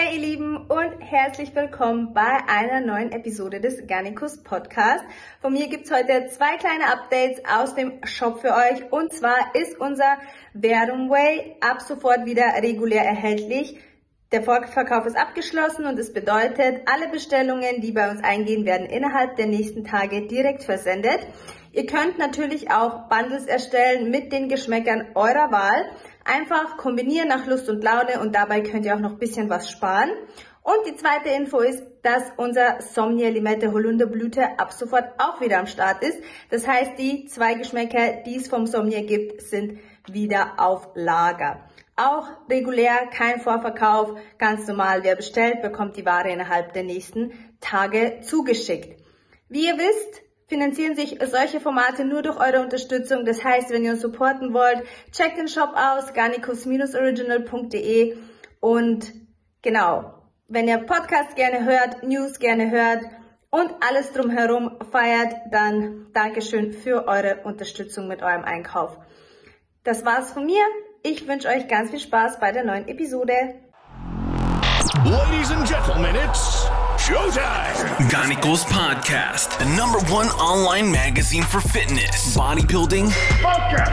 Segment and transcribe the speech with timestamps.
[0.00, 5.02] Hey ihr Lieben und herzlich willkommen bei einer neuen Episode des Garnicus Podcast.
[5.40, 9.76] Von mir gibt's heute zwei kleine Updates aus dem Shop für euch und zwar ist
[9.80, 10.18] unser
[10.54, 13.80] Way ab sofort wieder regulär erhältlich.
[14.30, 19.34] Der Vorverkauf ist abgeschlossen und es bedeutet, alle Bestellungen, die bei uns eingehen, werden innerhalb
[19.34, 21.26] der nächsten Tage direkt versendet.
[21.72, 25.90] Ihr könnt natürlich auch Bundles erstellen mit den Geschmäckern eurer Wahl.
[26.28, 29.70] Einfach kombinieren nach Lust und Laune und dabei könnt ihr auch noch ein bisschen was
[29.70, 30.10] sparen.
[30.62, 35.66] Und die zweite Info ist, dass unser Somnia Limette Holunderblüte ab sofort auch wieder am
[35.66, 36.18] Start ist.
[36.50, 41.60] Das heißt, die zwei Geschmäcker, die es vom Somnia gibt, sind wieder auf Lager.
[41.96, 45.04] Auch regulär, kein Vorverkauf, ganz normal.
[45.04, 47.32] Wer bestellt, bekommt die Ware innerhalb der nächsten
[47.62, 49.00] Tage zugeschickt.
[49.48, 53.24] Wie ihr wisst, finanzieren sich solche Formate nur durch eure Unterstützung.
[53.24, 58.16] Das heißt, wenn ihr uns supporten wollt, checkt den Shop aus, garnicus-original.de
[58.60, 59.12] und
[59.62, 60.14] genau,
[60.48, 63.02] wenn ihr Podcasts gerne hört, News gerne hört
[63.50, 68.96] und alles drumherum feiert, dann Dankeschön für eure Unterstützung mit eurem Einkauf.
[69.84, 70.64] Das war's von mir.
[71.02, 73.54] Ich wünsche euch ganz viel Spaß bei der neuen Episode.
[75.04, 76.64] Ladies and Gentlemen, it's
[76.98, 77.86] Showtime!
[78.10, 83.12] Ganicos Podcast, the number one online magazine for fitness, bodybuilding,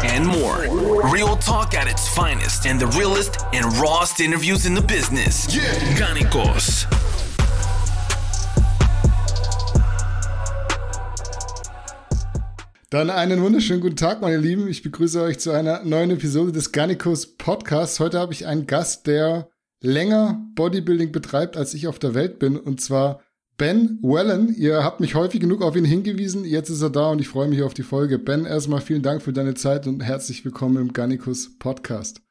[0.04, 0.64] and more.
[1.12, 5.56] Real talk at its finest, and the realest and rawest interviews in the business.
[5.56, 5.62] Yeah.
[5.96, 6.88] Ganicos.
[12.90, 14.68] Dann einen wunderschönen guten Tag, meine Lieben.
[14.68, 18.00] Ich begrüße euch zu einer neuen Episode des Garnicus Podcasts.
[18.00, 19.50] Heute habe ich einen Gast, der
[19.86, 23.22] länger Bodybuilding betreibt, als ich auf der Welt bin, und zwar
[23.58, 24.54] Ben Wellen.
[24.58, 26.44] Ihr habt mich häufig genug auf ihn hingewiesen.
[26.44, 28.20] Jetzt ist er da und ich freue mich auf die Folge.
[28.20, 32.22] Ben, erstmal vielen Dank für deine Zeit und herzlich willkommen im Garnicus Podcast.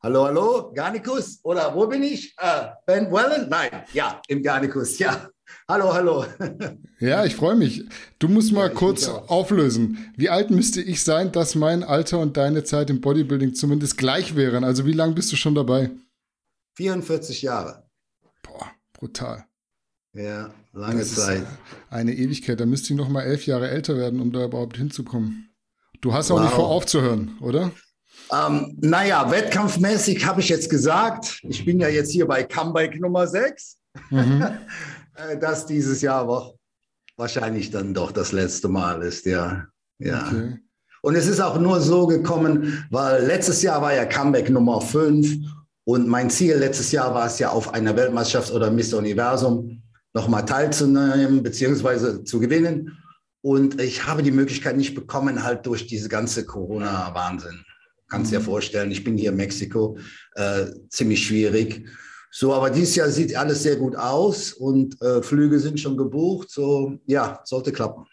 [0.00, 1.40] Hallo, hallo, Garnicus?
[1.42, 2.34] Oder wo bin ich?
[2.38, 3.48] Äh, ben Wellen?
[3.48, 5.28] Nein, ja, im Garnicus, ja.
[5.68, 6.24] Hallo, hallo.
[7.00, 7.84] Ja, ich freue mich.
[8.20, 10.12] Du musst mal Ja, kurz auflösen.
[10.16, 14.36] Wie alt müsste ich sein, dass mein Alter und deine Zeit im Bodybuilding zumindest gleich
[14.36, 14.62] wären?
[14.62, 15.90] Also wie lange bist du schon dabei?
[16.74, 17.84] 44 Jahre.
[18.42, 19.44] Boah, brutal.
[20.14, 21.42] Ja, lange Das ist Zeit.
[21.42, 21.44] äh,
[21.94, 22.60] eine Ewigkeit.
[22.60, 25.48] Da müsste ich noch mal elf Jahre älter werden, um da überhaupt hinzukommen.
[26.00, 26.42] Du hast auch Wow.
[26.44, 27.70] nicht vor, aufzuhören, oder?
[28.30, 33.26] Ähm, naja, wettkampfmäßig habe ich jetzt gesagt, ich bin ja jetzt hier bei Comeback Nummer
[33.26, 33.78] 6,
[34.10, 34.42] Mhm.
[35.16, 36.54] äh, dass dieses Jahr aber
[37.16, 39.66] wahrscheinlich dann doch das letzte Mal ist, ja.
[39.98, 40.26] ja.
[40.26, 40.58] Okay.
[41.02, 45.36] Und es ist auch nur so gekommen, weil letztes Jahr war ja Comeback Nummer 5
[45.84, 49.82] und mein Ziel letztes Jahr war es ja auf einer Weltmeisterschaft oder Miss Universum
[50.14, 52.98] nochmal teilzunehmen beziehungsweise zu gewinnen.
[53.40, 57.64] Und ich habe die Möglichkeit nicht bekommen, halt durch diese ganze Corona-Wahnsinn.
[58.08, 59.98] Kannst dir ja vorstellen, ich bin hier in Mexiko,
[60.34, 61.88] äh, ziemlich schwierig.
[62.30, 66.50] So, aber dieses Jahr sieht alles sehr gut aus und äh, Flüge sind schon gebucht.
[66.50, 68.06] So, ja, sollte klappen.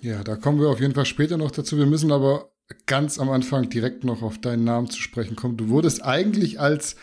[0.00, 1.78] Ja, da kommen wir auf jeden Fall später noch dazu.
[1.78, 2.50] Wir müssen aber
[2.86, 5.56] ganz am Anfang direkt noch auf deinen Namen zu sprechen kommen.
[5.56, 6.96] Du wurdest eigentlich als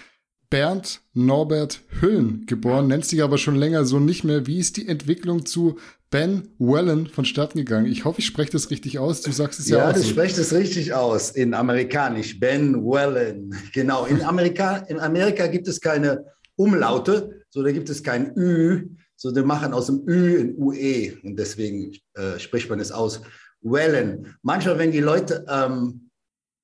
[0.49, 4.47] Bernd Norbert Hüllen geboren, nennst dich aber schon länger so nicht mehr.
[4.47, 5.77] Wie ist die Entwicklung zu
[6.09, 7.85] Ben Wellen vonstatten gegangen?
[7.85, 9.21] Ich hoffe, ich spreche das richtig aus.
[9.21, 10.09] Du sagst es ja, Ja, auch du so.
[10.09, 12.37] sprichst es richtig aus in amerikanisch.
[12.37, 13.55] Ben Wellen.
[13.73, 14.05] Genau.
[14.05, 16.25] In Amerika, in Amerika gibt es keine
[16.57, 21.13] Umlaute, so da gibt es kein Ü, so die machen aus dem Ü ein UE
[21.23, 23.21] und deswegen äh, spricht man es aus.
[23.61, 24.35] Wellen.
[24.41, 26.09] Manchmal, wenn die Leute ähm,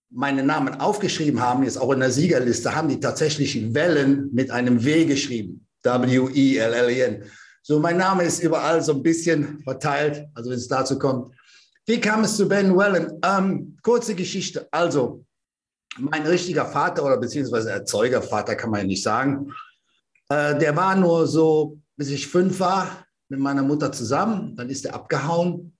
[0.10, 4.84] meinen Namen aufgeschrieben haben, jetzt auch in der Siegerliste, haben die tatsächlich Wellen mit einem
[4.84, 5.66] W geschrieben.
[5.84, 7.24] W-I-L-L-E-N.
[7.62, 11.34] So, mein Name ist überall so ein bisschen verteilt, also wenn es dazu kommt.
[11.86, 13.20] Wie kam es zu Ben Wellen?
[13.24, 14.68] Ähm, kurze Geschichte.
[14.72, 15.24] Also,
[15.98, 19.54] mein richtiger Vater oder beziehungsweise Erzeugervater kann man ja nicht sagen,
[20.30, 24.56] äh, der war nur so, bis ich fünf war, mit meiner Mutter zusammen.
[24.56, 25.74] Dann ist er abgehauen.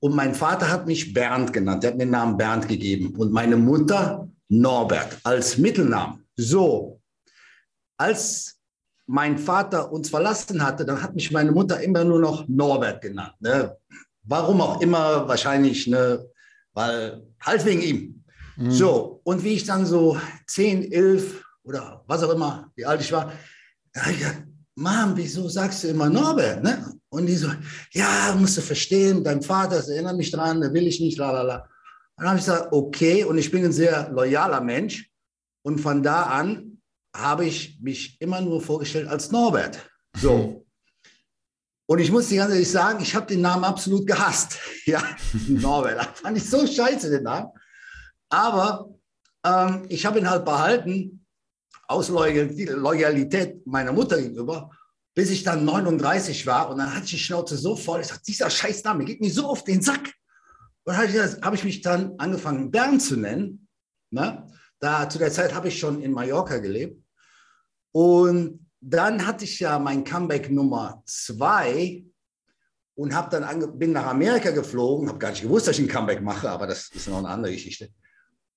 [0.00, 1.84] Und mein Vater hat mich Bernd genannt.
[1.84, 3.14] Er hat mir den Namen Bernd gegeben.
[3.16, 6.24] Und meine Mutter Norbert als Mittelnamen.
[6.36, 7.00] So,
[7.98, 8.58] als
[9.06, 13.34] mein Vater uns verlassen hatte, dann hat mich meine Mutter immer nur noch Norbert genannt.
[13.40, 13.76] Ne?
[14.22, 16.24] Warum auch immer, wahrscheinlich, ne?
[16.72, 18.24] weil halt wegen ihm.
[18.56, 18.70] Mhm.
[18.70, 23.12] So, und wie ich dann so 10, 11 oder was auch immer, wie alt ich
[23.12, 23.32] war,
[23.92, 24.44] da ich gesagt,
[24.74, 26.62] Mom, wieso sagst du immer Norbert?
[26.62, 26.97] Ne?
[27.10, 27.50] Und die so,
[27.92, 31.30] ja, musst du verstehen, dein Vater, das erinnert mich dran, da will ich nicht, la
[31.30, 31.68] la la.
[32.16, 35.10] Dann habe ich gesagt, okay, und ich bin ein sehr loyaler Mensch.
[35.62, 36.80] Und von da an
[37.14, 39.78] habe ich mich immer nur vorgestellt als Norbert.
[40.16, 40.66] So.
[41.86, 44.58] Und ich muss dir ganz ehrlich sagen, ich habe den Namen absolut gehasst.
[44.86, 45.02] Ja,
[45.48, 45.98] Norbert.
[45.98, 47.50] Das fand ich so scheiße, den Namen.
[48.30, 48.88] Aber
[49.44, 51.26] ähm, ich habe ihn halt behalten.
[51.88, 54.70] aus Loyalität meiner Mutter gegenüber,
[55.18, 58.22] bis ich dann 39 war und dann hatte ich die Schnauze so voll, ich sagte,
[58.28, 60.14] dieser scheiß Name geht mir so auf den Sack.
[60.84, 63.66] Und dann habe hab ich mich dann angefangen, Bernd zu nennen.
[64.10, 64.46] Ne?
[64.78, 67.02] Da, zu der Zeit habe ich schon in Mallorca gelebt.
[67.90, 72.04] Und dann hatte ich ja mein Comeback Nummer zwei
[72.94, 76.22] und hab dann bin nach Amerika geflogen, habe gar nicht gewusst, dass ich ein Comeback
[76.22, 77.88] mache, aber das ist noch eine andere Geschichte.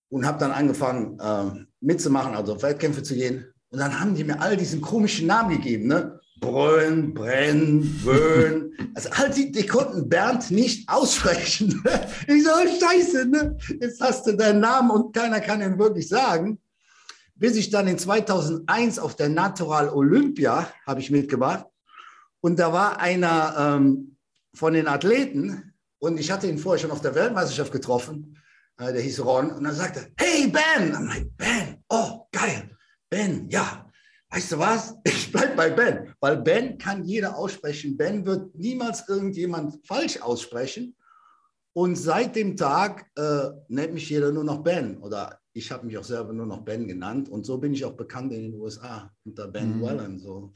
[0.09, 3.51] Und habe dann angefangen äh, mitzumachen, also auf Wettkämpfe zu gehen.
[3.69, 6.20] Und dann haben die mir all diesen komischen Namen gegeben, ne?
[6.41, 8.73] Brön, Brenn, Böhn.
[8.95, 11.83] Also all die, die konnten Bernd nicht aussprechen.
[12.27, 13.57] Ich so, scheiße, ne?
[13.79, 16.59] Jetzt hast du deinen Namen und keiner kann ihn wirklich sagen.
[17.35, 21.65] Bis ich dann in 2001 auf der Natural Olympia habe ich mitgemacht.
[22.41, 24.17] Und da war einer ähm,
[24.55, 28.37] von den Athleten und ich hatte ihn vorher schon auf der Weltmeisterschaft getroffen.
[28.79, 29.51] Äh, der hieß Ron.
[29.51, 30.95] Und dann sagte, hey Ben.
[30.95, 32.75] I'm like, Ben, oh, geil.
[33.09, 33.90] Ben, ja,
[34.31, 34.95] weißt du was?
[35.03, 37.97] Ich bleibe bei Ben, weil Ben kann jeder aussprechen.
[37.97, 40.95] Ben wird niemals irgendjemand falsch aussprechen.
[41.73, 45.97] Und seit dem Tag äh, nennt mich jeder nur noch Ben oder ich habe mich
[45.97, 49.11] auch selber nur noch Ben genannt und so bin ich auch bekannt in den USA
[49.25, 49.81] unter Ben mhm.
[49.81, 50.19] Wellen.
[50.19, 50.53] So,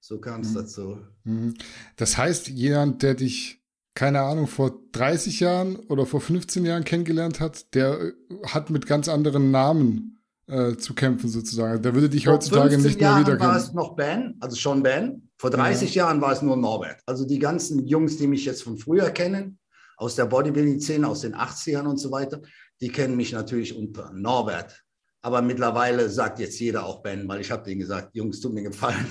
[0.00, 0.54] so kam es mhm.
[0.54, 0.98] dazu.
[1.24, 1.54] Mhm.
[1.96, 3.62] Das heißt, jemand, der dich,
[3.94, 8.12] keine Ahnung, vor 30 Jahren oder vor 15 Jahren kennengelernt hat, der äh,
[8.46, 10.13] hat mit ganz anderen Namen
[10.46, 11.82] äh, zu kämpfen sozusagen.
[11.82, 13.40] Der würde dich Vor heutzutage nicht mehr wiedererkennen.
[13.40, 15.28] war es noch Ben, also schon Ben.
[15.38, 16.04] Vor 30 ja.
[16.04, 17.00] Jahren war es nur Norbert.
[17.06, 19.58] Also die ganzen Jungs, die mich jetzt von früher kennen,
[19.96, 22.40] aus der Bodybuilding-Szene, aus den 80ern und so weiter,
[22.80, 24.84] die kennen mich natürlich unter Norbert.
[25.22, 28.62] Aber mittlerweile sagt jetzt jeder auch Ben, weil ich habe denen gesagt, Jungs, tut mir
[28.62, 29.06] gefallen,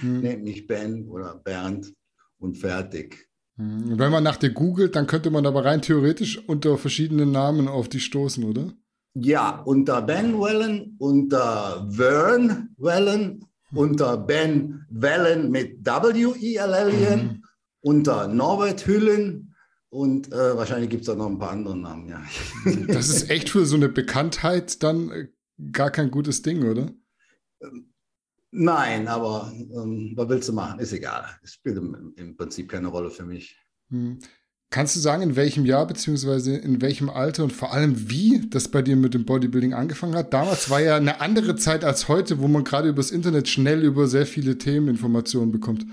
[0.00, 0.20] hm.
[0.22, 1.92] nehmt mich Ben oder Bernd
[2.38, 3.28] und fertig.
[3.58, 3.98] Hm.
[3.98, 7.90] Wenn man nach dir googelt, dann könnte man aber rein theoretisch unter verschiedenen Namen auf
[7.90, 8.72] dich stoßen, oder?
[9.14, 17.44] Ja, unter Ben Wellen, unter Vern Wellen, unter Ben Wellen mit W-I-L-L-E-N, mhm.
[17.80, 19.54] unter Norbert Hüllen
[19.94, 22.20] und äh, wahrscheinlich gibt es auch noch ein paar andere Namen, ja.
[22.88, 25.28] Das ist echt für so eine Bekanntheit dann äh,
[25.70, 26.92] gar kein gutes Ding, oder?
[28.50, 30.80] Nein, aber ähm, was willst du machen?
[30.80, 31.26] Ist egal.
[31.44, 33.56] Es spielt im, im Prinzip keine Rolle für mich.
[34.74, 38.66] Kannst du sagen, in welchem Jahr beziehungsweise in welchem Alter und vor allem wie das
[38.66, 40.32] bei dir mit dem Bodybuilding angefangen hat?
[40.32, 44.08] Damals war ja eine andere Zeit als heute, wo man gerade übers Internet schnell über
[44.08, 45.86] sehr viele Themen Informationen bekommt.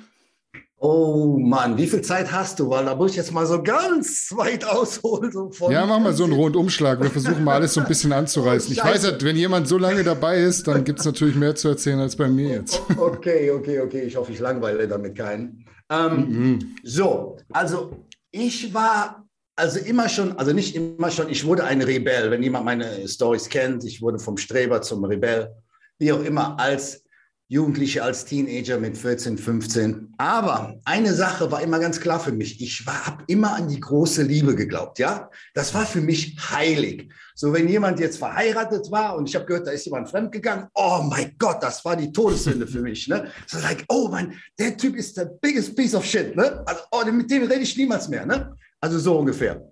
[0.80, 2.72] Oh Mann, wie viel Zeit hast du?
[2.72, 5.32] Weil da muss ich jetzt mal so ganz weit ausholen.
[5.32, 7.00] So ja, mach mal so einen Rundumschlag.
[7.04, 8.72] Wir versuchen mal alles so ein bisschen anzureißen.
[8.74, 11.68] Ich weiß halt, wenn jemand so lange dabei ist, dann gibt es natürlich mehr zu
[11.68, 12.82] erzählen als bei mir jetzt.
[12.98, 14.02] Okay, okay, okay.
[14.02, 15.68] Ich hoffe, ich langweile damit keinen.
[15.92, 16.76] Ähm, mhm.
[16.84, 22.32] So, also ich war also immer schon, also nicht immer schon, ich wurde ein Rebell.
[22.32, 25.54] Wenn jemand meine Stories kennt, ich wurde vom Streber zum Rebell,
[26.00, 27.01] wie auch immer, als
[27.52, 30.14] Jugendliche, als Teenager mit 14, 15.
[30.18, 32.62] Aber eine Sache war immer ganz klar für mich.
[32.62, 35.30] Ich habe immer an die große Liebe geglaubt, ja.
[35.54, 37.12] Das war für mich heilig.
[37.36, 41.02] So, wenn jemand jetzt verheiratet war und ich habe gehört, da ist jemand fremdgegangen, oh
[41.04, 43.30] mein Gott, das war die Todessünde für mich, ne.
[43.48, 46.64] So like, oh man, der Typ ist der biggest piece of shit, ne.
[46.66, 48.56] Also, oh, mit dem rede ich niemals mehr, ne.
[48.80, 49.71] Also so ungefähr.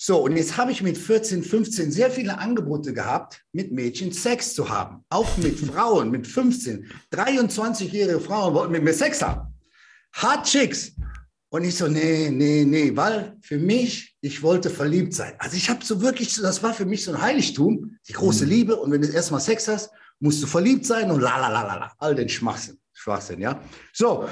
[0.00, 4.54] So, und jetzt habe ich mit 14, 15 sehr viele Angebote gehabt, mit Mädchen Sex
[4.54, 5.04] zu haben.
[5.08, 6.88] Auch mit Frauen, mit 15.
[7.12, 9.52] 23-jährige Frauen wollten mit mir Sex haben.
[10.12, 10.92] Hard Chicks.
[11.48, 15.34] Und ich so, nee, nee, nee, weil für mich, ich wollte verliebt sein.
[15.38, 18.50] Also ich habe so wirklich, das war für mich so ein Heiligtum, die große mhm.
[18.50, 18.76] Liebe.
[18.76, 19.90] Und wenn du erstmal Sex hast,
[20.20, 21.92] musst du verliebt sein und la la la la la.
[21.98, 23.60] All den Schwachsinn, Schwachsinn, ja.
[23.92, 24.28] So.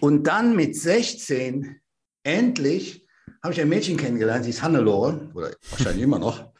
[0.00, 1.80] Und dann mit 16
[2.22, 3.05] endlich
[3.46, 6.52] habe ich ein Mädchen kennengelernt, sie ist Hannelore, oder wahrscheinlich immer noch,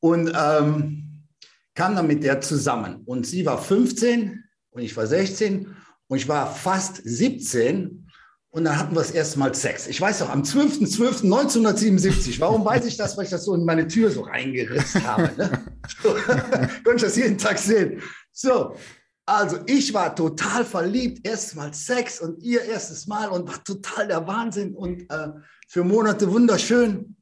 [0.00, 1.24] und ähm,
[1.74, 3.02] kam dann mit der zusammen.
[3.04, 5.74] Und sie war 15 und ich war 16
[6.08, 8.08] und ich war fast 17
[8.50, 9.86] und dann hatten wir das erste Mal Sex.
[9.86, 12.40] Ich weiß auch, am 12.12.1977.
[12.40, 13.16] Warum weiß ich das?
[13.16, 15.30] Weil ich das so in meine Tür so reingerissen habe.
[15.38, 15.64] Ne?
[16.02, 16.08] So,
[16.84, 18.02] Konnte ich das jeden Tag sehen.
[18.32, 18.74] So,
[19.24, 21.24] also ich war total verliebt.
[21.26, 24.74] Erstmal Sex und ihr erstes Mal und war total der Wahnsinn.
[24.74, 25.28] Und äh,
[25.72, 27.16] für Monate wunderschön.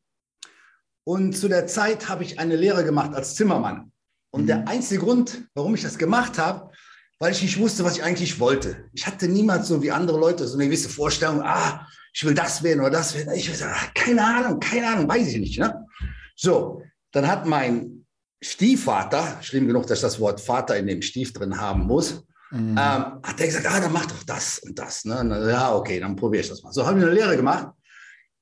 [1.05, 3.93] Und zu der Zeit habe ich eine Lehre gemacht als Zimmermann.
[4.33, 4.47] Und mhm.
[4.49, 6.73] der einzige Grund, warum ich das gemacht habe,
[7.21, 8.89] weil ich nicht wusste, was ich eigentlich wollte.
[8.93, 12.61] Ich hatte niemals so wie andere Leute so eine gewisse Vorstellung, ah, ich will das
[12.65, 13.33] werden oder das werden.
[13.35, 15.59] Ich sagen, ah, keine Ahnung, keine Ahnung, weiß ich nicht.
[15.61, 15.87] Ne?
[16.35, 18.05] So, dann hat mein
[18.43, 22.71] Stiefvater, schlimm genug, dass ich das Wort Vater in dem Stief drin haben muss, mhm.
[22.71, 25.05] ähm, hat er gesagt, ah, dann mach doch das und das.
[25.05, 25.21] Ne?
[25.21, 26.73] Und, ja, okay, dann probiere ich das mal.
[26.73, 27.69] So habe ich eine Lehre gemacht.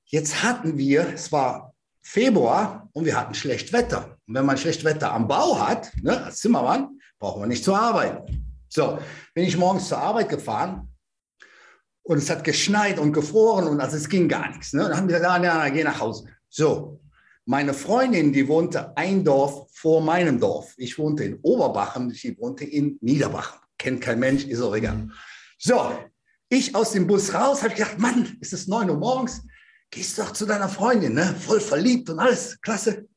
[0.09, 4.19] Jetzt hatten wir, es war Februar und wir hatten schlecht Wetter.
[4.27, 7.79] Und wenn man schlecht Wetter am Bau hat, ne, als Zimmermann, Brauchen wir nicht zur
[7.79, 8.23] Arbeit.
[8.69, 8.99] So,
[9.35, 10.89] bin ich morgens zur Arbeit gefahren
[12.03, 14.73] und es hat geschneit und gefroren und also es ging gar nichts.
[14.73, 14.83] Ne?
[14.83, 16.29] Dann haben wir gesagt, ah, na, geh nach Hause.
[16.49, 17.01] So,
[17.45, 20.75] meine Freundin, die wohnte ein Dorf vor meinem Dorf.
[20.77, 23.59] Ich wohnte in Oberbachen, sie wohnte in Niederbachen.
[23.77, 25.09] Kennt kein Mensch, ist auch egal.
[25.59, 25.99] So,
[26.49, 29.43] ich aus dem Bus raus, habe gedacht, Mann, ist es 9 Uhr morgens?
[29.91, 31.35] Gehst doch zu deiner Freundin, ne?
[31.39, 33.09] voll verliebt und alles, klasse.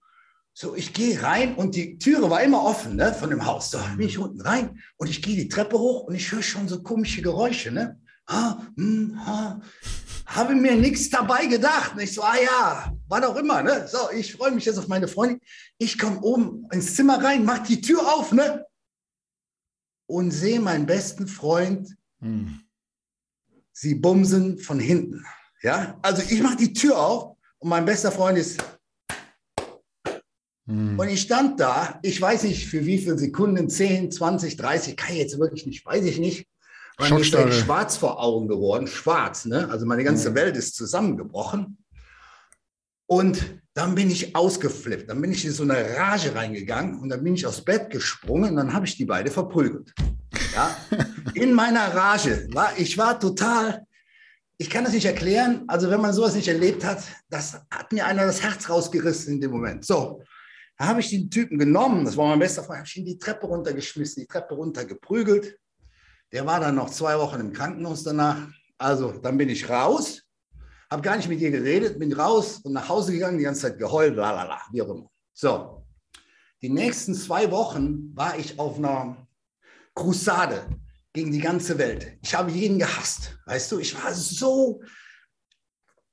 [0.54, 3.72] So, ich gehe rein und die Türe war immer offen ne, von dem Haus.
[3.72, 6.68] So bin ich unten rein und ich gehe die Treppe hoch und ich höre schon
[6.68, 7.72] so komische Geräusche.
[7.72, 8.00] Ne?
[8.28, 9.62] Ha, hm, ha.
[10.26, 11.94] Habe mir nichts dabei gedacht.
[12.00, 13.64] Ich so, ah ja, was auch immer.
[13.64, 13.88] Ne?
[13.88, 15.40] So, ich freue mich jetzt auf meine Freundin.
[15.78, 18.66] Ich komme oben ins Zimmer rein, mache die Tür auf ne?
[20.06, 21.96] und sehe meinen besten Freund.
[22.20, 22.60] Hm.
[23.72, 25.26] Sie bumsen von hinten.
[25.64, 28.62] Ja, also ich mache die Tür auf und mein bester Freund ist
[30.68, 30.98] hm.
[30.98, 35.12] Und ich stand da, ich weiß nicht für wie viele Sekunden, 10, 20, 30, kann
[35.12, 36.48] ich jetzt wirklich nicht, weiß ich nicht.
[37.00, 39.68] Mir ist halt schwarz vor Augen geworden, schwarz, ne?
[39.70, 40.36] Also meine ganze hm.
[40.36, 41.78] Welt ist zusammengebrochen.
[43.08, 47.24] Und dann bin ich ausgeflippt, dann bin ich in so eine Rage reingegangen und dann
[47.24, 49.94] bin ich aufs Bett gesprungen und dann habe ich die beide verprügelt.
[50.54, 50.78] Ja?
[51.34, 52.48] In meiner Rage.
[52.52, 53.86] War, ich war total,
[54.62, 55.64] ich kann das nicht erklären.
[55.68, 57.02] Also wenn man sowas nicht erlebt hat,
[57.32, 59.84] das hat mir einer das Herz rausgerissen in dem Moment.
[59.84, 60.22] So,
[60.78, 63.18] da habe ich den Typen genommen, das war mein bester Freund, habe ich ihn die
[63.18, 65.58] Treppe runtergeschmissen, die Treppe runtergeprügelt.
[66.32, 68.38] Der war dann noch zwei Wochen im Krankenhaus danach.
[68.78, 70.22] Also dann bin ich raus,
[70.92, 73.80] habe gar nicht mit ihr geredet, bin raus und nach Hause gegangen, die ganze Zeit
[73.80, 75.10] geheult, lalala, wie auch immer.
[75.34, 75.84] So,
[76.62, 79.28] die nächsten zwei Wochen war ich auf einer
[79.96, 80.68] Crusade
[81.14, 82.18] gegen die ganze Welt.
[82.22, 84.82] Ich habe jeden gehasst, weißt du, ich war so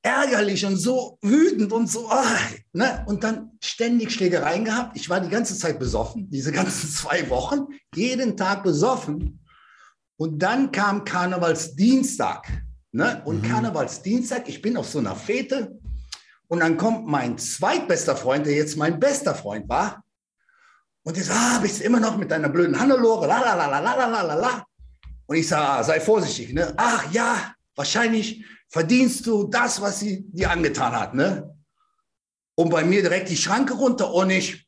[0.03, 2.09] ärgerlich und so wütend und so.
[2.11, 2.25] Oh,
[2.73, 3.05] ne?
[3.07, 4.97] Und dann ständig Schlägereien gehabt.
[4.97, 9.45] Ich war die ganze Zeit besoffen, diese ganzen zwei Wochen, jeden Tag besoffen.
[10.17, 12.49] Und dann kam Karnevalsdienstag.
[12.91, 13.23] Ne?
[13.25, 13.49] Und mhm.
[13.49, 15.79] Karnevalsdienstag, ich bin auf so einer Fete.
[16.49, 20.03] Und dann kommt mein zweitbester Freund, der jetzt mein bester Freund war.
[21.05, 23.27] Und der sagt, ah, bist du immer noch mit deiner blöden Hannelore?
[23.27, 24.65] La, la, la, la, la, la, la, la.
[25.29, 26.55] Und ich sage, ah, sei vorsichtig.
[26.55, 26.73] Ne?
[26.79, 31.15] Ach ja, wahrscheinlich verdienst du das, was sie dir angetan hat.
[31.15, 31.55] Ne?
[32.55, 34.67] Und bei mir direkt die Schranke runter und ich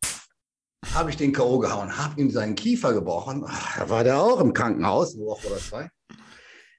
[0.95, 1.59] habe ich den K.O.
[1.59, 3.45] gehauen, habe ihm seinen Kiefer gebrochen.
[3.47, 5.91] Ach, da war der auch im Krankenhaus, eine Woche oder zwei.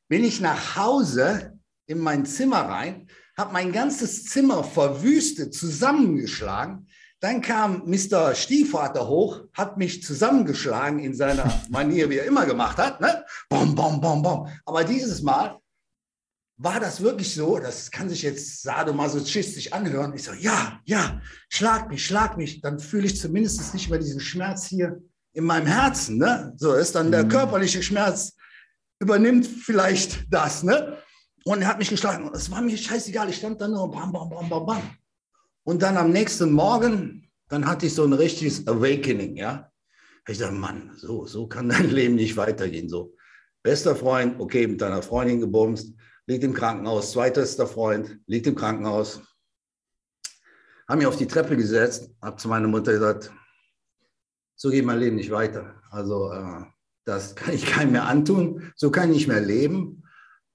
[0.08, 6.88] Bin ich nach Hause in mein Zimmer rein, habe mein ganzes Zimmer verwüstet, zusammengeschlagen.
[7.22, 8.34] Dann kam Mr.
[8.34, 13.00] Stiefvater hoch, hat mich zusammengeschlagen in seiner Manier, wie er immer gemacht hat.
[13.00, 13.24] Ne?
[13.48, 14.48] Bom, bom, bom, bom.
[14.66, 15.60] Aber dieses Mal
[16.58, 17.60] war das wirklich so?
[17.60, 20.14] Das kann sich jetzt sadomasochistisch anhören.
[20.16, 22.60] Ich so, ja, ja, schlag mich, schlag mich.
[22.62, 25.00] Dann fühle ich zumindest nicht mehr diesen Schmerz hier
[25.34, 26.18] in meinem Herzen.
[26.18, 26.54] Ne?
[26.58, 27.30] So ist dann der mhm.
[27.30, 28.36] körperliche Schmerz,
[29.00, 30.64] übernimmt vielleicht das.
[30.64, 30.98] Ne?
[31.46, 32.32] Und er hat mich geschlagen.
[32.34, 33.30] Es war mir scheißegal.
[33.30, 34.82] Ich stand da nur bam, bam, bam, bam, bam.
[35.64, 39.36] Und dann am nächsten Morgen, dann hatte ich so ein richtiges Awakening.
[39.36, 39.72] Ja?
[40.28, 42.90] Ich dachte, Mann, so, so kann dein Leben nicht weitergehen.
[42.90, 43.16] So,
[43.64, 45.94] bester Freund, okay, mit deiner Freundin gebumst
[46.32, 49.22] liegt im Krankenhaus, zweitester Freund, liegt im Krankenhaus.
[50.88, 53.32] Haben mich auf die Treppe gesetzt, habe zu meiner Mutter gesagt,
[54.56, 55.82] so geht mein Leben nicht weiter.
[55.90, 56.66] Also äh,
[57.06, 60.04] das kann ich keinem mehr antun, so kann ich nicht mehr leben.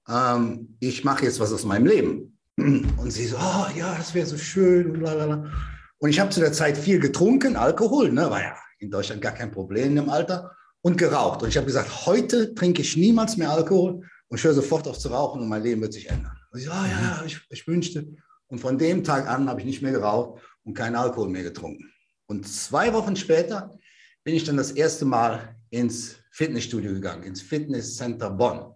[0.07, 2.36] Ähm, ich mache jetzt was aus meinem Leben.
[2.57, 5.03] Und sie so, oh, ja, das wäre so schön.
[5.03, 5.51] Und,
[5.99, 8.29] und ich habe zu der Zeit viel getrunken, Alkohol, ne?
[8.29, 11.43] war ja in Deutschland gar kein Problem im Alter, und geraucht.
[11.43, 14.97] Und ich habe gesagt, heute trinke ich niemals mehr Alkohol und ich höre sofort auf
[14.97, 16.37] zu rauchen und mein Leben wird sich ändern.
[16.51, 18.07] Und ich so, ah, ja, ich, ich wünschte.
[18.47, 21.91] Und von dem Tag an habe ich nicht mehr geraucht und keinen Alkohol mehr getrunken.
[22.27, 23.77] Und zwei Wochen später
[24.23, 28.73] bin ich dann das erste Mal ins Fitnessstudio gegangen, ins Fitnesscenter Bonn.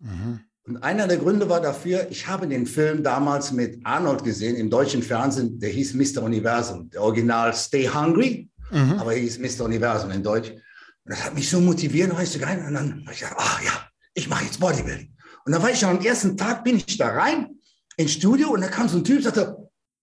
[0.00, 0.40] Mhm.
[0.66, 4.70] Und einer der Gründe war dafür, ich habe den Film damals mit Arnold gesehen im
[4.70, 6.22] deutschen Fernsehen, der hieß Mr.
[6.22, 8.94] Universum, der Original Stay Hungry, mhm.
[8.98, 9.66] aber er hieß Mr.
[9.66, 10.50] Universum in Deutsch.
[10.50, 13.72] Und das hat mich so motiviert, weißt du, und dann habe ich gedacht, ach ja,
[14.14, 15.14] ich mache jetzt Bodybuilding.
[15.44, 17.58] Und dann war ich schon am ersten Tag, bin ich da rein
[17.98, 19.56] ins Studio und da kam so ein Typ, sagte,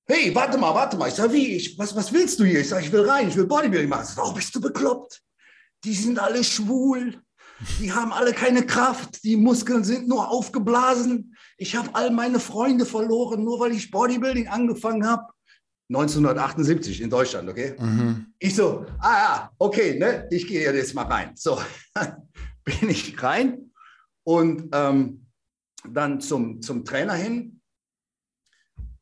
[0.05, 1.09] hey, warte mal, warte mal.
[1.09, 2.59] Ich sage, wie, ich, was, was willst du hier?
[2.59, 4.03] Ich sage, ich will rein, ich will Bodybuilding machen.
[4.03, 5.21] Ich sage, oh, bist du bekloppt?
[5.83, 7.19] Die sind alle schwul.
[7.79, 9.23] Die haben alle keine Kraft.
[9.23, 11.35] Die Muskeln sind nur aufgeblasen.
[11.57, 15.23] Ich habe all meine Freunde verloren, nur weil ich Bodybuilding angefangen habe.
[15.89, 17.75] 1978 in Deutschland, okay?
[17.77, 18.27] Mhm.
[18.39, 21.31] Ich so, ah ja, okay, ne, ich gehe jetzt mal rein.
[21.35, 21.59] So,
[22.63, 23.71] bin ich rein
[24.23, 25.25] und ähm,
[25.87, 27.61] dann zum, zum Trainer hin.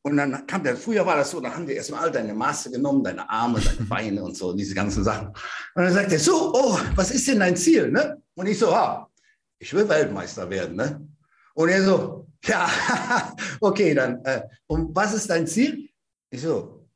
[0.01, 2.71] Und dann kam der, früher war das so, da haben die erstmal all deine Maße
[2.71, 5.27] genommen, deine Arme, deine Beine und so, diese ganzen Sachen.
[5.27, 7.91] Und dann sagt er, so, oh, was ist denn dein Ziel?
[7.91, 8.19] Ne?
[8.39, 9.11] Und ich so, ah,
[9.59, 10.77] ich will Weltmeister werden.
[10.77, 11.05] Ne?
[11.55, 12.69] Und er so, ja,
[13.59, 15.89] okay, dann, äh, und was ist dein Ziel?
[16.29, 16.87] Ich so,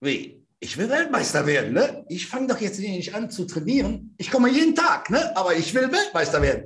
[0.00, 0.44] wie?
[0.58, 2.04] Ich will Weltmeister werden, ne?
[2.08, 4.12] Ich fange doch jetzt nicht an zu trainieren.
[4.18, 5.36] Ich komme jeden Tag, ne?
[5.36, 6.64] Aber ich will Weltmeister werden.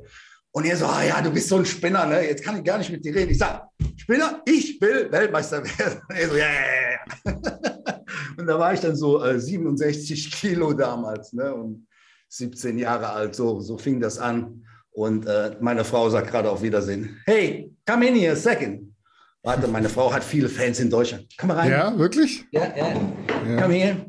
[0.50, 2.26] Und er so, ah ja, du bist so ein Spinner, ne?
[2.26, 3.32] Jetzt kann ich gar nicht mit dir reden.
[3.32, 3.64] Ich sage,
[3.98, 6.00] Spinner, ich will Weltmeister werden.
[6.08, 6.90] Und er so, ja, ja,
[7.26, 8.02] ja.
[8.38, 11.54] Und da war ich dann so äh, 67 Kilo damals, ne?
[11.54, 11.86] Und
[12.32, 14.64] 17 Jahre alt, so, so fing das an.
[14.92, 18.94] Und äh, meine Frau sagt gerade auf Wiedersehen, hey, come in here a second.
[19.42, 21.26] Warte, meine Frau hat viele Fans in Deutschland.
[21.38, 21.70] Komm mal rein.
[21.70, 22.46] Ja, wirklich?
[22.52, 22.88] Ja, ja.
[22.88, 23.60] ja.
[23.60, 24.06] Come here.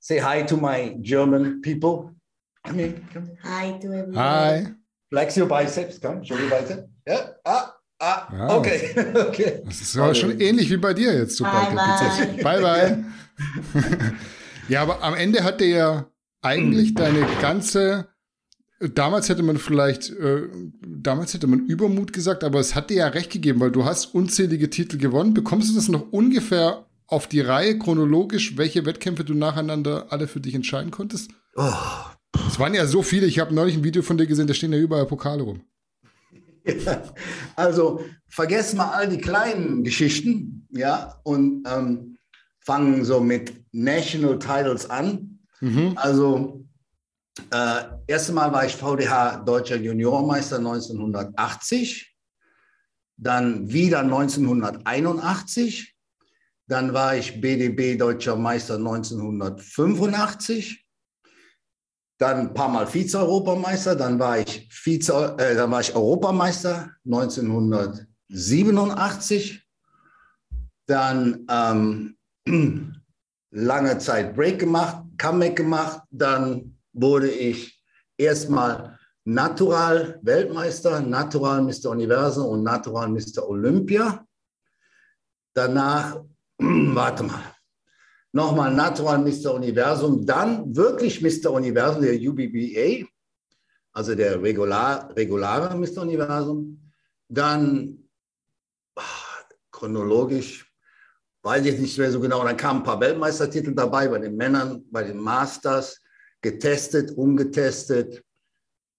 [0.00, 2.14] Say hi to my German people.
[2.64, 2.94] Come here.
[3.12, 3.38] Come here.
[3.44, 4.16] Hi to everyone.
[4.16, 4.66] Hi.
[5.10, 6.88] Flex your biceps, komm, show your biceps.
[7.06, 8.90] Ja, ah, ah, okay,
[9.28, 9.62] okay.
[9.64, 11.38] Das ist aber schon ähnlich wie bei dir jetzt.
[11.38, 12.42] Bye, bye.
[12.42, 13.04] bye, bye.
[14.68, 16.06] ja, aber am Ende hat der ja
[16.42, 18.08] eigentlich deine ganze,
[18.80, 20.48] damals hätte man vielleicht, äh,
[20.86, 24.14] damals hätte man Übermut gesagt, aber es hat dir ja recht gegeben, weil du hast
[24.14, 25.34] unzählige Titel gewonnen.
[25.34, 30.40] Bekommst du das noch ungefähr auf die Reihe chronologisch, welche Wettkämpfe du nacheinander alle für
[30.40, 31.30] dich entscheiden konntest?
[31.56, 31.72] Oh,
[32.46, 33.26] es waren ja so viele.
[33.26, 35.62] Ich habe neulich ein Video von dir gesehen, da stehen ja überall Pokale rum.
[36.64, 37.02] Ja,
[37.56, 42.18] also vergessen mal all die kleinen Geschichten, ja, und ähm,
[42.60, 45.37] fangen so mit National Titles an.
[45.60, 45.94] Mhm.
[45.96, 46.64] Also
[47.50, 52.14] äh, erste Mal war ich VDH Deutscher Juniormeister 1980,
[53.16, 55.96] dann wieder 1981,
[56.66, 60.84] dann war ich BDB Deutscher Meister 1985
[62.18, 69.64] dann ein paar Mal Vize-Europameister, dann war ich Vize, äh, dann war ich Europameister 1987,
[70.86, 72.16] dann ähm,
[73.50, 77.82] lange Zeit Break gemacht, Comeback gemacht, dann wurde ich
[78.16, 81.90] erstmal Natural Weltmeister, Natural Mr.
[81.90, 83.46] Universum und Natural Mr.
[83.46, 84.24] Olympia.
[85.52, 86.22] Danach,
[86.58, 87.54] warte mal,
[88.32, 89.54] nochmal Natural Mr.
[89.54, 91.52] Universum, dann wirklich Mr.
[91.52, 93.06] Universum, der UBBA,
[93.92, 96.02] also der regular, regulare Mr.
[96.02, 96.90] Universum,
[97.28, 98.08] dann
[98.94, 100.67] ach, chronologisch,
[101.48, 104.84] weiß ich nicht mehr so genau, dann kamen ein paar Weltmeistertitel dabei bei den Männern,
[104.90, 106.02] bei den Masters,
[106.42, 108.22] getestet, umgetestet,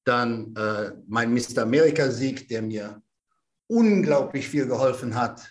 [0.04, 1.62] dann äh, mein Mr.
[1.62, 3.04] America-Sieg, der mir
[3.68, 5.48] unglaublich viel geholfen hat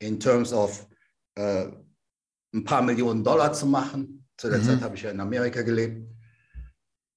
[0.00, 0.88] in terms of
[1.36, 1.68] äh,
[2.52, 4.26] ein paar Millionen Dollar zu machen.
[4.36, 4.64] Zu der mhm.
[4.64, 6.04] Zeit habe ich ja in Amerika gelebt.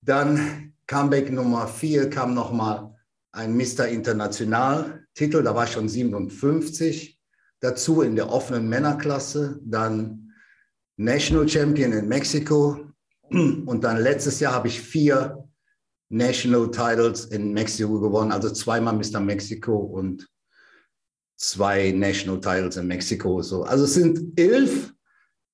[0.02, 2.96] Dann Comeback Nummer vier kam nochmal
[3.32, 3.88] ein Mr.
[3.88, 7.20] International Titel, da war ich schon 57.
[7.64, 10.34] Dazu in der offenen Männerklasse, dann
[10.98, 12.92] National Champion in Mexiko
[13.30, 15.48] und dann letztes Jahr habe ich vier
[16.10, 19.22] National Titles in Mexiko gewonnen, also zweimal Mr.
[19.22, 20.28] Mexico und
[21.38, 23.42] zwei National Titles in Mexiko.
[23.42, 23.64] So.
[23.64, 24.94] Also es sind elf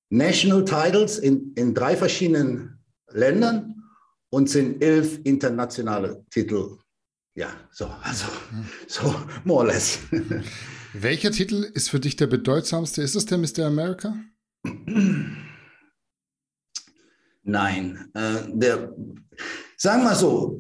[0.10, 2.80] National Titles in, in drei verschiedenen
[3.12, 3.84] Ländern
[4.32, 6.76] und sind elf internationale Titel.
[7.36, 8.26] Ja, so, also,
[8.88, 10.00] so, more or less.
[10.93, 13.04] Welcher Titel ist für dich der bedeutsamste?
[13.04, 13.65] Ist es der Mr.
[13.67, 14.15] America?
[17.43, 18.95] Nein, äh, der,
[19.78, 20.58] sagen wir so,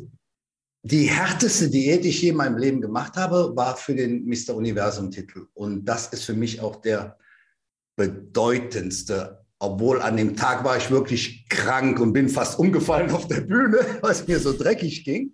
[0.83, 4.55] die härteste Diät, die ich je in meinem Leben gemacht habe, war für den Mr.
[4.55, 5.47] Universum-Titel.
[5.53, 7.17] Und das ist für mich auch der
[7.95, 9.43] bedeutendste.
[9.57, 13.79] Obwohl an dem Tag war ich wirklich krank und bin fast umgefallen auf der Bühne,
[14.01, 15.33] weil es mir so dreckig ging.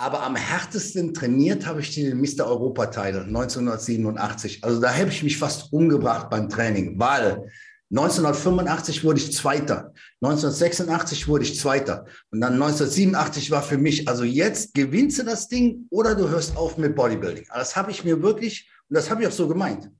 [0.00, 2.46] Aber am härtesten trainiert habe ich den Mr.
[2.46, 4.64] Europa-Title 1987.
[4.64, 7.50] Also da habe ich mich fast umgebracht beim Training, weil
[7.90, 14.24] 1985 wurde ich Zweiter, 1986 wurde ich Zweiter und dann 1987 war für mich, also
[14.24, 17.44] jetzt gewinnst du das Ding oder du hörst auf mit Bodybuilding.
[17.52, 19.90] Das habe ich mir wirklich, und das habe ich auch so gemeint.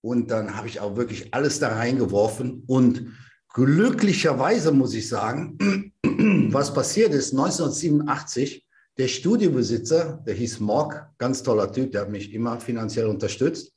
[0.00, 2.62] Und dann habe ich auch wirklich alles da reingeworfen.
[2.68, 3.16] Und
[3.52, 5.58] glücklicherweise muss ich sagen,
[6.52, 8.67] was passiert ist, 1987,
[8.98, 13.72] der Studiobesitzer, der hieß Morg, ganz toller Typ, der hat mich immer finanziell unterstützt.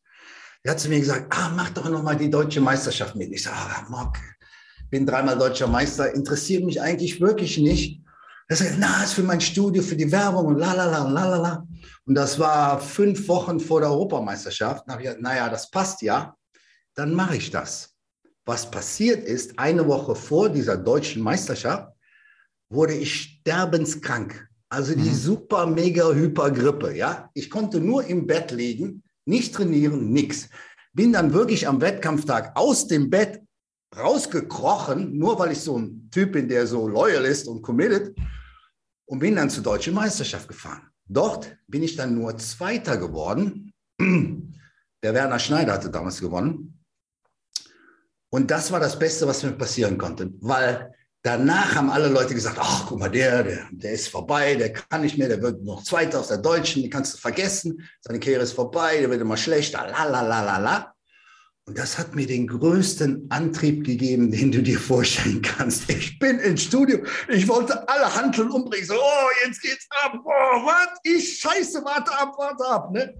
[0.64, 3.32] Der hat zu mir gesagt, ah, mach doch noch mal die deutsche Meisterschaft mit.
[3.32, 4.18] Ich sage, ah, Morg,
[4.90, 8.02] bin dreimal deutscher Meister, interessiert mich eigentlich wirklich nicht.
[8.48, 11.26] Er sagt, na, ist für mein Studio, für die Werbung und la la la la
[11.30, 11.68] la la.
[12.06, 14.84] Und das war fünf Wochen vor der Europameisterschaft.
[14.88, 16.36] Da habe ich gesagt, naja, das passt ja,
[16.96, 17.96] dann mache ich das.
[18.46, 21.94] Was passiert ist, eine Woche vor dieser deutschen Meisterschaft
[22.70, 24.51] wurde ich sterbenskrank.
[24.72, 25.16] Also die mhm.
[25.16, 26.96] super, mega, hyper Grippe.
[26.96, 27.30] Ja?
[27.34, 30.48] Ich konnte nur im Bett liegen, nicht trainieren, nichts.
[30.94, 33.42] bin dann wirklich am Wettkampftag aus dem Bett
[33.98, 38.18] rausgekrochen, nur weil ich so ein Typ bin, der so loyal ist und committed
[39.06, 40.88] und bin dann zur deutschen Meisterschaft gefahren.
[41.06, 43.74] Dort bin ich dann nur Zweiter geworden.
[44.00, 46.80] Der Werner Schneider hatte damals gewonnen.
[48.30, 52.58] Und das war das Beste, was mir passieren konnte, weil danach haben alle Leute gesagt,
[52.60, 55.84] ach, guck mal, der, der, der ist vorbei, der kann nicht mehr, der wird noch
[55.84, 59.38] Zweiter aus der Deutschen, die kannst du vergessen, seine Karriere ist vorbei, der wird immer
[59.38, 60.94] schlechter, la, la, la, la, la.
[61.68, 65.90] Und das hat mir den größten Antrieb gegeben, den du dir vorstellen kannst.
[65.90, 70.30] Ich bin ins Studio, ich wollte alle Handeln umbringen, so, oh, jetzt geht's ab, oh,
[70.30, 73.14] was, ich scheiße, warte ab, warte ab, ne?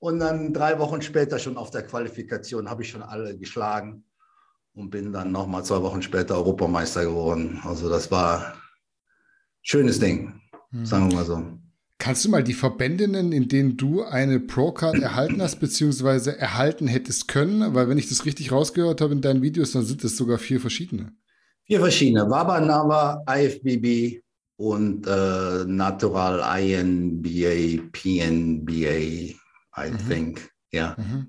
[0.00, 4.04] Und dann drei Wochen später schon auf der Qualifikation habe ich schon alle geschlagen
[4.78, 7.60] und bin dann nochmal zwei Wochen später Europameister geworden.
[7.64, 8.52] Also das war ein
[9.62, 10.86] schönes Ding, hm.
[10.86, 11.42] sagen wir mal so.
[11.98, 16.86] Kannst du mal die Verbände nennen, in denen du eine Pro-Card erhalten hast, beziehungsweise erhalten
[16.86, 17.74] hättest können?
[17.74, 20.60] Weil wenn ich das richtig rausgehört habe in deinen Videos, dann sind es sogar vier
[20.60, 21.10] verschiedene.
[21.64, 22.30] Vier verschiedene.
[22.30, 24.22] Waba Nava, IFBB
[24.58, 30.08] und äh, Natural INBA, PNBA, I mhm.
[30.08, 30.50] think.
[30.70, 30.94] Ja.
[30.96, 31.28] Mhm.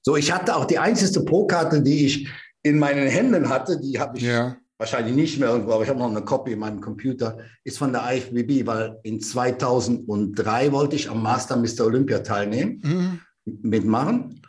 [0.00, 2.28] So, ich hatte auch die einzige Pro-Karte, die ich
[2.64, 4.56] in meinen Händen hatte, die habe ich ja.
[4.78, 7.92] wahrscheinlich nicht mehr irgendwo, aber ich habe noch eine Copy in meinem Computer, ist von
[7.92, 11.84] der IFBB, weil in 2003 wollte ich am Master Mr.
[11.84, 13.20] Olympia teilnehmen, mhm.
[13.62, 14.42] mitmachen.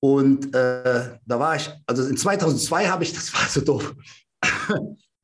[0.00, 3.94] Und äh, da war ich, also in 2002 habe ich, das war so doof,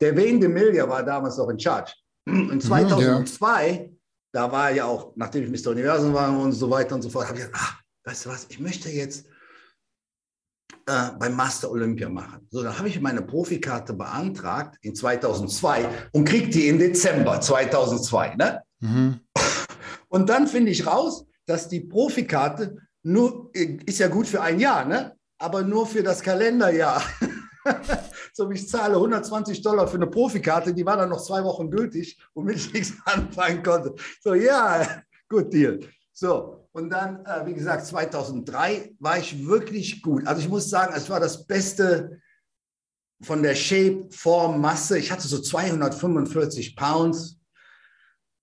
[0.00, 1.92] der Wayne DeMilia war damals noch in Charge.
[2.26, 3.88] In 2002, mhm, ja.
[4.32, 5.72] da war ja auch, nachdem ich Mr.
[5.72, 8.46] Universum war und so weiter und so fort, habe ich gesagt, ach, weißt du was,
[8.48, 9.26] ich möchte jetzt
[10.86, 12.46] äh, beim Master Olympia machen.
[12.50, 18.34] So, dann habe ich meine Profikarte beantragt in 2002 und kriege die im Dezember 2002.
[18.36, 18.62] Ne?
[18.80, 19.20] Mhm.
[20.08, 24.84] Und dann finde ich raus, dass die Profikarte nur, ist ja gut für ein Jahr,
[24.84, 25.16] ne?
[25.38, 27.02] aber nur für das Kalenderjahr.
[28.32, 32.18] so, ich zahle 120 Dollar für eine Profikarte, die war dann noch zwei Wochen gültig,
[32.34, 33.94] womit ich nichts anfangen konnte.
[34.20, 35.80] So, ja, gut Deal.
[36.12, 40.26] So, und dann, äh, wie gesagt, 2003 war ich wirklich gut.
[40.26, 42.20] Also ich muss sagen, es war das Beste
[43.22, 44.98] von der Shape, Form, Masse.
[44.98, 47.38] Ich hatte so 245 Pounds.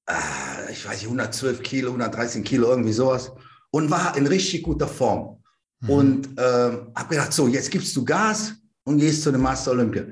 [0.08, 3.32] Äh, ich weiß nicht, 112 Kilo, 113 Kilo, irgendwie sowas.
[3.72, 5.44] Und war in richtig guter Form.
[5.82, 5.89] Mhm.
[5.89, 10.06] Und äh, habe gedacht, so, jetzt gibst du Gas und gehst zu dem Master Olympia.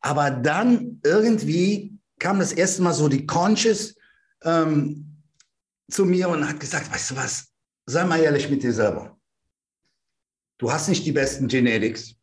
[0.00, 3.94] Aber dann irgendwie kam das erste Mal so die Conscious,
[4.42, 5.13] ähm,
[5.90, 7.48] zu mir und hat gesagt, weißt du was,
[7.86, 9.18] sei mal ehrlich mit dir selber.
[10.58, 12.14] Du hast nicht die besten Genetics,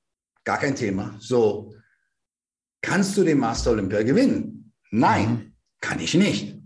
[0.43, 1.15] gar kein Thema.
[1.19, 1.73] So,
[2.81, 4.73] kannst du den Master Olympia gewinnen?
[4.89, 5.55] Nein, mhm.
[5.79, 6.57] kann ich nicht.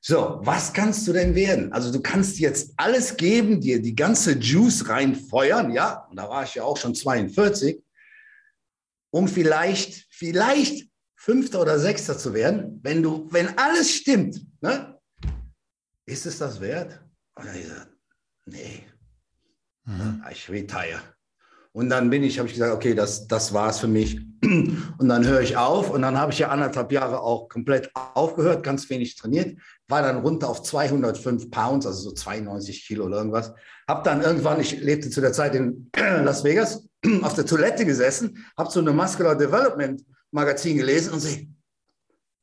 [0.00, 1.72] So, was kannst du denn werden?
[1.72, 6.44] Also du kannst jetzt alles geben, dir die ganze Juice reinfeuern, ja, und da war
[6.44, 7.82] ich ja auch schon 42,
[9.10, 14.93] um vielleicht, vielleicht Fünfter oder Sechster zu werden, wenn du, wenn alles stimmt, ne?
[16.06, 17.00] Ist es das wert?
[17.34, 17.90] Und dann ich gesagt,
[18.46, 18.84] nee,
[19.84, 20.24] mhm.
[20.30, 21.00] ich retire.
[21.72, 24.20] Und dann bin ich, habe ich gesagt, okay, das, das war es für mich.
[24.98, 28.62] Und dann höre ich auf und dann habe ich ja anderthalb Jahre auch komplett aufgehört,
[28.62, 33.54] ganz wenig trainiert, war dann runter auf 205 Pounds, also so 92 Kilo oder irgendwas.
[33.88, 36.86] Habe dann irgendwann, ich lebte zu der Zeit in Las Vegas,
[37.22, 41.48] auf der Toilette gesessen, habe so eine Muscular Development Magazin gelesen und sehe,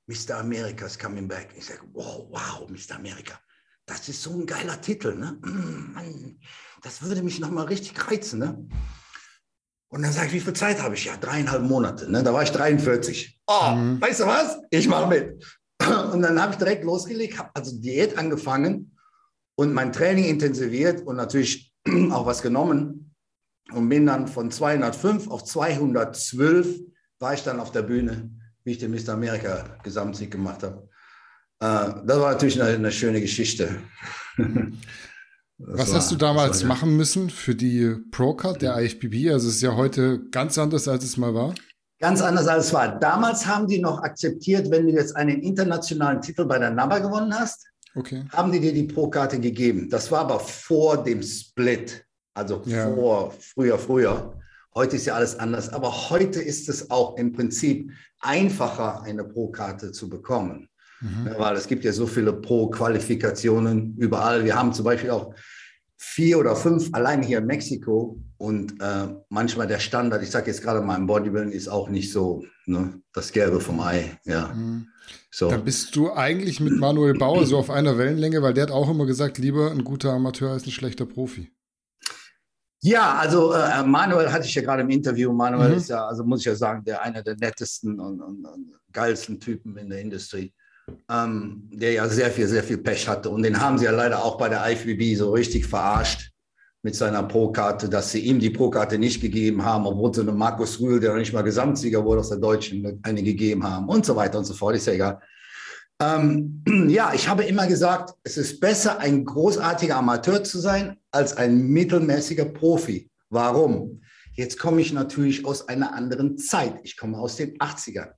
[0.08, 0.40] Mr.
[0.40, 1.50] America is coming back.
[1.56, 2.96] Ich sage, wow, wow, Mr.
[2.96, 3.40] America
[3.86, 5.38] das ist so ein geiler Titel, ne?
[5.42, 6.40] Mann,
[6.82, 8.68] das würde mich nochmal richtig reizen, ne?
[9.90, 11.06] Und dann sage ich, wie viel Zeit habe ich?
[11.06, 12.10] Ja, dreieinhalb Monate.
[12.10, 12.24] Ne?
[12.24, 13.42] Da war ich 43.
[13.48, 14.02] Oh, mhm.
[14.02, 14.58] weißt du was?
[14.70, 15.46] Ich mache mit.
[16.14, 18.96] Und dann habe ich direkt losgelegt, habe also Diät angefangen
[19.56, 21.74] und mein Training intensiviert und natürlich
[22.12, 23.14] auch was genommen
[23.72, 26.80] und bin dann von 205 auf 212
[27.20, 28.32] war ich dann auf der Bühne,
[28.64, 29.10] wie ich den Mr.
[29.10, 30.90] Amerika Gesamtsieg gemacht habe.
[31.62, 33.78] Äh, das war natürlich eine, eine schöne Geschichte.
[35.64, 39.32] Was war, hast du damals machen müssen für die Pro-Card der IFBB?
[39.32, 41.54] Also es ist ja heute ganz anders, als es mal war.
[42.00, 42.98] Ganz anders, als es war.
[43.00, 47.32] Damals haben die noch akzeptiert, wenn du jetzt einen internationalen Titel bei der NABA gewonnen
[47.32, 48.26] hast, okay.
[48.32, 49.88] haben die dir die Pro-Karte gegeben.
[49.88, 52.92] Das war aber vor dem Split, also ja.
[52.92, 54.34] vor früher, früher.
[54.74, 59.92] Heute ist ja alles anders, aber heute ist es auch im Prinzip einfacher, eine Pro-Karte
[59.92, 60.71] zu bekommen.
[61.02, 61.30] Mhm.
[61.38, 64.46] Weil es gibt ja so viele Pro-Qualifikationen überall.
[64.46, 65.34] Wir haben zum Beispiel auch
[65.98, 70.64] vier oder fünf allein hier in Mexiko und äh, manchmal der Standard, ich sage jetzt
[70.64, 74.20] gerade mal im Bodybuilding, ist auch nicht so ne, das Gelbe vom Ei.
[74.26, 74.48] Ja.
[74.48, 74.88] Mhm.
[75.30, 75.50] So.
[75.50, 78.90] Dann bist du eigentlich mit Manuel Bauer so auf einer Wellenlänge, weil der hat auch
[78.90, 81.52] immer gesagt, lieber ein guter Amateur als ein schlechter Profi.
[82.84, 85.32] Ja, also äh, Manuel hatte ich ja gerade im Interview.
[85.32, 85.78] Manuel mhm.
[85.78, 89.40] ist ja, also muss ich ja sagen, der einer der nettesten und, und, und geilsten
[89.40, 90.52] Typen in der Industrie,
[91.10, 93.30] ähm, der ja sehr viel, sehr viel Pech hatte.
[93.30, 96.32] Und den haben sie ja leider auch bei der IFBB so richtig verarscht
[96.84, 100.80] mit seiner Pro-Karte, dass sie ihm die Pro-Karte nicht gegeben haben, obwohl sie einem Markus
[100.80, 104.16] Rühl, der noch nicht mal Gesamtsieger wurde aus der Deutschen, eine gegeben haben und so
[104.16, 104.76] weiter und so fort.
[104.76, 105.22] Ist ja egal.
[106.02, 111.38] Ähm, ja, ich habe immer gesagt, es ist besser, ein großartiger Amateur zu sein, als
[111.38, 113.10] ein mittelmäßiger Profi.
[113.30, 114.02] Warum?
[114.34, 116.80] Jetzt komme ich natürlich aus einer anderen Zeit.
[116.84, 118.12] Ich komme aus den 80ern.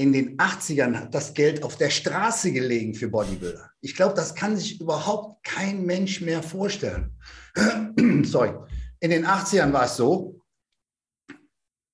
[0.00, 3.70] In den 80ern hat das Geld auf der Straße gelegen für Bodybuilder.
[3.82, 7.18] Ich glaube, das kann sich überhaupt kein Mensch mehr vorstellen.
[8.24, 8.54] Sorry.
[9.00, 10.40] In den 80ern war es so,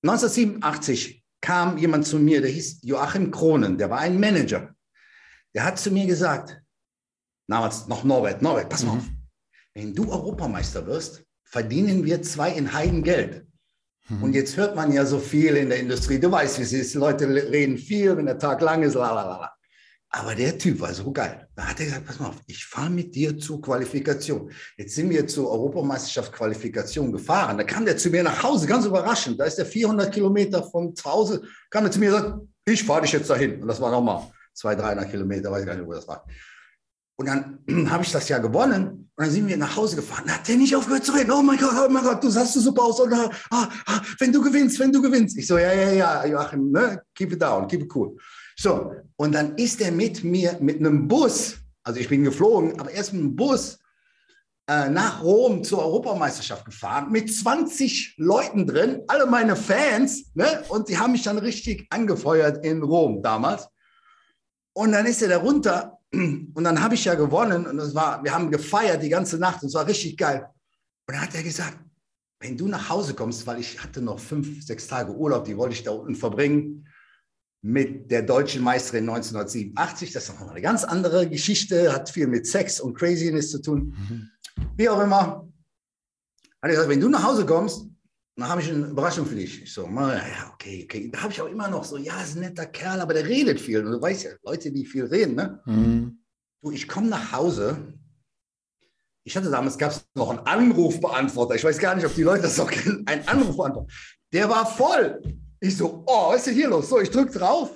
[0.03, 4.73] 1987 kam jemand zu mir, der hieß Joachim Kronen, der war ein Manager.
[5.53, 6.61] Der hat zu mir gesagt,
[7.49, 8.99] damals noch Norbert, Norbert, pass mal mhm.
[8.99, 9.05] auf,
[9.73, 13.45] wenn du Europameister wirst, verdienen wir zwei in Heiden Geld.
[14.09, 14.23] Mhm.
[14.23, 16.93] Und jetzt hört man ja so viel in der Industrie, du weißt, wie es ist,
[16.95, 19.51] Leute reden viel, wenn der Tag lang ist, lalala.
[20.09, 21.47] Aber der Typ war so geil.
[21.53, 24.49] Da hat er gesagt, pass mal auf, ich fahre mit dir zur Qualifikation.
[24.77, 27.57] Jetzt sind wir zur Europameisterschaft Qualifikation gefahren.
[27.57, 29.37] Da kam der zu mir nach Hause, ganz überraschend.
[29.39, 32.83] Da ist er 400 Kilometer von zu Hause, kam er zu mir und sagt, ich
[32.83, 33.61] fahre dich jetzt dahin.
[33.61, 36.25] Und das war nochmal 200, 300 Kilometer, weiß gar nicht, wo das war.
[37.17, 37.59] Und dann
[37.91, 40.23] habe ich das ja gewonnen und dann sind wir nach Hause gefahren.
[40.27, 41.31] Da hat der nicht aufgehört zu reden.
[41.31, 42.99] Oh mein Gott, oh mein Gott, du sahst super aus.
[42.99, 45.37] Und, ah, ah, wenn du gewinnst, wenn du gewinnst.
[45.37, 47.01] Ich so, ja, ja, ja, Joachim, ne?
[47.15, 48.15] keep it down, keep it cool.
[48.55, 52.91] So, und dann ist er mit mir mit einem Bus, also ich bin geflogen, aber
[52.91, 53.79] erst mit einem Bus
[54.67, 60.63] äh, nach Rom zur Europameisterschaft gefahren, mit 20 Leuten drin, alle meine Fans, ne?
[60.69, 63.67] und die haben mich dann richtig angefeuert in Rom damals.
[64.73, 68.23] Und dann ist er da runter und dann habe ich ja gewonnen und das war,
[68.23, 70.47] wir haben gefeiert die ganze Nacht und es war richtig geil.
[71.07, 71.77] Und dann hat er gesagt,
[72.39, 75.73] wenn du nach Hause kommst, weil ich hatte noch fünf, sechs Tage Urlaub, die wollte
[75.73, 76.87] ich da unten verbringen
[77.61, 80.11] mit der deutschen Meisterin 1987.
[80.11, 83.95] Das ist noch eine ganz andere Geschichte, hat viel mit Sex und Craziness zu tun.
[83.97, 84.29] Mhm.
[84.77, 85.47] Wie auch immer.
[86.61, 87.87] Hat er gesagt, wenn du nach Hause kommst,
[88.37, 89.63] dann habe ich eine Überraschung für dich.
[89.63, 91.09] Ich so, ja, okay, okay.
[91.11, 93.59] Da habe ich auch immer noch so, ja, ist ein netter Kerl, aber der redet
[93.59, 93.83] viel.
[93.83, 95.59] Und du weißt ja, Leute, die viel reden, ne?
[95.65, 96.19] Mhm.
[96.61, 97.93] Du, ich komme nach Hause.
[99.23, 101.55] Ich hatte damals, gab es noch einen Anrufbeantworter.
[101.55, 103.03] Ich weiß gar nicht, ob die Leute das noch kennen.
[103.07, 103.91] Ein Anrufbeantworter.
[104.31, 105.19] Der war voll.
[105.59, 106.89] Ich so, oh, was ist denn hier los?
[106.89, 107.71] So, ich drücke drauf.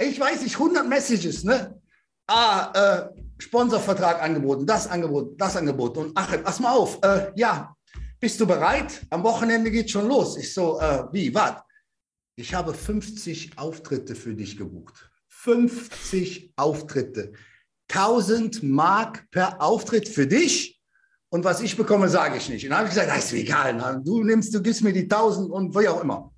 [0.00, 1.80] Ich weiß nicht, 100 Messages, ne?
[2.28, 5.98] Ah, äh, Sponsorvertrag angeboten, das angeboten, das angeboten.
[5.98, 7.75] Und ach, pass mal auf, äh, ja,
[8.18, 9.06] bist du bereit?
[9.10, 10.36] Am Wochenende geht schon los.
[10.36, 11.56] Ich so, äh, wie, was?
[12.36, 15.10] Ich habe 50 Auftritte für dich gebucht.
[15.28, 17.32] 50 Auftritte.
[17.88, 20.80] 1000 Mark per Auftritt für dich.
[21.28, 22.64] Und was ich bekomme, sage ich nicht.
[22.64, 24.02] Und dann habe ich gesagt, das ist mir egal.
[24.04, 26.32] Du nimmst, du gibst mir die 1000 und wie auch immer.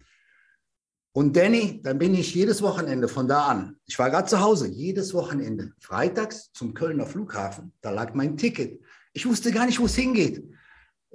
[1.12, 3.76] Und Danny, dann bin ich jedes Wochenende von da an.
[3.86, 5.72] Ich war gerade zu Hause, jedes Wochenende.
[5.80, 8.80] Freitags zum Kölner Flughafen, da lag mein Ticket.
[9.12, 10.44] Ich wusste gar nicht, wo es hingeht.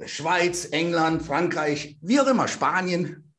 [0.05, 3.33] Schweiz, England, Frankreich, wie auch immer, Spanien.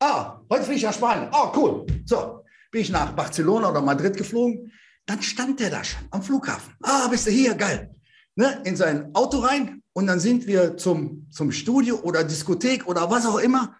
[0.00, 1.30] Ah, heute fliege ich nach Spanien.
[1.32, 1.86] Oh, cool.
[2.04, 4.72] So, bin ich nach Barcelona oder Madrid geflogen.
[5.06, 6.74] Dann stand der da schon am Flughafen.
[6.82, 7.54] Ah, bist du hier?
[7.54, 7.94] Geil.
[8.34, 13.10] Ne, in sein Auto rein und dann sind wir zum, zum Studio oder Diskothek oder
[13.10, 13.76] was auch immer.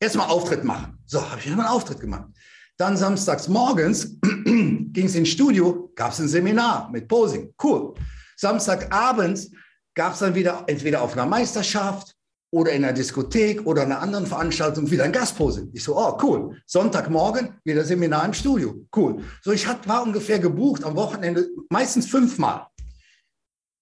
[0.00, 0.98] Erstmal Auftritt machen.
[1.06, 2.28] So, habe ich erstmal einen Auftritt gemacht.
[2.76, 7.54] Dann samstags morgens ging es ins Studio, gab es ein Seminar mit Posing.
[7.62, 7.94] Cool.
[8.36, 9.50] Samstagabends
[9.94, 12.14] gab es dann wieder entweder auf einer Meisterschaft
[12.52, 15.68] oder in einer Diskothek oder einer anderen Veranstaltung wieder ein Gastpose.
[15.72, 16.60] Ich so, oh, cool.
[16.66, 18.86] Sonntagmorgen wieder Seminar im Studio.
[18.94, 19.22] Cool.
[19.42, 22.66] So, ich hat, war ungefähr gebucht am Wochenende, meistens fünfmal.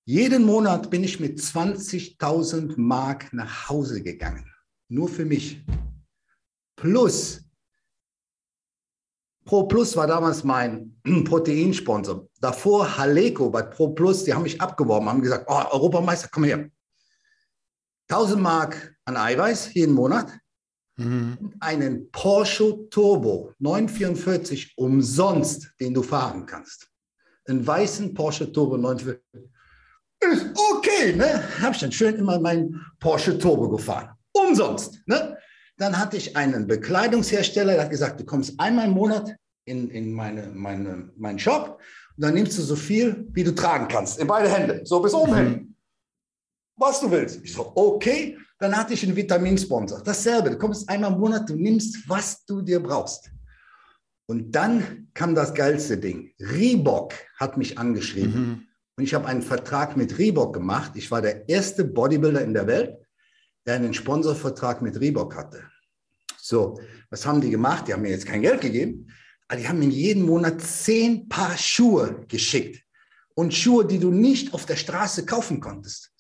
[0.05, 4.51] Jeden Monat bin ich mit 20.000 Mark nach Hause gegangen.
[4.89, 5.63] Nur für mich.
[6.77, 7.43] Plus
[9.49, 12.29] Pro Plus war damals mein Proteinsponsor.
[12.39, 16.69] Davor Haleco bei Pro Plus, die haben mich abgeworben, haben gesagt, oh, Europameister, komm her.
[18.11, 20.39] 1000 Mark an Eiweiß jeden Monat.
[20.97, 21.55] Mhm.
[21.61, 26.87] Einen Porsche Turbo 944 umsonst, den du fahren kannst.
[27.47, 29.51] Einen weißen Porsche Turbo 944.
[30.21, 31.43] Ist okay, ne?
[31.63, 34.11] Habe ich dann schön immer meinen Porsche Turbo gefahren.
[34.33, 35.38] Umsonst, ne?
[35.79, 40.13] Dann hatte ich einen Bekleidungshersteller, der hat gesagt, du kommst einmal im Monat in, in
[40.13, 41.81] meine, meine, meinen Shop
[42.17, 45.15] und dann nimmst du so viel, wie du tragen kannst, in beide Hände, so bis
[45.15, 45.49] oben hin.
[45.49, 45.75] Mhm.
[46.77, 47.41] Was du willst.
[47.45, 48.37] Ich so, okay.
[48.61, 50.03] Dann hatte ich einen Vitaminsponsor.
[50.03, 53.31] Dasselbe, du kommst einmal im Monat, du nimmst, was du dir brauchst.
[54.27, 56.33] Und dann kam das geilste Ding.
[56.41, 58.41] Reebok hat mich angeschrieben.
[58.41, 58.63] Mhm.
[58.97, 60.93] Und ich habe einen Vertrag mit Reebok gemacht.
[60.97, 62.99] Ich war der erste Bodybuilder in der Welt,
[63.69, 65.63] der einen Sponsorvertrag mit Reebok hatte.
[66.41, 67.87] So, was haben die gemacht?
[67.87, 69.09] Die haben mir jetzt kein Geld gegeben,
[69.47, 72.83] aber die haben mir jeden Monat zehn Paar Schuhe geschickt.
[73.35, 76.11] Und Schuhe, die du nicht auf der Straße kaufen konntest.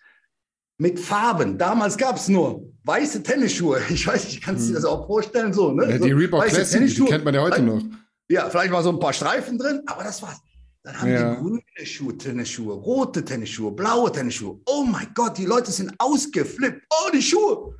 [0.76, 1.56] Mit Farben.
[1.56, 3.80] Damals gab es nur weiße Tennisschuhe.
[3.88, 5.52] Ich weiß nicht, kannst du dir das auch vorstellen?
[5.52, 5.90] So, ne?
[5.90, 7.82] Ja, die so, Reebok Classic, die kennt man ja heute noch.
[8.28, 10.38] Ja, vielleicht war so ein paar Streifen drin, aber das war's.
[10.88, 11.34] Dann haben Ja.
[11.34, 14.58] die grüne Schuhe, Tennisschuhe, rote Tennisschuhe, blaue Tennisschuhe.
[14.64, 16.86] Oh mein Gott, die Leute sind ausgeflippt.
[16.90, 17.76] Oh, die Schuhe.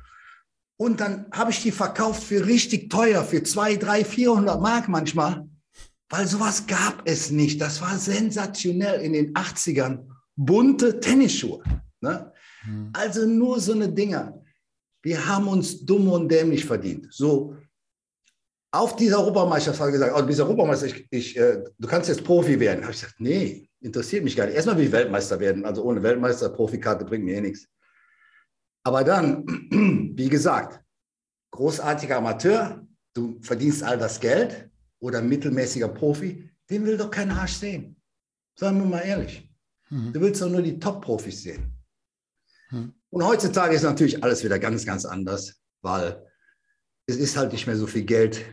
[0.77, 5.49] Und dann habe ich die verkauft für richtig teuer, für 200, 300, 400 Mark manchmal.
[6.11, 7.59] Weil sowas gab es nicht.
[7.59, 10.05] Das war sensationell in den 80ern.
[10.35, 11.63] Bunte Tennisschuhe.
[12.01, 12.31] Ne?
[12.93, 14.39] Also nur so eine Dinger.
[15.01, 17.07] Wir haben uns dumm und dämlich verdient.
[17.09, 17.55] So,
[18.71, 22.09] auf dieser Europameisterschaft hat er gesagt, oh, du bist Europameister, ich, ich, äh, du kannst
[22.09, 22.83] jetzt Profi werden.
[22.83, 24.55] Habe ich gesagt, nee, interessiert mich gar nicht.
[24.55, 25.65] Erstmal will ich Weltmeister werden.
[25.65, 27.67] Also ohne Weltmeister, Profikarte bringt mir eh nichts.
[28.83, 29.45] Aber dann,
[30.15, 30.83] wie gesagt,
[31.51, 37.53] großartiger Amateur, du verdienst all das Geld oder mittelmäßiger Profi, den will doch kein Arsch
[37.53, 37.95] sehen.
[38.55, 39.49] Sagen wir mal ehrlich.
[39.89, 40.13] Mhm.
[40.13, 41.73] Du willst doch nur die Top-Profis sehen.
[42.69, 42.93] Hm.
[43.09, 46.23] Und heutzutage ist natürlich alles wieder ganz, ganz anders, weil
[47.07, 48.45] es ist halt nicht mehr so viel Geld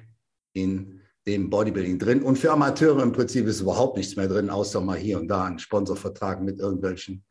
[0.56, 2.22] in dem Bodybuilding drin.
[2.22, 5.44] Und für Amateure im Prinzip ist überhaupt nichts mehr drin, außer mal hier und da
[5.44, 7.24] ein Sponsorvertrag mit irgendwelchen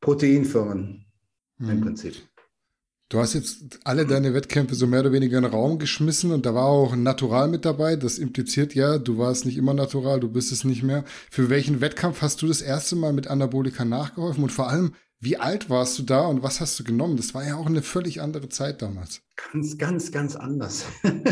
[0.00, 1.06] Proteinfirmen
[1.60, 1.80] im Mhm.
[1.80, 2.14] Prinzip.
[3.10, 6.44] Du hast jetzt alle deine Wettkämpfe so mehr oder weniger in den Raum geschmissen und
[6.44, 7.96] da war auch Natural mit dabei.
[7.96, 11.04] Das impliziert ja, du warst nicht immer natural, du bist es nicht mehr.
[11.30, 15.36] Für welchen Wettkampf hast du das erste Mal mit Anabolika nachgeholfen und vor allem, wie
[15.36, 17.16] alt warst du da und was hast du genommen?
[17.16, 19.20] Das war ja auch eine völlig andere Zeit damals.
[19.52, 20.84] Ganz, ganz, ganz anders.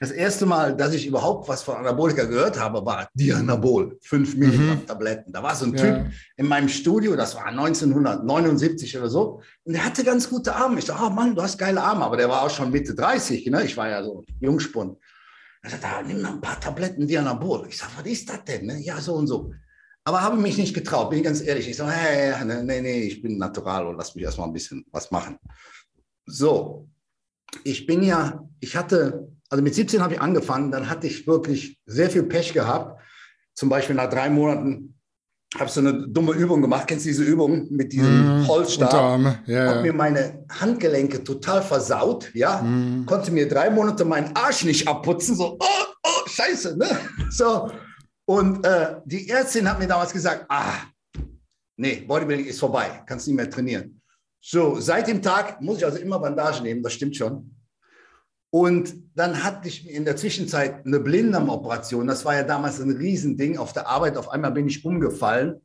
[0.00, 4.84] Das erste Mal, dass ich überhaupt was von Anabolika gehört habe, war Dianabol, 5 Milligramm
[4.86, 5.32] Tabletten.
[5.32, 5.76] Da war so ein Mhm.
[5.76, 5.82] Ja.
[6.04, 10.78] Typ in meinem Studio, das war 1979 oder so, und der hatte ganz gute Arme.
[10.78, 13.46] Ich dachte, oh Mann, du hast geile Arme, aber der war auch schon Mitte 30,
[13.46, 13.64] ne?
[13.64, 14.98] ich war ja so Jungspund.
[15.62, 17.66] Er sagte, ah, nimm mal ein paar Tabletten Dianabol.
[17.68, 18.66] Ich sage, was ist das denn?
[18.66, 18.80] Ne?
[18.80, 19.52] Ja, so und so.
[20.04, 21.68] Aber habe mich nicht getraut, bin ich ganz ehrlich.
[21.68, 24.84] Ich sage, hey, nee, nee, nee, ich bin natural und lass mich erstmal ein bisschen
[24.90, 25.38] was machen.
[26.26, 26.88] So,
[27.64, 31.78] ich bin ja, ich hatte, also mit 17 habe ich angefangen, dann hatte ich wirklich
[31.86, 33.00] sehr viel Pech gehabt.
[33.54, 34.98] Zum Beispiel nach drei Monaten
[35.54, 36.86] habe ich so eine dumme Übung gemacht.
[36.88, 38.88] Kennst du diese Übung mit diesem Mhm, Holzstab?
[38.88, 42.62] Unterarme, Habe mir meine Handgelenke total versaut, ja.
[42.62, 43.04] Mhm.
[43.06, 46.88] Konnte mir drei Monate meinen Arsch nicht abputzen, so, oh, oh, scheiße, ne?
[47.30, 47.70] So.
[48.24, 50.74] Und äh, die Ärztin hat mir damals gesagt, ah,
[51.76, 54.00] nee, Bodybuilding ist vorbei, kannst nicht mehr trainieren.
[54.40, 57.54] So, seit dem Tag muss ich also immer Bandagen nehmen, das stimmt schon.
[58.54, 62.06] Und dann hatte ich in der Zwischenzeit eine Blinddarmoperation.
[62.06, 63.56] Das war ja damals ein Riesending.
[63.56, 65.62] Auf der Arbeit auf einmal bin ich umgefallen,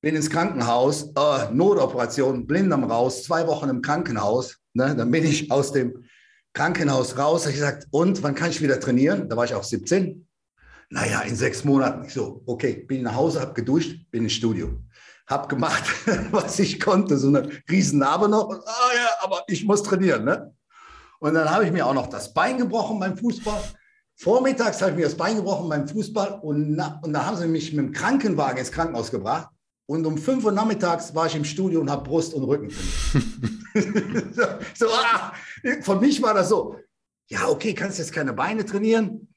[0.00, 4.56] bin ins Krankenhaus, äh, Notoperation, Blinddarm raus, zwei Wochen im Krankenhaus.
[4.72, 4.94] Ne?
[4.96, 6.04] Dann bin ich aus dem
[6.54, 7.42] Krankenhaus raus.
[7.42, 9.28] Habe ich gesagt, und wann kann ich wieder trainieren?
[9.28, 10.26] Da war ich auch 17.
[10.90, 12.04] Naja, in sechs Monaten.
[12.04, 14.78] Ich so, okay, bin nach Hause, habe geduscht, bin ins Studio.
[15.26, 15.84] Hab gemacht,
[16.30, 17.16] was ich konnte.
[17.16, 18.48] So eine riesen Narbe noch.
[18.48, 20.24] Und, ah ja, aber ich muss trainieren.
[20.24, 20.54] Ne?
[21.20, 23.62] Und dann habe ich mir auch noch das Bein gebrochen beim Fußball.
[24.16, 27.48] Vormittags habe ich mir das Bein gebrochen beim Fußball und, na, und dann haben sie
[27.48, 29.48] mich mit dem Krankenwagen ins Krankenhaus gebracht.
[29.86, 32.70] Und um 5 Uhr nachmittags war ich im Studio und habe Brust und Rücken
[34.74, 35.32] so, ah,
[35.82, 36.76] von mich war das so,
[37.28, 39.33] ja, okay, kannst jetzt keine Beine trainieren,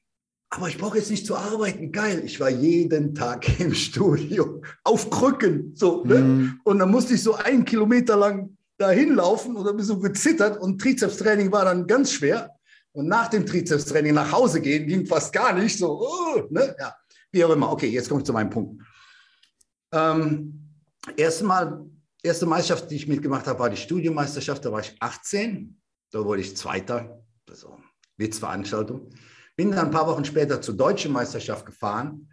[0.50, 1.92] aber ich brauche jetzt nicht zu arbeiten.
[1.92, 5.72] Geil, ich war jeden Tag im Studio auf Krücken.
[5.74, 6.20] So, ne?
[6.20, 6.60] Mhm.
[6.64, 9.98] Und dann musste ich so einen Kilometer lang dahin laufen und dann bin ich so
[9.98, 12.54] gezittert und Trizepstraining war dann ganz schwer.
[12.92, 15.78] Und nach dem Trizepstraining nach Hause gehen ging fast gar nicht.
[15.78, 16.74] So, oh, ne?
[16.78, 16.94] ja,
[17.30, 17.70] wie auch immer.
[17.70, 18.82] Okay, jetzt komme ich zu meinem Punkt.
[19.92, 20.70] Ähm,
[21.16, 21.84] erste Mal,
[22.22, 24.64] erste Meisterschaft, die ich mitgemacht habe, war die Studiomeisterschaft.
[24.64, 25.78] Da war ich 18.
[26.10, 27.22] Da wurde ich Zweiter.
[27.48, 27.78] Also
[28.16, 29.10] Witzveranstaltung.
[29.58, 32.30] Bin dann ein paar Wochen später zur deutschen Meisterschaft gefahren.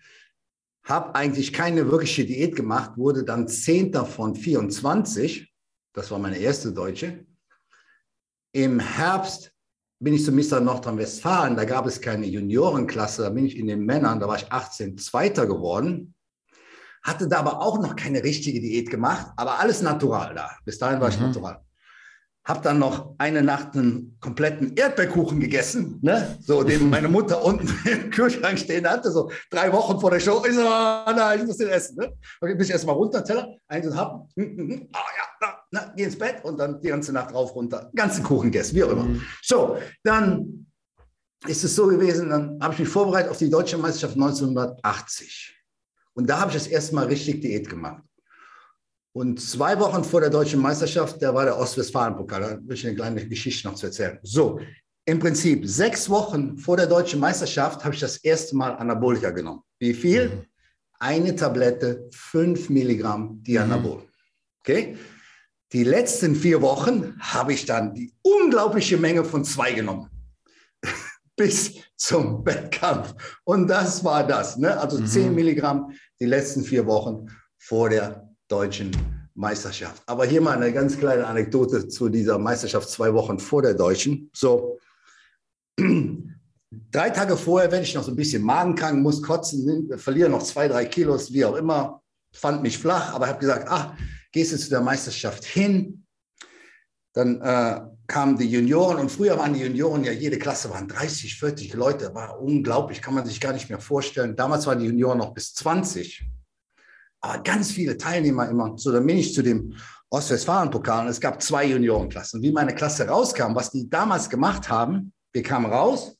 [0.83, 5.51] Habe eigentlich keine wirkliche Diät gemacht, wurde dann Zehnter von 24.
[5.93, 7.25] Das war meine erste deutsche.
[8.51, 9.51] Im Herbst
[9.99, 10.59] bin ich zu Mr.
[10.59, 11.55] Nordrhein-Westfalen.
[11.55, 13.23] Da gab es keine Juniorenklasse.
[13.23, 16.13] Da bin ich in den Männern, da war ich 18, Zweiter geworden.
[17.01, 20.51] Hatte da aber auch noch keine richtige Diät gemacht, aber alles natural da.
[20.63, 21.25] Bis dahin war ich Mhm.
[21.25, 21.59] natural.
[22.45, 26.37] Hab dann noch eine Nacht einen kompletten Erdbeerkuchen gegessen, ne?
[26.41, 30.43] so den meine Mutter unten im Kühlschrank stehen hatte, so drei Wochen vor der Show.
[30.47, 31.97] Ich so, ah, nein, ich muss den essen.
[31.97, 32.13] Ne?
[32.39, 36.17] Okay, bin ich erstmal runter, Teller, eins und hab, ah ja, na, na, geh ins
[36.17, 39.05] Bett und dann die ganze Nacht rauf, runter, ganzen Kuchen gegessen, wie auch immer.
[39.05, 39.21] Mhm.
[39.41, 40.67] So, dann
[41.47, 45.55] ist es so gewesen, dann habe ich mich vorbereitet auf die deutsche Meisterschaft 1980.
[46.13, 48.03] Und da habe ich das erste Mal richtig Diät gemacht.
[49.15, 52.41] Und zwei Wochen vor der deutschen Meisterschaft, da war der Ostwestfalen-Pokal.
[52.41, 54.19] Da will ich eine kleine Geschichte noch zu erzählen.
[54.23, 54.59] So,
[55.05, 59.61] im Prinzip sechs Wochen vor der deutschen Meisterschaft habe ich das erste Mal Anabolika genommen.
[59.79, 60.27] Wie viel?
[60.27, 60.45] Mhm.
[60.99, 63.99] Eine Tablette, fünf Milligramm Dianabol.
[63.99, 64.09] Mhm.
[64.59, 64.97] Okay?
[65.71, 70.09] Die letzten vier Wochen habe ich dann die unglaubliche Menge von zwei genommen.
[71.37, 73.15] Bis zum Wettkampf.
[73.45, 74.57] Und das war das.
[74.57, 74.77] Ne?
[74.77, 75.07] Also mhm.
[75.07, 78.91] 10 Milligramm die letzten vier Wochen vor der deutschen
[79.33, 80.01] Meisterschaft.
[80.05, 84.29] Aber hier mal eine ganz kleine Anekdote zu dieser Meisterschaft zwei Wochen vor der deutschen.
[84.33, 84.79] So,
[85.79, 90.67] drei Tage vorher werde ich noch so ein bisschen magenkrank, muss kotzen, verliere noch zwei,
[90.67, 92.01] drei Kilos, wie auch immer.
[92.33, 93.93] Fand mich flach, aber habe gesagt, ach,
[94.31, 96.05] gehst du zu der Meisterschaft hin?
[97.13, 101.39] Dann äh, kamen die Junioren und früher waren die Junioren ja, jede Klasse waren 30,
[101.39, 104.35] 40 Leute, war unglaublich, kann man sich gar nicht mehr vorstellen.
[104.35, 106.34] Damals waren die Junioren noch bis 20, aber
[107.43, 108.77] ganz viele Teilnehmer immer.
[108.77, 109.75] So, dann bin ich zu dem
[110.09, 112.41] Ostwestfalen-Pokal und es gab zwei Juniorenklassen.
[112.41, 116.17] Wie meine Klasse rauskam, was die damals gemacht haben, wir kamen raus,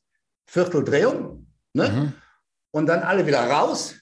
[0.47, 1.89] Vierteldrehung, ne?
[1.89, 2.13] Mhm.
[2.71, 3.95] und dann alle wieder raus.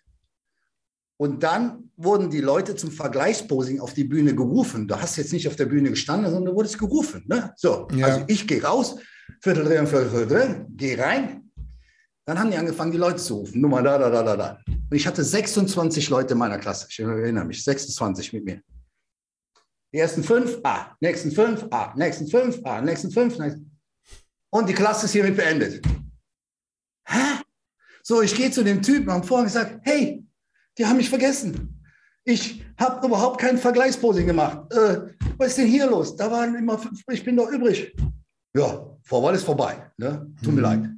[1.18, 4.88] Und dann wurden die Leute zum Vergleichsposing auf die Bühne gerufen.
[4.88, 7.24] Du hast jetzt nicht auf der Bühne gestanden, sondern du wurdest gerufen.
[7.28, 7.54] Ne?
[7.56, 8.08] So, ja.
[8.08, 8.96] also ich gehe raus,
[9.42, 11.43] Vierteldrehung, Vierteldrehung, gehe rein.
[12.26, 13.60] Dann haben die angefangen, die Leute zu rufen.
[13.60, 14.60] Nummer da, da, da, da, da.
[14.68, 16.88] Und ich hatte 26 Leute in meiner Klasse.
[16.90, 18.62] Ich erinnere mich, 26 mit mir.
[19.94, 23.38] Die ersten fünf, ah, nächsten fünf, ah, nächsten fünf, ah, nächsten fünf.
[23.38, 23.80] Nächsten.
[24.50, 25.86] Und die Klasse ist hiermit beendet.
[27.08, 27.42] Hä?
[28.02, 30.26] So, ich gehe zu dem Typen am Vorhang und sage, hey,
[30.78, 31.84] die haben mich vergessen.
[32.24, 34.72] Ich habe überhaupt kein Vergleichsposing gemacht.
[34.74, 36.16] Äh, was ist denn hier los?
[36.16, 37.94] Da waren immer fünf, ich bin doch übrig.
[38.56, 39.92] Ja, Vorwahl ist vorbei.
[39.98, 40.34] Ne?
[40.42, 40.60] Tut mir mhm.
[40.60, 40.93] leid.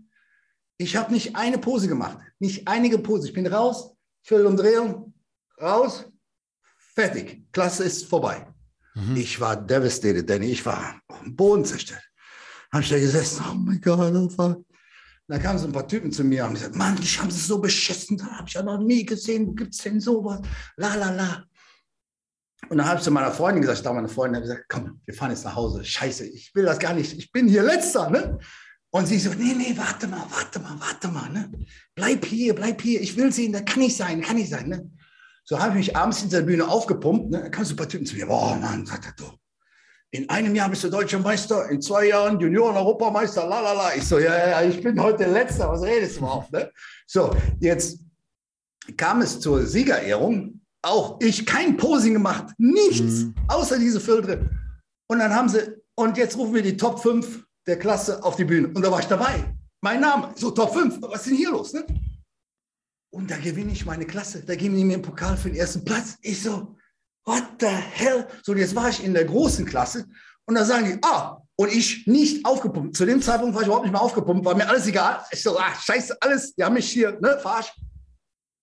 [0.78, 3.28] Ich habe nicht eine Pose gemacht, nicht einige Pose.
[3.28, 5.13] Ich bin raus, Viertelumdrehung,
[5.61, 6.05] raus,
[6.93, 7.45] fertig.
[7.51, 8.45] Klasse ist vorbei.
[8.95, 9.15] Mhm.
[9.15, 10.47] Ich war devastated, Danny.
[10.47, 12.03] Ich war am Boden zerstört.
[12.71, 14.65] Habe ich da gesessen, oh mein Gott, oh fuck.
[15.28, 17.59] Da kamen so ein paar Typen zu mir und gesagt, Mann, die haben es so
[17.59, 20.39] beschissen, da habe ich ja noch nie gesehen, wo gibt es denn sowas?
[20.78, 21.45] La, la, la.
[22.69, 25.01] Und dann habe ich zu meiner Freundin gesagt, ich da meine Freundin, habe gesagt, komm,
[25.03, 25.84] wir fahren jetzt nach Hause.
[25.84, 28.38] Scheiße, ich will das gar nicht, ich bin hier Letzter, ne?
[28.96, 31.52] Und sie so, nee, nee, warte mal, warte mal, warte mal, ne?
[31.96, 34.89] Bleib hier, bleib hier, ich will sehen, da kann ich sein, kann ich sein, ne?
[35.43, 37.41] So habe ich mich abends hinter der Bühne aufgepumpt, ne?
[37.41, 39.38] Da kamen so ein paar Typen zu mir, boah, Mann, sagt er doch
[40.16, 43.96] in einem Jahr bist du deutscher Meister, in zwei Jahren Junioren-Europameister, la la la.
[43.96, 46.54] Ich so, ja, ja, ich bin heute Letzter, was redest du überhaupt?
[46.54, 46.72] Ne?
[47.06, 48.00] So, jetzt
[48.96, 50.62] kam es zur Siegerehrung.
[50.82, 53.36] Auch ich kein Posing gemacht, nichts, mhm.
[53.48, 54.50] außer diese Filtre.
[55.08, 58.45] Und dann haben sie, und jetzt rufen wir die Top 5 der Klasse auf die
[58.45, 58.68] Bühne.
[58.70, 59.55] Und da war ich dabei.
[59.82, 61.01] Mein Name, so Top 5.
[61.01, 61.74] Was ist denn hier los?
[61.74, 61.86] Ne?
[63.11, 64.43] Und da gewinne ich meine Klasse.
[64.43, 66.18] Da geben die mir einen Pokal für den ersten Platz.
[66.22, 66.76] Ich so,
[67.26, 68.28] what the hell?
[68.43, 70.05] So, jetzt war ich in der großen Klasse
[70.45, 72.95] und da sagen die, ah, und ich nicht aufgepumpt.
[72.95, 75.24] Zu dem Zeitpunkt war ich überhaupt nicht mehr aufgepumpt, war mir alles egal.
[75.32, 77.72] Ich so, ah, scheiße, alles, die haben mich hier, ne, verarsch.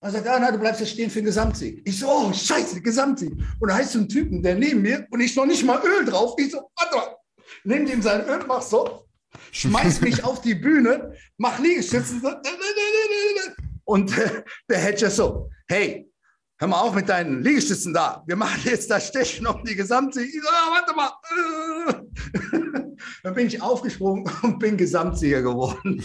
[0.01, 1.81] Und sagt, ah, na, du bleibst jetzt stehen für den Gesamtsieg.
[1.85, 3.31] Ich so, oh, scheiße, Gesamtsieg.
[3.59, 6.05] Und da heißt so ein Typen, der neben mir, und ich noch nicht mal Öl
[6.05, 6.35] drauf.
[6.37, 7.15] Ich so, warte mal,
[7.63, 9.05] nimm ihm sein Öl, mach so,
[9.51, 12.21] schmeiß mich auf die Bühne, mach Liegestützen.
[13.85, 16.09] Und äh, der Hedger so, hey,
[16.57, 18.23] hör mal auf mit deinen Liegestützen da.
[18.25, 20.27] Wir machen jetzt das Stechen um die Gesamtsieg.
[20.27, 21.11] Ich so, ah, warte mal.
[23.23, 26.01] Dann bin ich aufgesprungen und bin Gesamtsieger geworden.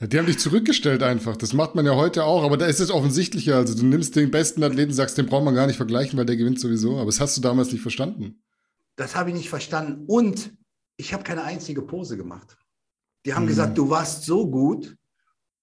[0.00, 1.36] Die haben dich zurückgestellt einfach.
[1.36, 3.56] Das macht man ja heute auch, aber da ist es offensichtlicher.
[3.56, 6.36] Also du nimmst den besten Athleten, sagst, den braucht man gar nicht vergleichen, weil der
[6.36, 6.96] gewinnt sowieso.
[6.96, 8.42] Aber das hast du damals nicht verstanden.
[8.96, 10.04] Das habe ich nicht verstanden.
[10.06, 10.54] Und
[10.96, 12.56] ich habe keine einzige Pose gemacht.
[13.24, 13.48] Die haben mhm.
[13.48, 14.96] gesagt, du warst so gut,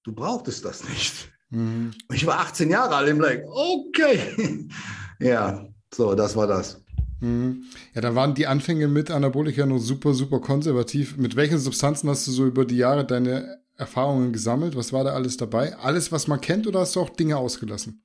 [0.03, 1.31] du brauchtest das nicht.
[1.49, 1.91] Mhm.
[2.11, 3.45] Ich war 18 Jahre alt im Lake.
[3.47, 4.67] Okay.
[5.19, 6.81] ja, so, das war das.
[7.21, 7.65] Mhm.
[7.93, 11.17] Ja, da waren die Anfänge mit Anabolika nur super, super konservativ.
[11.17, 14.75] Mit welchen Substanzen hast du so über die Jahre deine Erfahrungen gesammelt?
[14.75, 15.75] Was war da alles dabei?
[15.77, 18.03] Alles, was man kennt, oder hast du auch Dinge ausgelassen?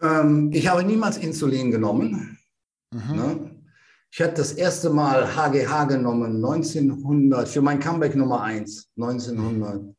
[0.00, 2.38] Ähm, ich habe niemals Insulin genommen.
[2.92, 3.16] Mhm.
[3.16, 3.56] Ne?
[4.18, 9.94] Ich hatte das erste Mal HGH genommen 1900 für mein Comeback Nummer 1, 1900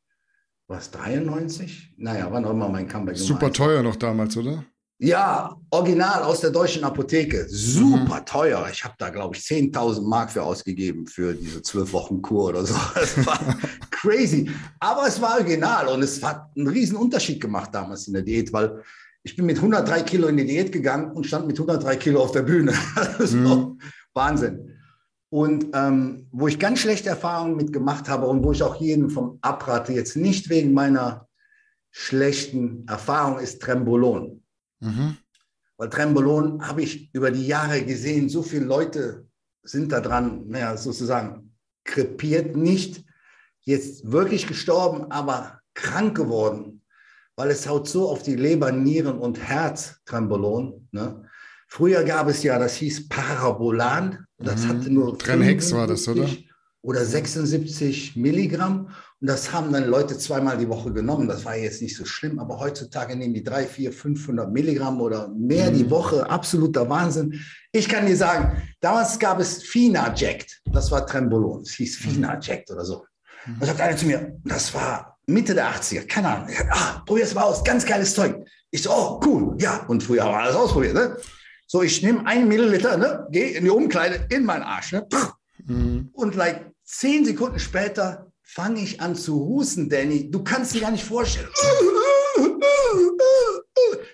[0.68, 1.94] was, 93?
[1.98, 3.16] Naja, wann auch immer mein Comeback.
[3.16, 4.66] Super teuer noch damals, oder?
[4.98, 7.46] Ja, original aus der deutschen Apotheke.
[7.48, 8.26] Super mhm.
[8.26, 8.68] teuer.
[8.72, 12.66] Ich habe da, glaube ich, 10.000 Mark für ausgegeben für diese zwölf Wochen Kur oder
[12.66, 12.74] so.
[12.96, 13.40] Das war
[13.92, 14.50] crazy.
[14.80, 18.52] Aber es war original und es hat einen riesen Unterschied gemacht damals in der Diät,
[18.52, 18.82] weil
[19.22, 22.32] ich bin mit 103 Kilo in die Diät gegangen und stand mit 103 Kilo auf
[22.32, 22.74] der Bühne.
[23.20, 23.78] Mhm.
[24.18, 24.74] Wahnsinn.
[25.30, 29.10] Und ähm, wo ich ganz schlechte Erfahrungen mit gemacht habe und wo ich auch jeden
[29.10, 31.28] vom abrate, jetzt nicht wegen meiner
[31.92, 34.44] schlechten Erfahrung, ist Trembolon.
[34.80, 35.18] Mhm.
[35.78, 39.28] Weil Trembolon habe ich über die Jahre gesehen, so viele Leute
[39.64, 43.06] sind da dran, naja, sozusagen krepiert, nicht
[43.62, 46.82] jetzt wirklich gestorben, aber krank geworden,
[47.36, 50.88] weil es haut so auf die Leber, Nieren und Herz Trembolon.
[50.92, 51.27] Ne?
[51.68, 54.68] Früher gab es ja, das hieß Parabolan, das mhm.
[54.70, 56.28] hatte nur Trenhex war das, oder?
[56.82, 58.90] Oder 76 Milligramm.
[59.20, 61.28] Und das haben dann Leute zweimal die Woche genommen.
[61.28, 65.28] Das war jetzt nicht so schlimm, aber heutzutage nehmen die 3, 4, 500 Milligramm oder
[65.30, 65.78] mehr mhm.
[65.78, 66.30] die Woche.
[66.30, 67.42] Absoluter Wahnsinn.
[67.72, 70.62] Ich kann dir sagen, damals gab es Finaject.
[70.72, 71.64] Das war Trembolon.
[71.64, 72.12] Es hieß mhm.
[72.12, 73.06] Finaject oder so.
[73.46, 73.60] Mhm.
[73.60, 76.50] Da sagt einer zu mir, das war Mitte der 80er, keine Ahnung.
[76.70, 78.38] Ah, probier's mal aus, ganz geiles Zeug.
[78.72, 79.84] Ich so, oh, cool, ja.
[79.88, 81.18] Und früher haben wir alles ausprobiert, ne?
[81.70, 85.06] So, ich nehme einen Milliliter, ne, gehe in die Umkleide, in meinen Arsch, ne?
[85.66, 86.10] Mhm.
[86.14, 90.32] Und like zehn Sekunden später fange ich an zu husten, Danny.
[90.32, 91.50] Du kannst dir gar nicht vorstellen.
[91.54, 91.64] Ich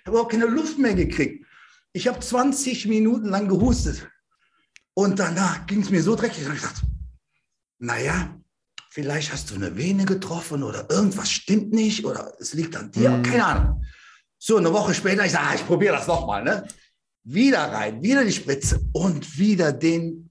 [0.05, 1.45] habe überhaupt keine Luft mehr gekriegt.
[1.93, 4.09] Ich habe 20 Minuten lang gehustet.
[4.95, 6.47] Und danach ging es mir so dreckig.
[6.47, 6.81] Und ich dachte,
[7.77, 8.35] naja,
[8.89, 13.11] vielleicht hast du eine Vene getroffen oder irgendwas stimmt nicht oder es liegt an dir.
[13.11, 13.23] Mhm.
[13.23, 13.85] Keine Ahnung.
[14.39, 16.43] So, eine Woche später, ich sage, ah, ich probiere das nochmal.
[16.43, 16.67] Ne?
[17.23, 20.29] Wieder rein, wieder die Spritze und wieder den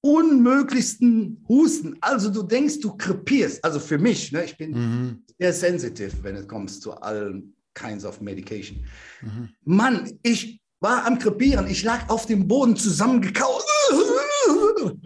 [0.00, 1.96] unmöglichsten Husten.
[2.00, 3.64] Also du denkst, du krepierst.
[3.64, 5.24] Also für mich, ne, ich bin mhm.
[5.38, 8.84] sehr sensitiv, wenn es kommt zu allen kinds of medication.
[9.22, 9.48] Mhm.
[9.64, 11.66] Mann, ich war am krepieren.
[11.66, 13.64] Ich lag auf dem Boden zusammengekaut.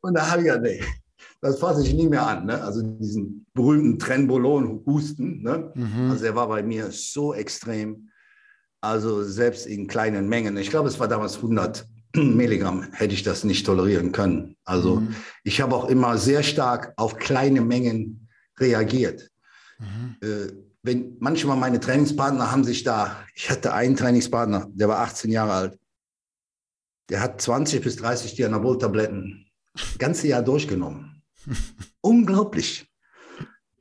[0.00, 0.80] Und da habe ich ja, nee,
[1.40, 2.46] das fasse ich nie mehr an.
[2.46, 2.62] Ne?
[2.62, 5.42] Also diesen berühmten Trenbolon-Husten.
[5.42, 5.72] Ne?
[5.74, 6.10] Mhm.
[6.10, 8.10] Also der war bei mir so extrem.
[8.80, 10.56] Also selbst in kleinen Mengen.
[10.56, 14.56] Ich glaube, es war damals 100 Milligramm hätte ich das nicht tolerieren können.
[14.64, 15.14] Also mhm.
[15.44, 19.30] ich habe auch immer sehr stark auf kleine Mengen reagiert.
[19.78, 20.16] Mhm.
[20.20, 20.52] Äh,
[20.82, 25.52] wenn manchmal meine Trainingspartner haben sich da, ich hatte einen Trainingspartner, der war 18 Jahre
[25.52, 25.78] alt,
[27.10, 29.46] der hat 20 bis 30 Dianabol-Tabletten
[29.98, 31.22] ganze Jahr durchgenommen.
[32.00, 32.86] Unglaublich.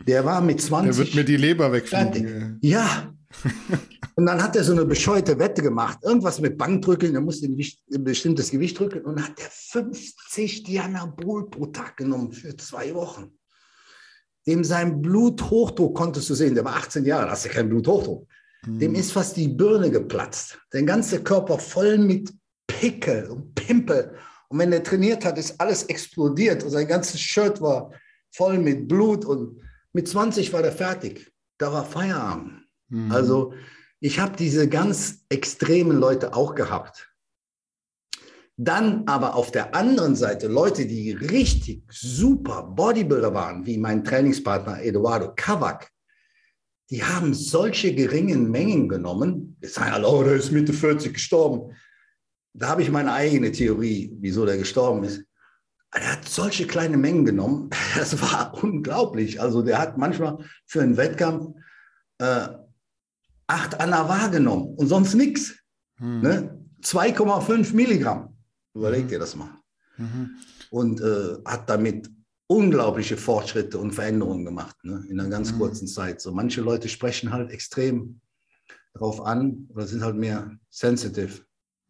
[0.06, 0.96] Der war mit 20.
[0.96, 2.60] Der wird mir die Leber wegfliegen.
[2.62, 3.14] Ja,
[4.18, 7.56] und dann hat er so eine bescheuerte Wette gemacht, irgendwas mit Bankdrücken, er musste ein,
[7.94, 13.38] ein bestimmtes Gewicht drücken und hat er 50 Dianabol pro Tag genommen für zwei Wochen.
[14.48, 18.28] Dem sein Bluthochdruck konntest du sehen, der war 18 Jahre, da hast du keinen Bluthochdruck.
[18.66, 18.80] Mhm.
[18.80, 20.58] Dem ist fast die Birne geplatzt.
[20.74, 22.34] Der ganze Körper voll mit
[22.66, 24.16] Pickel und Pimpel.
[24.48, 27.92] Und wenn er trainiert hat, ist alles explodiert und sein ganzes Shirt war
[28.32, 29.62] voll mit Blut und
[29.94, 31.32] mit 20 war er fertig.
[31.60, 32.64] Da war Feierabend.
[32.90, 33.12] Mhm.
[33.12, 33.54] Also
[34.00, 37.12] ich habe diese ganz extremen Leute auch gehabt.
[38.60, 44.82] Dann aber auf der anderen Seite Leute, die richtig super Bodybuilder waren, wie mein Trainingspartner
[44.82, 45.92] Eduardo Kavak,
[46.90, 49.58] die haben solche geringen Mengen genommen.
[49.62, 51.76] Jetzt sagen alle, oh, der ist Mitte 40 gestorben.
[52.54, 55.24] Da habe ich meine eigene Theorie, wieso der gestorben ist.
[55.92, 57.70] Er hat solche kleine Mengen genommen.
[57.96, 59.42] Das war unglaublich.
[59.42, 61.56] Also der hat manchmal für einen Wettkampf
[62.20, 62.48] äh,
[63.48, 65.56] acht Anna wahrgenommen und sonst nichts.
[65.98, 66.22] Hm.
[66.22, 66.66] Ne?
[66.84, 68.38] 2,5 Milligramm.
[68.76, 69.08] Überleg mhm.
[69.10, 69.50] dir das mal.
[69.98, 70.30] Mhm.
[70.70, 72.10] Und äh, hat damit
[72.48, 75.04] unglaubliche Fortschritte und Veränderungen gemacht ne?
[75.10, 75.58] in einer ganz mhm.
[75.58, 76.22] kurzen Zeit.
[76.22, 78.22] So manche Leute sprechen halt extrem
[78.94, 81.42] darauf an oder sind halt mehr sensitive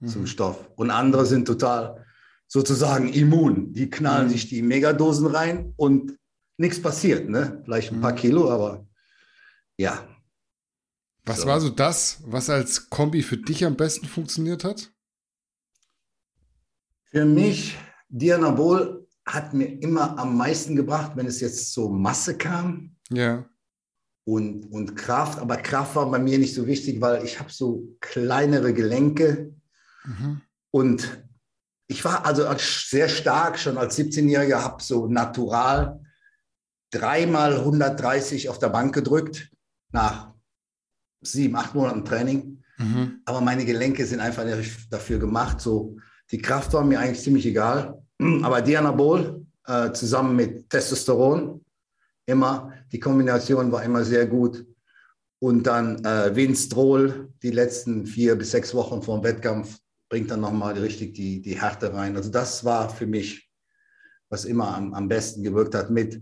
[0.05, 0.27] zum mhm.
[0.27, 0.69] Stoff.
[0.75, 2.05] Und andere sind total
[2.47, 3.73] sozusagen immun.
[3.73, 4.31] Die knallen mhm.
[4.31, 6.17] sich die Megadosen rein und
[6.57, 7.29] nichts passiert.
[7.29, 7.61] Ne?
[7.65, 8.17] Vielleicht ein paar mhm.
[8.17, 8.87] Kilo, aber
[9.77, 10.07] ja,
[11.27, 11.47] was so.
[11.47, 14.91] war so das, was als Kombi für dich am besten funktioniert hat?
[17.05, 17.77] Für mich,
[18.09, 22.95] Dianabol hat mir immer am meisten gebracht, wenn es jetzt zur Masse kam.
[23.09, 23.45] Ja.
[24.25, 27.95] Und, und Kraft, aber Kraft war bei mir nicht so wichtig, weil ich habe so
[28.01, 29.55] kleinere Gelenke.
[30.03, 30.41] Mhm.
[30.71, 31.23] Und
[31.87, 36.01] ich war also sehr stark, schon als 17-Jähriger, habe so natural
[36.91, 39.51] dreimal 130 auf der Bank gedrückt,
[39.91, 40.33] nach
[41.21, 42.63] sieben, acht Monaten Training.
[42.77, 43.21] Mhm.
[43.25, 44.45] Aber meine Gelenke sind einfach
[44.89, 45.61] dafür gemacht.
[45.61, 45.97] So,
[46.31, 48.01] die Kraft war mir eigentlich ziemlich egal.
[48.43, 51.61] Aber Dianabol äh, zusammen mit Testosteron
[52.25, 54.65] immer, die Kombination war immer sehr gut.
[55.39, 59.77] Und dann äh, Winstrol, die letzten vier bis sechs Wochen vor dem Wettkampf,
[60.09, 62.15] bringt dann nochmal richtig die, die Härte rein.
[62.15, 63.49] Also das war für mich,
[64.29, 65.89] was immer am, am besten gewirkt hat.
[65.89, 66.21] Mit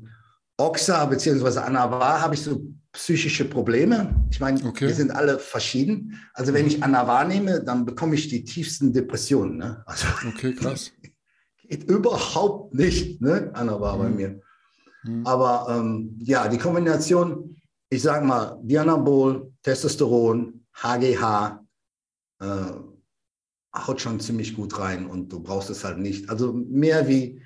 [0.57, 1.59] Oxa bzw.
[1.59, 2.61] Anavar habe ich so
[2.93, 4.25] psychische Probleme.
[4.31, 4.87] Ich meine, okay.
[4.87, 6.19] wir sind alle verschieden.
[6.33, 9.57] Also wenn ich Anna wahrnehme, dann bekomme ich die tiefsten Depressionen.
[9.57, 9.83] Ne?
[9.85, 10.91] Also, okay, krass.
[11.67, 13.51] Geht überhaupt nicht, ne?
[13.53, 14.01] Anna war mhm.
[14.01, 14.41] bei mir.
[15.03, 15.27] Mhm.
[15.27, 17.57] Aber ähm, ja, die Kombination,
[17.89, 21.59] ich sage mal, Dianabol, Testosteron, HGH,
[22.39, 22.45] äh,
[23.75, 26.29] haut schon ziemlich gut rein und du brauchst es halt nicht.
[26.29, 27.41] Also mehr wie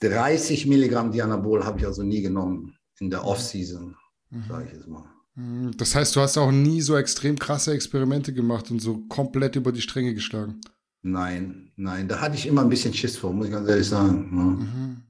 [0.00, 3.96] 30 Milligramm Dianabol habe ich also nie genommen in der Off-Season,
[4.30, 4.44] mhm.
[4.48, 5.04] sage ich jetzt mal.
[5.34, 5.76] Mhm.
[5.76, 9.72] Das heißt, du hast auch nie so extrem krasse Experimente gemacht und so komplett über
[9.72, 10.60] die Stränge geschlagen.
[11.02, 14.30] Nein, nein, da hatte ich immer ein bisschen Schiss vor, muss ich ganz ehrlich sagen.
[14.32, 14.42] Ja.
[14.42, 15.02] Mhm.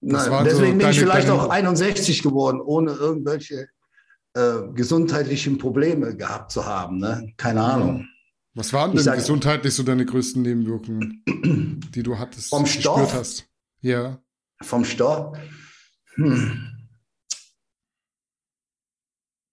[0.00, 3.68] Nein, deswegen so bin ich vielleicht auch 61 geworden, ohne irgendwelche
[4.34, 6.98] äh, gesundheitlichen Probleme gehabt zu haben.
[6.98, 7.32] Ne?
[7.36, 8.06] Keine Ahnung.
[8.54, 11.22] Was waren denn sag, gesundheitlich so deine größten Nebenwirkungen,
[11.94, 13.14] die du hattest, vom Stoff?
[13.14, 13.47] hast?
[13.80, 14.20] Ja.
[14.62, 15.36] Vom Stoff?
[16.14, 16.68] Hm.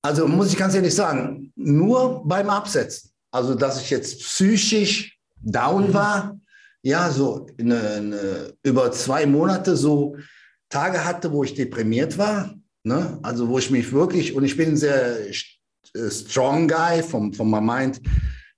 [0.02, 3.12] Also muss ich ganz ehrlich sagen, nur beim Absetzen.
[3.32, 6.40] Also, dass ich jetzt psychisch down war,
[6.84, 10.16] ja, so eine, eine, über zwei Monate so
[10.70, 12.54] Tage hatte, wo ich deprimiert war.
[12.84, 13.20] Ne?
[13.24, 17.50] Also, wo ich mich wirklich, und ich bin ein sehr äh, strong guy vom, von
[17.50, 18.00] my mind.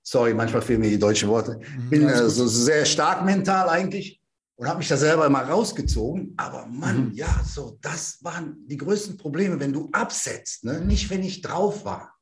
[0.02, 1.58] Sorry, manchmal fehlen mir die deutschen Worte.
[1.58, 4.17] Mhm, bin äh, so sehr stark mental eigentlich
[4.58, 6.34] und habe mich da selber immer rausgezogen.
[6.36, 7.12] Aber Mann, mhm.
[7.12, 10.80] ja, so, das waren die größten Probleme, wenn du absetzt, ne?
[10.80, 12.14] nicht wenn ich drauf war.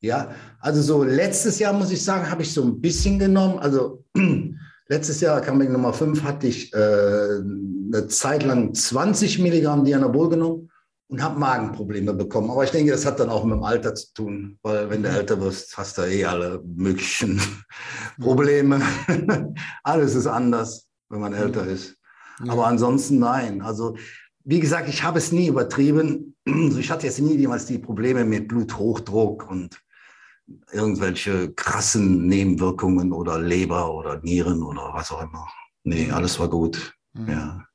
[0.00, 3.60] Ja, also so letztes Jahr muss ich sagen, habe ich so ein bisschen genommen.
[3.60, 4.04] Also
[4.88, 10.70] letztes Jahr, Comeback Nummer 5, hatte ich äh, eine Zeit lang 20 Milligramm Dianabol genommen
[11.08, 12.50] und habe Magenprobleme bekommen.
[12.50, 15.08] Aber ich denke, das hat dann auch mit dem Alter zu tun, weil wenn du
[15.08, 15.14] mhm.
[15.14, 17.40] älter wirst, hast du eh alle möglichen
[18.20, 18.82] Probleme.
[19.84, 21.70] Alles ist anders wenn man älter mhm.
[21.70, 21.96] ist.
[22.48, 23.62] Aber ansonsten nein.
[23.62, 23.96] Also
[24.44, 26.32] wie gesagt, ich habe es nie übertrieben.
[26.78, 29.82] Ich hatte jetzt nie jemals die Probleme mit Bluthochdruck und
[30.70, 35.48] irgendwelche krassen Nebenwirkungen oder Leber oder Nieren oder was auch immer.
[35.82, 36.94] Nee, alles war gut.
[37.14, 37.28] Mhm.
[37.28, 37.66] Ja.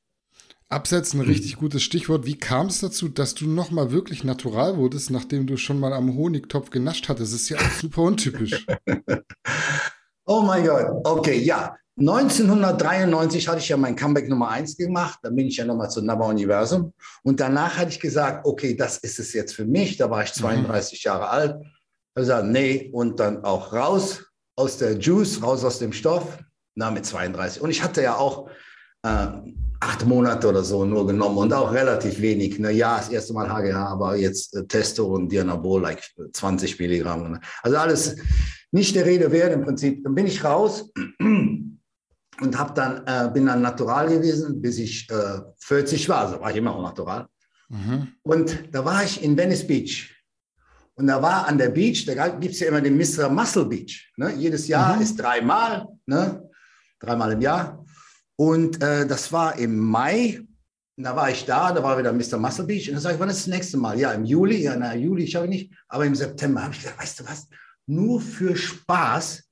[0.69, 2.25] Absetzen, ein richtig gutes Stichwort.
[2.25, 6.15] Wie kam es dazu, dass du nochmal wirklich natural wurdest, nachdem du schon mal am
[6.15, 7.33] Honigtopf genascht hattest?
[7.33, 8.65] Das ist ja auch super untypisch.
[10.25, 10.85] oh mein Gott.
[11.03, 11.75] Okay, ja.
[12.01, 15.19] 1993 hatte ich ja mein Comeback Nummer 1 gemacht.
[15.23, 16.93] Dann bin ich ja nochmal zu Naba Universum.
[17.23, 19.97] Und danach hatte ich gesagt, okay, das ist es jetzt für mich.
[19.97, 21.07] Da war ich 32 mhm.
[21.07, 21.55] Jahre alt.
[21.61, 24.25] Ich gesagt, nee, und dann auch raus
[24.55, 26.39] aus der Juice, raus aus dem Stoff.
[26.75, 27.61] Na, mit 32.
[27.61, 28.49] Und ich hatte ja auch
[29.03, 29.27] äh,
[29.79, 32.59] acht Monate oder so nur genommen und auch relativ wenig.
[32.59, 32.71] Ne?
[32.71, 36.01] Ja, das erste Mal HGH, aber jetzt äh, Testo und Dianabol, like
[36.33, 37.31] 20 Milligramm.
[37.31, 37.39] Ne?
[37.61, 38.15] Also alles
[38.71, 40.03] nicht der Rede wert im Prinzip.
[40.03, 40.91] Dann bin ich raus
[42.41, 46.25] und hab dann, äh, bin dann natural gewesen, bis ich äh, 40 war.
[46.25, 47.27] Also war ich immer auch natural.
[47.69, 48.07] Mhm.
[48.23, 50.15] Und da war ich in Venice Beach.
[50.95, 53.29] Und da war an der Beach, da gibt es ja immer den Mr.
[53.29, 54.11] Muscle Beach.
[54.17, 54.33] Ne?
[54.35, 55.01] Jedes Jahr mhm.
[55.03, 56.49] ist dreimal, ne?
[56.99, 57.85] dreimal im Jahr.
[58.35, 60.41] Und äh, das war im Mai.
[60.97, 62.37] Und da war ich da, da war wieder Mr.
[62.37, 62.89] Muscle Beach.
[62.89, 63.99] Und da sage ich, wann ist das nächste Mal?
[63.99, 64.63] Ja, im Juli.
[64.63, 65.73] Ja, na, Juli schaffe ich nicht.
[65.87, 67.47] Aber im September habe ich gesagt, weißt du was?
[67.85, 69.43] Nur für Spaß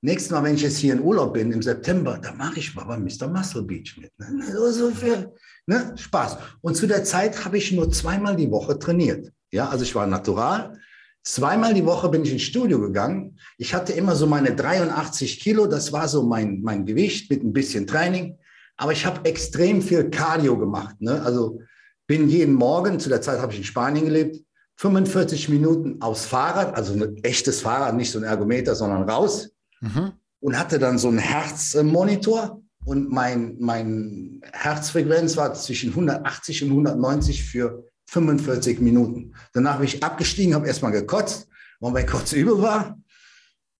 [0.00, 2.84] Nächstes Mal, wenn ich jetzt hier in Urlaub bin, im September, da mache ich mal
[2.84, 3.26] bei Mr.
[3.26, 4.12] Muscle Beach mit.
[4.18, 4.44] Ne?
[4.70, 5.34] So für
[5.66, 5.92] ne?
[5.96, 6.38] Spaß.
[6.60, 9.32] Und zu der Zeit habe ich nur zweimal die Woche trainiert.
[9.50, 10.78] Ja, also ich war natural.
[11.24, 13.40] Zweimal die Woche bin ich ins Studio gegangen.
[13.56, 15.66] Ich hatte immer so meine 83 Kilo.
[15.66, 18.38] Das war so mein, mein Gewicht mit ein bisschen Training.
[18.76, 20.94] Aber ich habe extrem viel Cardio gemacht.
[21.00, 21.20] Ne?
[21.22, 21.60] Also
[22.06, 24.44] bin jeden Morgen, zu der Zeit habe ich in Spanien gelebt,
[24.76, 29.50] 45 Minuten aufs Fahrrad, also ein echtes Fahrrad, nicht so ein Ergometer, sondern raus
[29.80, 30.12] mhm.
[30.40, 37.44] und hatte dann so einen Herzmonitor und mein, mein Herzfrequenz war zwischen 180 und 190
[37.44, 39.34] für 45 Minuten.
[39.52, 41.48] Danach bin ich abgestiegen, habe erstmal gekotzt,
[41.80, 42.98] weil mein Kotz übel war.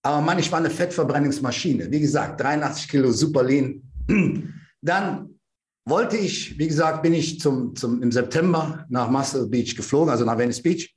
[0.03, 1.91] Aber Mann, ich war eine Fettverbrennungsmaschine.
[1.91, 3.81] Wie gesagt, 83 Kilo super lean.
[4.81, 5.39] Dann
[5.85, 10.23] wollte ich, wie gesagt, bin ich zum, zum, im September nach Muscle Beach geflogen, also
[10.23, 10.95] nach Venice Beach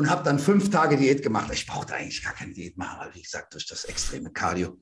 [0.00, 1.50] und habe dann fünf Tage Diät gemacht.
[1.52, 4.78] Ich brauchte eigentlich gar keine Diät machen, weil wie gesagt, durch das extreme Cardio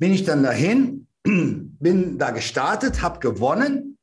[0.00, 3.96] bin ich dann dahin, bin da gestartet, habe gewonnen.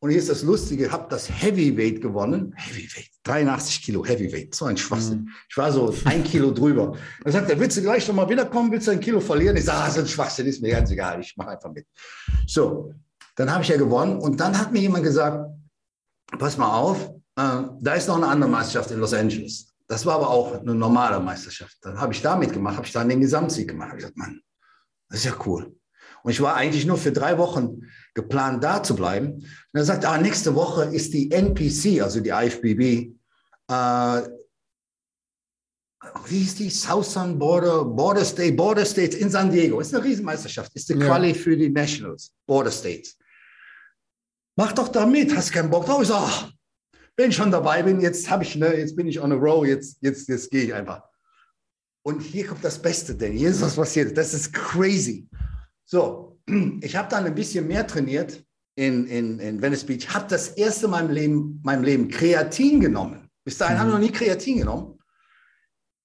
[0.00, 2.52] Und hier ist das Lustige, habe das Heavyweight gewonnen.
[2.56, 5.20] Heavyweight, 83 Kilo Heavyweight, so ein Schwachsinn.
[5.20, 5.28] Mhm.
[5.48, 6.98] Ich war so ein Kilo drüber.
[7.22, 9.56] Dann sagt er, willst du gleich nochmal wiederkommen, willst du ein Kilo verlieren?
[9.56, 11.86] Ich sage, ah, so ein Schwachsinn, ist mir ganz egal, ich mache einfach mit.
[12.48, 12.92] So,
[13.36, 15.48] dann habe ich ja gewonnen und dann hat mir jemand gesagt,
[16.36, 19.71] pass mal auf, äh, da ist noch eine andere Meisterschaft in Los Angeles.
[19.88, 21.76] Das war aber auch eine normale Meisterschaft.
[21.82, 23.90] Dann habe ich da mitgemacht, habe ich dann den Gesamtsieg gemacht.
[23.92, 24.40] Ich gesagt, Mann,
[25.08, 25.74] das ist ja cool.
[26.22, 27.82] Und ich war eigentlich nur für drei Wochen
[28.14, 29.34] geplant, da zu bleiben.
[29.34, 33.14] Und er sagt, ah, nächste Woche ist die NPC, also die IFBB,
[33.68, 34.22] äh,
[36.26, 36.70] wie hieß die?
[36.70, 39.80] Southern Border, Border State, Border States in San Diego.
[39.80, 40.74] Ist eine Riesenmeisterschaft.
[40.74, 41.06] Ist die ja.
[41.06, 43.16] Quali für die Nationals, Border States.
[44.56, 46.02] Mach doch da mit, hast keinen Bock drauf?
[46.02, 46.52] Ich sage,
[47.16, 49.66] wenn ich schon dabei bin, jetzt habe ich, ne, jetzt bin ich on a row,
[49.66, 51.02] jetzt, jetzt, jetzt gehe ich einfach.
[52.04, 54.16] Und hier kommt das Beste, denn hier ist was passiert.
[54.16, 55.28] Das ist crazy.
[55.84, 56.40] So,
[56.80, 58.44] ich habe dann ein bisschen mehr trainiert
[58.74, 63.28] in, in, in Venice Beach, habe das erste Mal im Leben, meinem Leben Kreatin genommen.
[63.44, 63.80] Bis dahin mhm.
[63.80, 64.98] habe ich noch nie Kreatin genommen.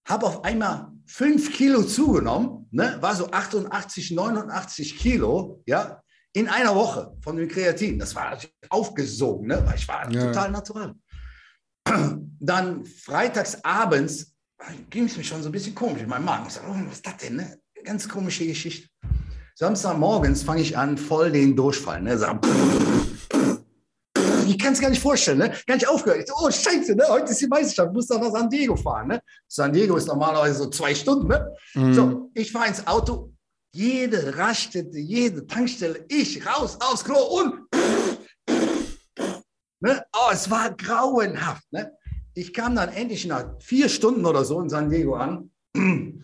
[0.07, 2.97] Habe auf einmal fünf Kilo zugenommen, ne?
[3.01, 6.01] war so 88, 89 Kilo, ja,
[6.37, 7.97] in einer Woche von dem Kreatin.
[7.97, 8.37] Das war
[8.69, 9.63] aufgesogen, ne?
[9.65, 10.27] weil ich war ja.
[10.27, 10.93] total natural.
[12.39, 14.35] Dann freitags abends
[14.91, 16.45] ging es mir schon so ein bisschen komisch in meinem Magen.
[16.47, 17.37] Ich sage, oh, was ist das denn?
[17.37, 17.57] Ne?
[17.83, 18.87] Ganz komische Geschichte.
[19.55, 22.01] Samstagmorgens fange ich an, voll den Durchfall.
[22.03, 22.15] Ne?
[22.19, 22.39] Sag,
[24.45, 25.53] ich kann es gar nicht vorstellen, ne?
[25.65, 26.21] Gar nicht aufgehört.
[26.21, 27.03] Ich so, oh, scheiße, ne?
[27.09, 29.21] Heute ist die Meisterschaft, ich muss doch nach San Diego fahren, ne?
[29.47, 31.51] San Diego ist normalerweise so zwei Stunden, ne?
[31.73, 31.93] Mhm.
[31.93, 33.33] So, ich fahre ins Auto,
[33.71, 37.67] jede Raststätte, jede Tankstelle, ich raus aufs Klo und
[39.79, 40.03] ne?
[40.13, 41.91] Oh, es war grauenhaft, ne?
[42.33, 45.49] Ich kam dann endlich nach vier Stunden oder so in San Diego an,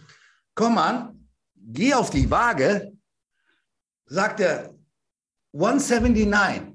[0.55, 2.93] komm an, geh auf die Waage,
[4.05, 4.73] sagt er
[5.53, 6.73] 179.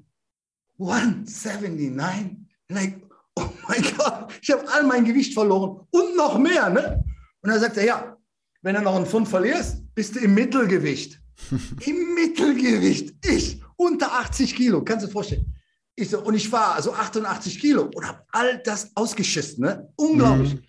[0.77, 2.37] 179?
[2.69, 3.01] Like,
[3.35, 6.69] oh mein Gott, ich habe all mein Gewicht verloren und noch mehr.
[6.69, 7.03] Ne?
[7.41, 8.17] Und dann sagt er, ja,
[8.61, 11.19] wenn du noch einen Pfund verlierst, bist du im Mittelgewicht.
[11.85, 13.13] Im Mittelgewicht.
[13.21, 15.53] Ich, unter 80 Kilo, kannst du dir vorstellen.
[15.93, 19.65] Ich so, und ich war also 88 Kilo und habe all das ausgeschissen.
[19.65, 19.91] Ne?
[19.97, 20.53] Unglaublich.
[20.53, 20.61] Mhm.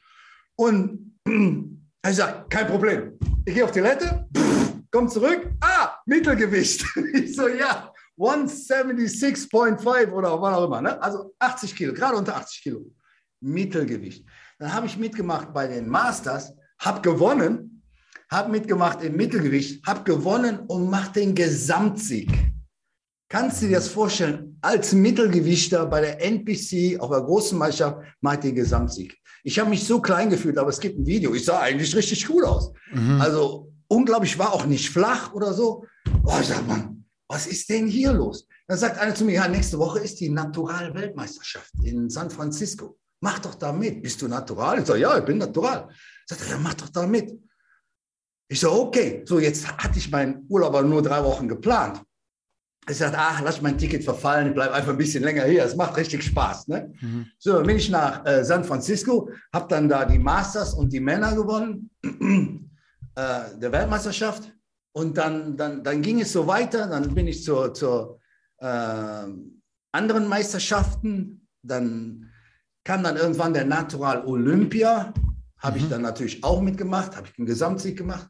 [0.57, 1.15] Und
[2.03, 3.17] er sagt, kein Problem.
[3.45, 4.29] Ich gehe auf die Toilette,
[4.91, 5.53] komm zurück.
[5.61, 6.85] Ah, Mittelgewicht.
[7.15, 10.83] Ich so, ja, 176,5 oder was auch immer.
[10.83, 11.01] Ne?
[11.01, 12.85] Also 80 Kilo, gerade unter 80 Kilo.
[13.39, 14.27] Mittelgewicht.
[14.59, 17.80] Dann habe ich mitgemacht bei den Masters, habe gewonnen,
[18.31, 22.31] habe mitgemacht im Mittelgewicht, habe gewonnen und mache den Gesamtsieg.
[23.29, 24.59] Kannst du dir das vorstellen?
[24.61, 29.17] Als Mittelgewichter bei der NPC auf der großen Meisterschaft macht den Gesamtsieg.
[29.43, 31.35] Ich habe mich so klein gefühlt, aber es gibt ein Video.
[31.35, 32.73] Ich sah eigentlich richtig gut aus.
[32.93, 33.21] Mhm.
[33.21, 35.85] Also unglaublich, war auch nicht flach oder so.
[36.25, 38.47] Oh, ich sag, Mann, was ist denn hier los?
[38.67, 42.99] Dann sagt einer zu mir, ja, nächste Woche ist die Natural-Weltmeisterschaft in San Francisco.
[43.21, 44.03] Mach doch da mit.
[44.03, 44.81] Bist du natural?
[44.81, 45.89] Ich sage, ja, ich bin natural.
[46.27, 47.33] Sagt er, ja, mach doch da mit.
[48.51, 49.23] Ich sage, okay.
[49.25, 52.03] So, jetzt hatte ich meinen Urlaub aber nur drei Wochen geplant.
[52.89, 55.65] Ich sagte, ach, lass mein Ticket verfallen, ich bleibe einfach ein bisschen länger hier.
[55.65, 56.67] Es macht richtig Spaß.
[56.67, 56.93] Ne?
[57.01, 57.27] Mhm.
[57.39, 60.99] So, dann bin ich nach äh, San Francisco, habe dann da die Masters und die
[60.99, 64.53] Männer gewonnen äh, der Weltmeisterschaft.
[64.93, 68.19] Und dann, dann, dann ging es so weiter, dann bin ich zur, zur
[68.59, 69.27] äh,
[69.93, 72.29] anderen Meisterschaften, dann
[72.83, 75.15] kam dann irgendwann der Natural Olympia,
[75.59, 75.85] habe mhm.
[75.85, 78.29] ich dann natürlich auch mitgemacht, habe ich den Gesamtsieg gemacht.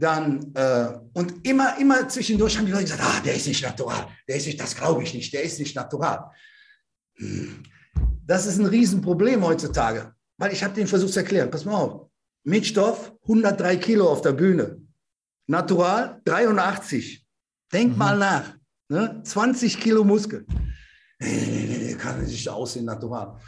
[0.00, 4.08] Dann, äh, und immer, immer zwischendurch haben die Leute gesagt, ah, der ist nicht natural,
[4.26, 6.30] der ist nicht, das glaube ich nicht, der ist nicht natural.
[7.16, 7.62] Hm.
[8.26, 12.08] Das ist ein Riesenproblem heutzutage, weil ich habe den versucht zu erklären, pass mal auf,
[12.44, 14.80] mit Stoff 103 Kilo auf der Bühne,
[15.46, 17.26] Natural 83.
[17.72, 17.98] Denk mhm.
[17.98, 18.54] mal nach.
[18.88, 19.20] Ne?
[19.22, 20.46] 20 Kilo Muskel.
[21.98, 23.38] Kann nicht aussehen, natural.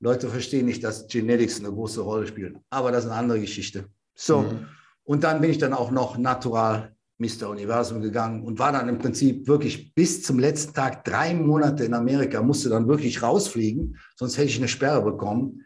[0.00, 2.58] Leute verstehen nicht, dass Genetics eine große Rolle spielt.
[2.68, 3.88] Aber das ist eine andere Geschichte.
[4.14, 4.42] So.
[4.42, 4.66] Mhm.
[5.06, 7.48] Und dann bin ich dann auch noch natural Mr.
[7.48, 11.94] Universum gegangen und war dann im Prinzip wirklich bis zum letzten Tag drei Monate in
[11.94, 15.62] Amerika, musste dann wirklich rausfliegen, sonst hätte ich eine Sperre bekommen,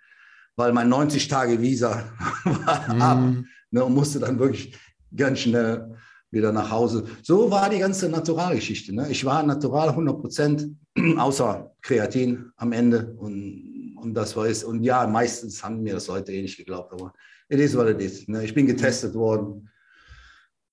[0.56, 2.04] weil mein 90-Tage-Visa
[2.44, 3.02] war mhm.
[3.02, 3.34] ab
[3.70, 4.78] ne, und musste dann wirklich
[5.16, 5.96] ganz schnell
[6.30, 7.06] wieder nach Hause.
[7.22, 8.94] So war die ganze Naturalgeschichte.
[8.94, 9.08] Ne?
[9.10, 10.68] Ich war natural 100 Prozent,
[11.16, 13.16] außer Kreatin am Ende.
[13.18, 14.62] Und, und das war es.
[14.62, 16.92] Und ja, meistens haben mir das Leute eh nicht geglaubt.
[16.92, 17.12] Aber
[17.50, 18.26] it is what it is.
[18.28, 18.44] Ne?
[18.44, 19.68] Ich bin getestet worden.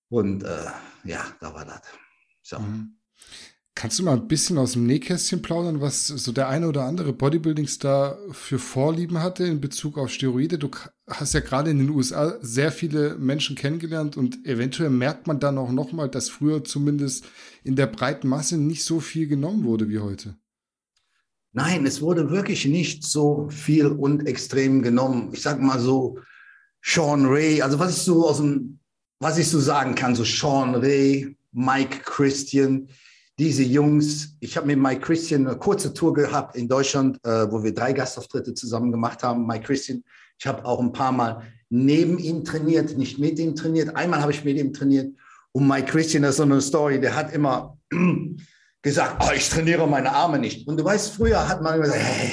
[0.10, 0.66] Und äh,
[1.04, 1.82] ja, da war das.
[2.42, 2.60] So.
[2.60, 2.94] Mhm.
[3.76, 7.14] Kannst du mal ein bisschen aus dem Nähkästchen plaudern, was so der eine oder andere
[7.14, 10.58] Bodybuilding-Star für Vorlieben hatte in Bezug auf Steroide?
[10.58, 10.72] Du
[11.08, 15.60] hast ja gerade in den USA sehr viele Menschen kennengelernt und eventuell merkt man dann
[15.60, 17.26] auch nochmal, dass früher zumindest
[17.64, 20.36] in der breiten Masse nicht so viel genommen wurde wie heute.
[21.52, 25.30] Nein, es wurde wirklich nicht so viel und extrem genommen.
[25.34, 26.18] Ich sag mal so,
[26.90, 28.80] Sean Ray, also was ich so aus dem,
[29.20, 32.88] was ich so sagen kann, so Sean Ray, Mike Christian,
[33.38, 37.62] diese Jungs, ich habe mit Mike Christian eine kurze Tour gehabt in Deutschland, äh, wo
[37.62, 39.46] wir drei Gastauftritte zusammen gemacht haben.
[39.46, 40.02] Mike Christian,
[40.40, 43.94] ich habe auch ein paar Mal neben ihm trainiert, nicht mit ihm trainiert.
[43.98, 45.14] Einmal habe ich mit ihm trainiert.
[45.52, 47.78] Und Mike Christian, das ist so eine Story, der hat immer
[48.82, 50.66] gesagt, oh, ich trainiere meine Arme nicht.
[50.66, 52.32] Und du weißt, früher hat man gesagt, hey,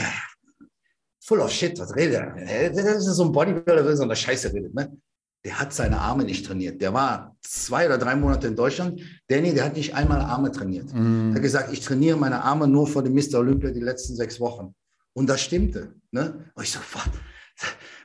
[1.27, 2.71] full of shit, was redet er?
[2.71, 4.75] Das ist so ein Bodybuilder, der so eine Scheiße redet.
[4.75, 4.97] Ne?
[5.45, 6.81] der hat seine Arme nicht trainiert.
[6.81, 9.01] Der war zwei oder drei Monate in Deutschland.
[9.29, 10.93] Danny, der hat nicht einmal Arme trainiert.
[10.95, 11.31] Mm.
[11.31, 13.41] Er hat gesagt, ich trainiere meine Arme nur vor dem Mr.
[13.41, 14.75] Olympia die letzten sechs Wochen.
[15.13, 15.95] Und das stimmte.
[16.13, 16.51] Ne?
[16.55, 17.11] Und ich so, was?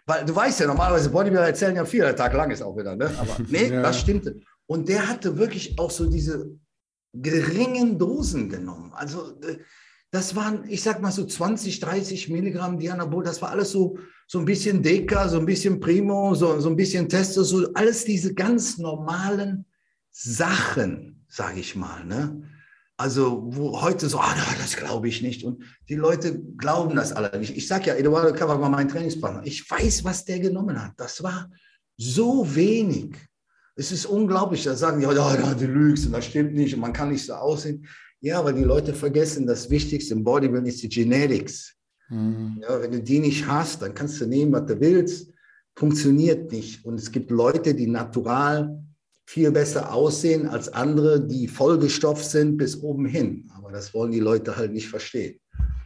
[0.05, 2.95] Weil du weißt ja, normalerweise Bodybuilder erzählen ja viel, der Tag lang ist auch wieder,
[2.95, 3.09] ne?
[3.17, 3.82] Aber nee, ja.
[3.82, 4.41] das stimmte.
[4.65, 6.49] Und der hatte wirklich auch so diese
[7.13, 8.91] geringen Dosen genommen.
[8.93, 9.59] Also äh,
[10.12, 13.97] das waren, ich sag mal so 20, 30 Milligramm Dianabol, das war alles so,
[14.28, 18.05] so ein bisschen Deka, so ein bisschen Primo, so, so ein bisschen Testo, so alles
[18.05, 19.66] diese ganz normalen
[20.12, 22.03] Sachen, sage ich mal.
[22.05, 22.41] Ne?
[22.97, 25.43] Also wo heute so, ah, das glaube ich nicht.
[25.43, 27.55] Und die Leute glauben das alle nicht.
[27.55, 29.43] Ich sage ja, Eduardo Cava war mein Trainingspartner.
[29.45, 30.93] Ich weiß, was der genommen hat.
[30.97, 31.49] Das war
[31.97, 33.16] so wenig.
[33.76, 34.64] Es ist unglaublich.
[34.64, 37.26] Da sagen die, ja, ja, du lügst und das stimmt nicht und man kann nicht
[37.26, 37.88] so aussehen.
[38.22, 41.76] Ja, weil die Leute vergessen, das Wichtigste im Bodybuilding ist die Genetics.
[42.09, 42.59] Mhm.
[42.61, 45.32] Ja, wenn du die nicht hast, dann kannst du nehmen, was du willst.
[45.76, 46.84] Funktioniert nicht.
[46.84, 48.84] Und es gibt Leute, die natural
[49.26, 53.49] viel besser aussehen als andere, die vollgestopft sind bis oben hin.
[53.55, 55.39] Aber das wollen die Leute halt nicht verstehen.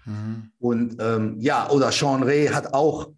[0.05, 0.51] Mhm.
[0.59, 3.11] Und ähm, ja, oder Sean Ray hat auch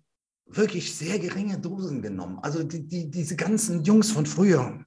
[0.47, 2.39] wirklich sehr geringe Dosen genommen.
[2.41, 4.83] Also die, die, diese ganzen Jungs von früher.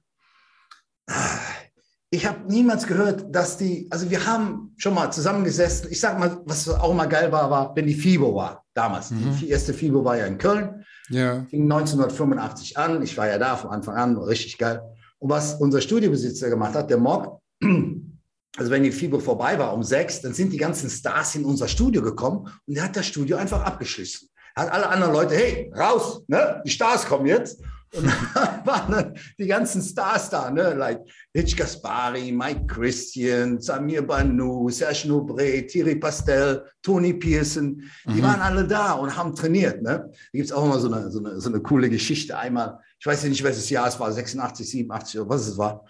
[2.11, 5.91] Ich habe niemals gehört, dass die, also wir haben schon mal zusammengesessen.
[5.91, 9.11] Ich sage mal, was auch mal geil war, war, wenn die FIBO war damals.
[9.11, 9.37] Mhm.
[9.39, 10.83] Die erste FIBO war ja in Köln.
[11.09, 11.45] Ja.
[11.49, 13.03] Fing 1985 an.
[13.03, 14.81] Ich war ja da von Anfang an, richtig geil.
[15.19, 19.83] Und was unser Studiobesitzer gemacht hat, der Mock, also wenn die FIBO vorbei war um
[19.83, 23.37] sechs, dann sind die ganzen Stars in unser Studio gekommen und er hat das Studio
[23.37, 24.29] einfach abgeschlossen
[24.59, 26.61] hat alle anderen Leute, hey, raus, ne?
[26.65, 27.61] die Stars kommen jetzt.
[27.95, 28.13] Und dann
[28.65, 30.73] waren dann die ganzen Stars da, ne?
[30.73, 31.01] like
[31.35, 38.23] Rich Gaspari, Mike Christian, Samir Banu, Serge Nobre, Thierry Pastel, Tony Pearson, die mhm.
[38.23, 39.81] waren alle da und haben trainiert.
[39.81, 40.05] Ne?
[40.05, 42.37] Da gibt es auch immer so eine, so, eine, so eine coole Geschichte.
[42.37, 45.85] Einmal, ich weiß nicht, welches Jahr es war, 86, 87 oder was es war.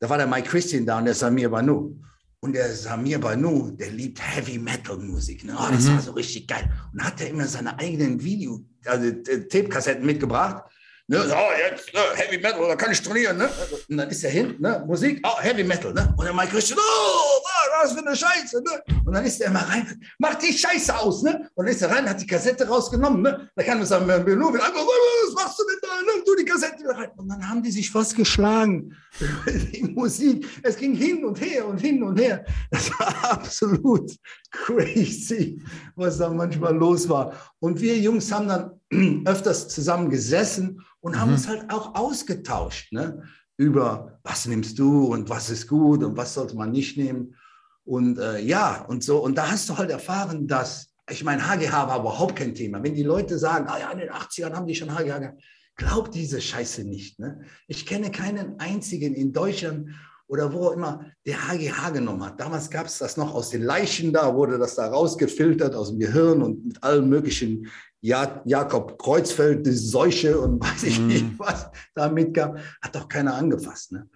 [0.00, 1.96] Da war der Mike Christian da und der Samir Banu.
[2.40, 5.44] Und der Samir Banu, der liebt Heavy Metal Musik.
[5.44, 5.56] Ne?
[5.56, 5.94] Oh, das mhm.
[5.94, 6.70] war so richtig geil.
[6.92, 10.64] Und hat er immer seine eigenen Video, also äh, Tape-Kassetten mitgebracht.
[11.06, 11.18] Ne?
[11.20, 12.00] So, jetzt ne?
[12.14, 13.36] Heavy Metal, da kann ich trainieren.
[13.36, 13.50] Ne?
[13.90, 14.82] Und dann ist er hin, ne?
[14.86, 15.92] Musik, oh, Heavy Metal.
[15.92, 16.14] Ne?
[16.16, 17.44] Und dann Mike Christian, oh,
[17.82, 18.62] was für eine Scheiße.
[18.62, 18.82] Ne?
[19.04, 21.22] Und dann ist er immer rein, macht die Scheiße aus.
[21.22, 21.50] Ne?
[21.54, 23.20] Und dann ist er rein, hat die Kassette rausgenommen.
[23.22, 23.50] Ne?
[23.54, 26.02] Da kann man sagen, was machst du denn da?
[26.02, 26.22] Ne?
[26.24, 27.10] Du die Kassette wieder rein.
[27.16, 28.96] Und dann haben die sich fast geschlagen.
[29.72, 32.44] die Musik, es ging hin und her und hin und her.
[32.70, 34.16] Das war absolut
[34.50, 35.62] crazy,
[35.94, 37.32] was da manchmal los war.
[37.60, 41.34] Und wir Jungs haben dann öfters zusammen gesessen und haben mhm.
[41.34, 43.22] uns halt auch ausgetauscht ne?
[43.56, 47.36] über, was nimmst du und was ist gut und was sollte man nicht nehmen.
[47.84, 49.18] Und äh, ja, und so.
[49.18, 52.82] Und da hast du halt erfahren, dass, ich meine, HGH war überhaupt kein Thema.
[52.82, 55.42] Wenn die Leute sagen, ah ja, in den 80ern haben die schon HGH gehabt,
[55.76, 57.18] glaub diese Scheiße nicht.
[57.18, 57.42] Ne?
[57.66, 59.90] Ich kenne keinen einzigen in Deutschland
[60.26, 62.40] oder wo auch immer, der HGH genommen hat.
[62.40, 65.98] Damals gab es das noch aus den Leichen, da wurde das da rausgefiltert aus dem
[65.98, 67.70] Gehirn und mit allen möglichen
[68.00, 71.06] ja, Jakob Kreuzfeld, die Seuche und weiß ich mm.
[71.06, 73.92] nicht, was da mitgab, hat doch keiner angefasst.
[73.92, 74.08] Ne?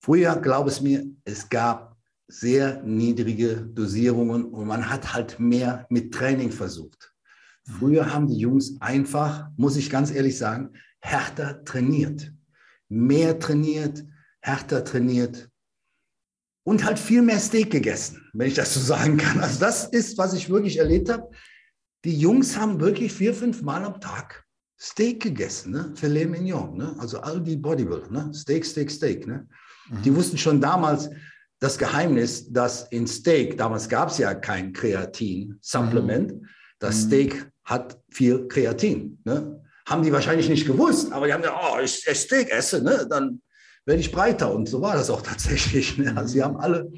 [0.00, 1.96] Früher, glaub es mir, es gab
[2.28, 7.11] sehr niedrige Dosierungen und man hat halt mehr mit Training versucht.
[7.64, 12.32] Früher haben die Jungs einfach, muss ich ganz ehrlich sagen, härter trainiert.
[12.88, 14.04] Mehr trainiert,
[14.40, 15.48] härter trainiert
[16.64, 19.40] und halt viel mehr Steak gegessen, wenn ich das so sagen kann.
[19.40, 21.30] Also das ist, was ich wirklich erlebt habe.
[22.04, 24.44] Die Jungs haben wirklich vier, fünf Mal am Tag
[24.80, 25.92] Steak gegessen, ne?
[25.94, 26.96] Filet Mignon, ne?
[26.98, 28.34] Also all die Bodybuilder, ne?
[28.34, 29.46] Steak, Steak, Steak, ne?
[29.88, 30.02] Mhm.
[30.02, 31.08] Die wussten schon damals
[31.60, 36.46] das Geheimnis, dass in Steak, damals gab es ja kein Kreatin-Supplement, mhm.
[36.80, 37.02] das.
[37.02, 39.18] Steak hat viel Kreatin.
[39.24, 39.62] Ne?
[39.86, 43.06] Haben die wahrscheinlich nicht gewusst, aber die haben gesagt, oh, ich, ich Steak esse, ne?
[43.08, 43.40] dann
[43.84, 44.52] werde ich breiter.
[44.52, 45.98] Und so war das auch tatsächlich.
[45.98, 46.16] Ne?
[46.16, 46.90] Also sie haben alle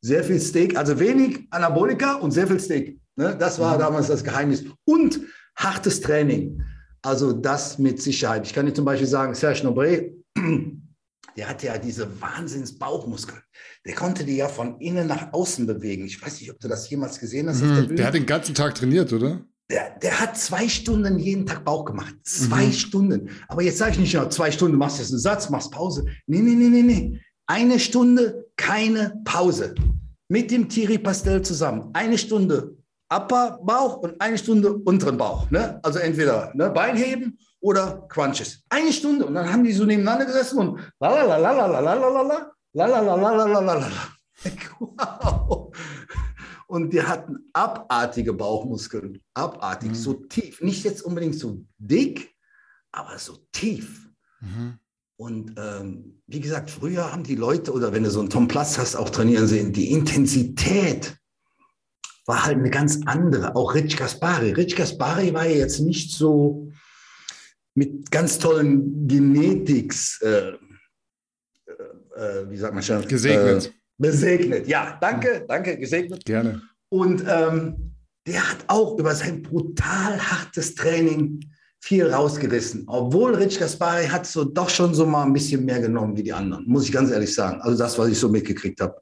[0.00, 2.98] sehr viel Steak, also wenig Anabolika und sehr viel Steak.
[3.16, 3.36] Ne?
[3.38, 3.80] Das war mhm.
[3.80, 4.64] damals das Geheimnis.
[4.84, 5.20] Und
[5.56, 6.62] hartes Training.
[7.02, 8.46] Also das mit Sicherheit.
[8.46, 10.12] Ich kann dir zum Beispiel sagen, Serge Nobre,
[11.36, 13.40] der hatte ja diese Wahnsinns-Bauchmuskeln.
[13.86, 16.04] Der konnte die ja von innen nach außen bewegen.
[16.04, 17.62] Ich weiß nicht, ob du das jemals gesehen hast.
[17.62, 19.44] Mhm, der, der, hat den ganzen Tag trainiert, oder?
[19.70, 22.14] Der, der hat zwei Stunden jeden Tag Bauch gemacht.
[22.24, 22.72] Zwei mhm.
[22.72, 23.30] Stunden.
[23.48, 26.04] Aber jetzt sage ich nicht, ja, zwei Stunden machst du jetzt einen Satz, machst Pause.
[26.26, 27.20] Nee, nee, nee, nee, nee.
[27.46, 29.74] Eine Stunde, keine Pause.
[30.28, 31.90] Mit dem Thierry Pastel zusammen.
[31.92, 32.76] Eine Stunde
[33.12, 35.50] Upper Bauch und eine Stunde unteren Bauch.
[35.50, 35.80] Ne?
[35.82, 38.62] Also entweder ne, Bein heben oder Crunches.
[38.68, 39.26] Eine Stunde.
[39.26, 41.80] Und dann haben die so nebeneinander gesessen und lalalalalalala,
[42.72, 43.90] lalalalalalala.
[44.78, 45.72] Wow.
[46.70, 49.94] Und die hatten abartige Bauchmuskeln, abartig, mhm.
[49.94, 50.60] so tief.
[50.60, 52.32] Nicht jetzt unbedingt so dick,
[52.92, 54.08] aber so tief.
[54.40, 54.78] Mhm.
[55.16, 58.78] Und ähm, wie gesagt, früher haben die Leute, oder wenn du so einen Tom Platz
[58.78, 61.18] hast, auch trainieren sehen, die Intensität
[62.24, 63.56] war halt eine ganz andere.
[63.56, 64.52] Auch Rich Gaspari.
[64.52, 66.70] Rich Gaspari war ja jetzt nicht so,
[67.74, 70.52] mit ganz tollen Genetiks, äh,
[72.16, 73.06] äh, wie sagt man schon?
[73.08, 73.74] Gesegnet.
[74.00, 76.24] Besegnet, ja, danke, danke, gesegnet.
[76.24, 76.62] Gerne.
[76.88, 77.94] Und ähm,
[78.26, 81.40] der hat auch über sein brutal hartes Training
[81.80, 82.84] viel rausgerissen.
[82.86, 86.32] Obwohl Rich Gaspari hat so doch schon so mal ein bisschen mehr genommen wie die
[86.32, 87.60] anderen, muss ich ganz ehrlich sagen.
[87.60, 88.96] Also das, was ich so mitgekriegt habe.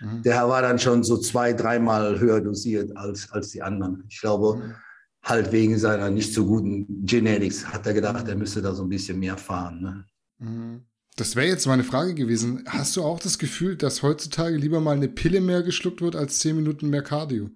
[0.00, 0.22] Mhm.
[0.22, 4.04] Der war dann schon so zwei, dreimal höher dosiert als, als die anderen.
[4.08, 4.74] Ich glaube, mhm.
[5.22, 8.90] halt wegen seiner nicht so guten Genetics hat er gedacht, er müsste da so ein
[8.90, 9.80] bisschen mehr fahren.
[9.80, 10.04] Ne?
[10.38, 10.87] Mhm.
[11.18, 12.62] Das wäre jetzt meine Frage gewesen.
[12.68, 16.38] Hast du auch das Gefühl, dass heutzutage lieber mal eine Pille mehr geschluckt wird als
[16.38, 17.50] zehn Minuten mehr Cardio?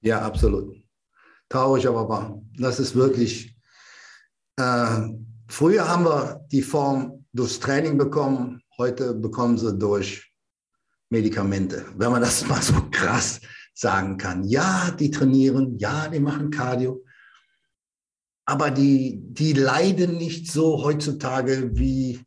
[0.00, 0.74] Ja, absolut.
[1.48, 2.42] Traurig, aber wahr.
[2.58, 3.56] Das ist wirklich.
[4.56, 5.10] Äh,
[5.46, 10.32] früher haben wir die Form durchs Training bekommen, heute bekommen sie durch
[11.08, 11.84] Medikamente.
[11.96, 13.40] Wenn man das mal so krass
[13.74, 14.42] sagen kann.
[14.42, 17.04] Ja, die trainieren, ja, die machen Cardio,
[18.44, 22.24] aber die, die leiden nicht so heutzutage wie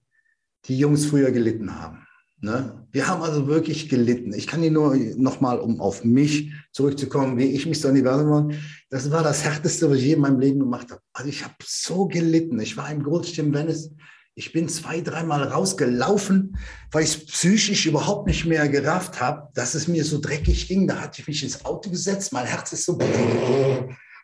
[0.68, 2.08] die Jungs früher gelitten haben.
[2.40, 2.88] Ne?
[2.92, 4.32] Wir haben also wirklich gelitten.
[4.34, 8.50] Ich kann dir nur nochmal, um auf mich zurückzukommen, wie ich mich so Universum war.
[8.90, 11.02] Das war das Härteste, was ich je in meinem Leben gemacht habe.
[11.14, 12.60] Also ich habe so gelitten.
[12.60, 13.92] Ich war im Goldstein Venice.
[14.36, 16.58] Ich bin zwei, dreimal rausgelaufen,
[16.92, 20.88] weil ich es psychisch überhaupt nicht mehr gerafft habe, dass es mir so dreckig ging.
[20.88, 22.34] Da hatte ich mich ins Auto gesetzt.
[22.34, 23.00] Mein Herz ist so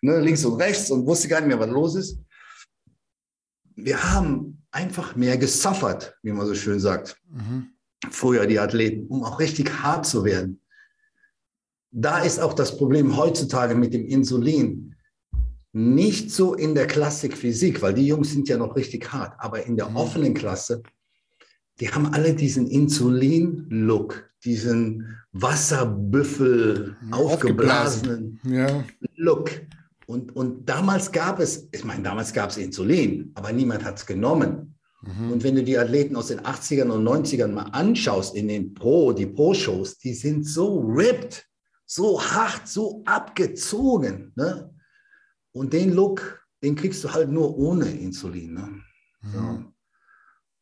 [0.04, 2.20] ne, links und rechts und wusste gar nicht mehr, was los ist.
[3.76, 7.18] Wir haben einfach mehr gesuffert, wie man so schön sagt.
[7.30, 7.68] Mhm.
[8.10, 10.60] Früher die Athleten, um auch richtig hart zu werden.
[11.92, 14.96] Da ist auch das Problem heutzutage mit dem Insulin.
[15.72, 19.66] Nicht so in der Klassik Physik, weil die Jungs sind ja noch richtig hart, aber
[19.66, 19.96] in der mhm.
[19.96, 20.84] offenen Klasse,
[21.80, 28.84] die haben alle diesen Insulin-Look, diesen Wasserbüffel, aufgeblasenen ja.
[29.16, 29.52] Look.
[30.14, 34.06] Und, und damals gab es, ich meine, damals gab es Insulin, aber niemand hat es
[34.06, 34.76] genommen.
[35.02, 35.32] Mhm.
[35.32, 39.12] Und wenn du die Athleten aus den 80ern und 90ern mal anschaust in den Pro,
[39.12, 41.44] die Pro-Shows, die sind so ripped,
[41.88, 44.32] so hart, so abgezogen.
[44.36, 44.72] Ne?
[45.52, 48.54] Und den Look, den kriegst du halt nur ohne Insulin.
[48.54, 48.82] Ne?
[49.22, 49.32] Mhm.
[49.32, 49.64] So.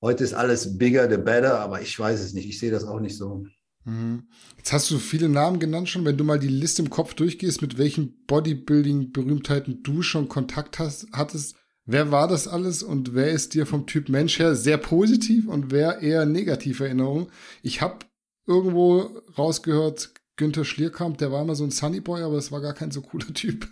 [0.01, 2.47] Heute ist alles bigger, the better, aber ich weiß es nicht.
[2.47, 3.45] Ich sehe das auch nicht so.
[3.85, 4.27] Mhm.
[4.57, 6.05] Jetzt hast du viele Namen genannt schon.
[6.05, 11.07] Wenn du mal die Liste im Kopf durchgehst, mit welchen Bodybuilding-Berühmtheiten du schon Kontakt hast,
[11.11, 11.55] hattest,
[11.85, 15.71] wer war das alles und wer ist dir vom Typ Mensch her sehr positiv und
[15.71, 17.29] wer eher negativ Erinnerung?
[17.63, 18.05] Ich habe
[18.45, 22.91] irgendwo rausgehört, Günther Schlierkamp, der war immer so ein Sunnyboy, aber es war gar kein
[22.91, 23.67] so cooler Typ.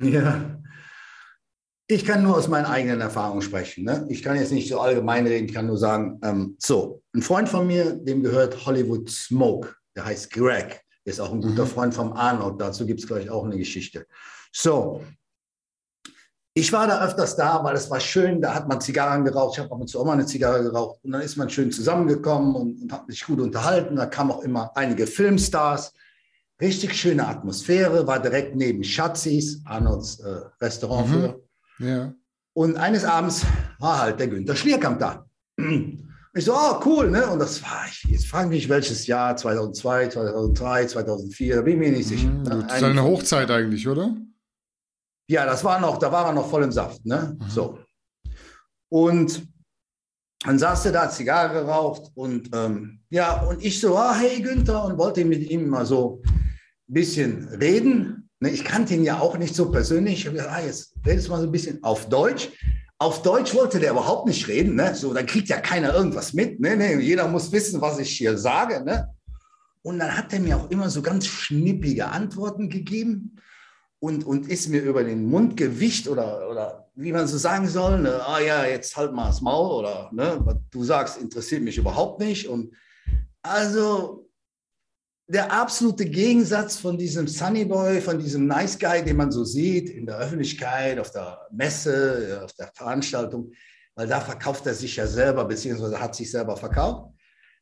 [0.00, 0.60] Ja.
[1.90, 3.84] Ich kann nur aus meinen eigenen Erfahrungen sprechen.
[3.84, 4.06] Ne?
[4.10, 7.48] Ich kann jetzt nicht so allgemein reden, ich kann nur sagen, ähm, so, ein Freund
[7.48, 11.68] von mir, dem gehört Hollywood Smoke, der heißt Greg, ist auch ein guter mhm.
[11.68, 14.06] Freund vom Arnold, dazu gibt es gleich auch eine Geschichte.
[14.52, 15.02] So,
[16.52, 19.64] ich war da öfters da, weil es war schön, da hat man Zigarren geraucht, ich
[19.64, 22.54] habe ab und zu auch mal eine Zigarre geraucht und dann ist man schön zusammengekommen
[22.54, 25.94] und, und hat sich gut unterhalten, da kamen auch immer einige Filmstars,
[26.60, 31.12] richtig schöne Atmosphäre, war direkt neben Schatzis, Arnolds äh, Restaurant mhm.
[31.12, 31.47] für
[31.78, 32.14] ja.
[32.54, 33.44] Und eines Abends
[33.78, 35.26] war halt der Günther Schlierkamp da.
[36.34, 37.26] Ich so, oh, cool, ne?
[37.26, 41.78] Und das war, ich, jetzt fragen mich, welches Jahr, 2002, 2003, 2004, da bin ich
[41.78, 42.28] mir nicht sicher.
[42.28, 44.14] Mhm, das ist eine Hochzeit eigentlich, oder?
[45.28, 47.36] Ja, das war noch, da war er noch voll im Saft, ne?
[47.38, 47.50] Mhm.
[47.50, 47.78] So.
[48.90, 49.48] Und
[50.44, 54.84] dann saß er da, Zigarre geraucht und ähm, ja, und ich so, ah, hey Günther,
[54.84, 58.27] und wollte mit ihm mal so ein bisschen reden.
[58.40, 60.20] Ne, ich kannte ihn ja auch nicht so persönlich.
[60.20, 62.50] Ich habe gesagt, ah, jetzt redest du mal so ein bisschen auf Deutsch.
[62.98, 64.76] Auf Deutsch wollte der überhaupt nicht reden.
[64.76, 64.94] Ne?
[64.94, 66.60] So, dann kriegt ja keiner irgendwas mit.
[66.60, 66.76] Ne?
[66.76, 67.00] Ne?
[67.00, 68.84] Jeder muss wissen, was ich hier sage.
[68.84, 69.08] Ne?
[69.82, 73.36] Und dann hat er mir auch immer so ganz schnippige Antworten gegeben
[74.00, 78.00] und, und ist mir über den Mund gewischt oder, oder wie man so sagen soll,
[78.00, 78.20] ne?
[78.24, 80.38] ah ja, jetzt halt mal das Maul oder ne?
[80.40, 82.48] was du sagst, interessiert mich überhaupt nicht.
[82.48, 82.74] Und
[83.42, 84.27] also
[85.30, 89.90] der absolute Gegensatz von diesem Sunny Boy, von diesem Nice Guy, den man so sieht
[89.90, 93.52] in der Öffentlichkeit, auf der Messe, auf der Veranstaltung,
[93.94, 97.12] weil da verkauft er sich ja selber, beziehungsweise hat sich selber verkauft.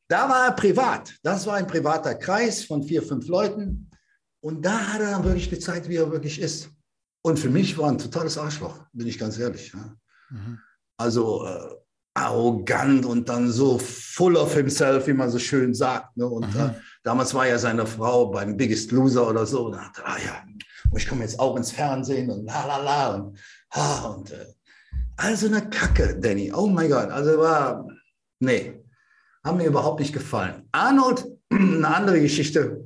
[0.09, 1.12] Da war er privat.
[1.25, 3.91] Das war ein privater Kreis von vier, fünf Leuten.
[4.41, 6.71] Und da hat er dann wirklich gezeigt, wie er wirklich ist.
[7.23, 9.75] Und für mich war ein totales Arschloch, bin ich ganz ehrlich.
[10.31, 10.61] Mhm.
[10.97, 11.75] Also äh,
[12.14, 16.17] arrogant und dann so full of himself, wie man so schön sagt.
[16.17, 16.27] Ne?
[16.27, 16.61] Und mhm.
[16.61, 16.71] äh,
[17.07, 19.67] damals war ja seine Frau beim Biggest Loser oder so.
[19.67, 20.43] Und dachte, ah ja,
[20.97, 23.15] ich komme jetzt auch ins Fernsehen und la la la.
[23.15, 23.39] Und,
[23.71, 24.47] ah, und äh,
[25.17, 26.53] also eine Kacke, Danny.
[26.53, 27.11] Oh mein Gott.
[27.11, 27.87] Also war,
[28.41, 28.83] nee,
[29.45, 30.69] haben mir überhaupt nicht gefallen.
[30.73, 32.85] Arnold, eine andere Geschichte.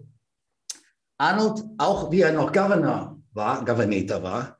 [1.16, 4.58] Arnold, auch wie er noch Governor war, Governator war,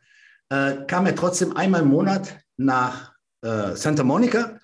[0.49, 4.59] äh, kam er trotzdem einmal im Monat nach äh, Santa Monica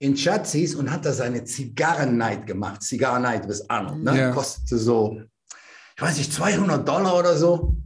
[0.00, 2.82] in Chatzis und hat da seine Zigarren-Night gemacht.
[2.82, 4.02] Zigarren-Night bis Arnold.
[4.02, 4.18] Ne?
[4.18, 4.30] Ja.
[4.30, 5.20] Kostete so,
[5.96, 7.76] ich weiß nicht, 200 Dollar oder so.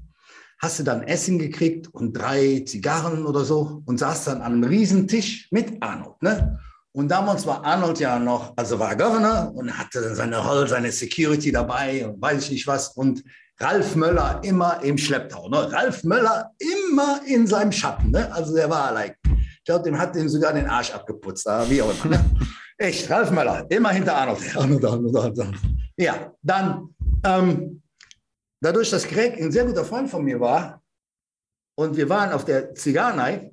[0.60, 4.64] Hast du dann Essen gekriegt und drei Zigarren oder so und saß dann an einem
[4.64, 6.22] Riesentisch mit Arnold.
[6.22, 6.58] Ne?
[6.92, 10.92] Und damals war Arnold ja noch, also war Governor und hatte dann seine Hall, seine
[10.92, 12.88] Security dabei und weiß ich nicht was.
[12.88, 13.24] Und
[13.58, 15.48] Ralf Möller immer im Schlepptau.
[15.48, 15.72] Ne?
[15.72, 18.10] Ralf Möller immer in seinem Schatten.
[18.10, 18.30] Ne?
[18.32, 19.16] Also der war like,
[19.62, 22.16] ich glaube, dem hat dem sogar den Arsch abgeputzt, aber wie auch immer.
[22.16, 22.24] Ne?
[22.78, 24.56] Echt, Ralf Möller, immer hinter Arnold.
[24.56, 25.56] Arnold, Arnold, Arnold.
[25.96, 26.92] Ja, dann,
[27.24, 27.80] ähm,
[28.60, 30.82] dadurch, dass Greg ein sehr guter Freund von mir war
[31.78, 33.52] und wir waren auf der Zigarrennight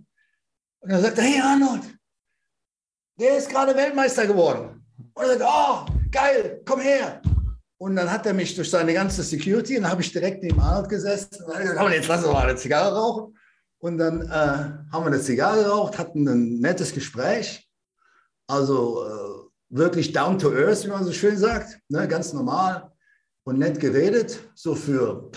[0.79, 1.83] und er sagte, hey Arnold,
[3.19, 4.83] der ist gerade Weltmeister geworden.
[5.13, 7.21] Und er sagt, oh, geil, komm her.
[7.77, 10.59] Und dann hat er mich durch seine ganze Security, und dann habe ich direkt neben
[10.59, 13.35] Arnold gesessen und dann gesagt, komm, jetzt lass uns mal eine Zigarre rauchen.
[13.79, 17.69] Und dann äh, haben wir eine Zigarre geraucht, hatten ein nettes Gespräch.
[18.47, 22.07] Also äh, wirklich down to earth, wie man so schön sagt, ne?
[22.07, 22.91] ganz normal
[23.43, 25.31] und nett geredet, so für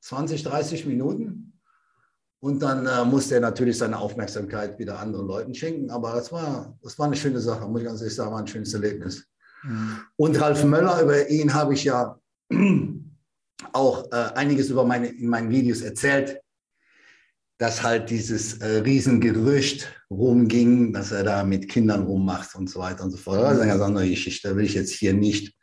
[0.00, 1.60] 20, 30 Minuten.
[2.40, 5.90] Und dann äh, musste er natürlich seine Aufmerksamkeit wieder anderen Leuten schenken.
[5.90, 8.46] Aber das war, das war eine schöne Sache, muss ich ganz ehrlich sagen, war ein
[8.46, 9.26] schönes Erlebnis.
[9.64, 9.98] Mhm.
[10.16, 12.16] Und Ralf Möller, über ihn habe ich ja
[13.72, 16.40] auch äh, einiges über meine, in meinen Videos erzählt,
[17.58, 23.04] dass halt dieses äh, Riesengerücht rumging, dass er da mit Kindern rummacht und so weiter
[23.04, 23.42] und so fort.
[23.42, 25.54] Das ist eine ganz andere Geschichte, da will ich jetzt hier nicht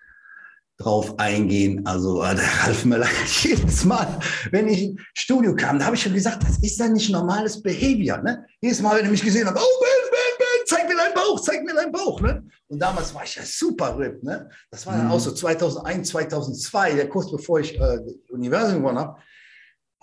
[0.77, 1.85] drauf eingehen.
[1.85, 3.07] Also äh, der Ralf Möller,
[3.41, 4.19] jedes Mal,
[4.51, 7.61] wenn ich ins Studio kam, da habe ich schon gesagt, das ist ja nicht normales
[7.63, 8.17] Behavior.
[8.17, 8.45] Ne?
[8.59, 11.39] Jedes Mal, wenn er mich gesehen hat, oh, Ben, Ben, Ben, zeig mir deinen Bauch,
[11.39, 12.19] zeig mir deinen Bauch.
[12.19, 12.43] Ne?
[12.67, 14.21] Und damals war ich ja super RIP.
[14.21, 14.49] Ne?
[14.69, 19.17] Das war dann auch so 2001, 2002, der kurz bevor ich äh, Universum gewonnen habe.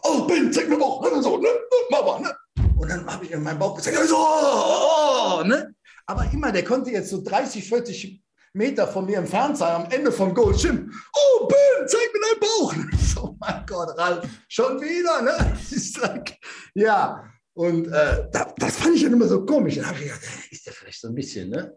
[0.03, 1.03] Oh, Ben, zeig mir Bauch.
[1.03, 1.23] Ne?
[1.23, 1.49] So, ne?
[1.91, 2.35] Mama, ne?
[2.77, 5.75] Und dann habe ich in meinen Bauch gezeigt, so, oh, oh, ne?
[6.07, 8.23] Aber immer, der konnte jetzt so 30, 40
[8.55, 10.93] Meter von mir entfernt sein, am Ende von Gold Gym.
[11.15, 12.75] Oh, Ben, zeig mir deinen Bauch.
[13.15, 15.57] So, mein Gott, Ralf, schon wieder, ne?
[16.01, 16.39] Like,
[16.75, 17.23] ja,
[17.55, 19.77] und äh, das fand ich dann immer so komisch.
[19.77, 21.77] Dann habe ich gedacht, ist der vielleicht so ein bisschen, ne?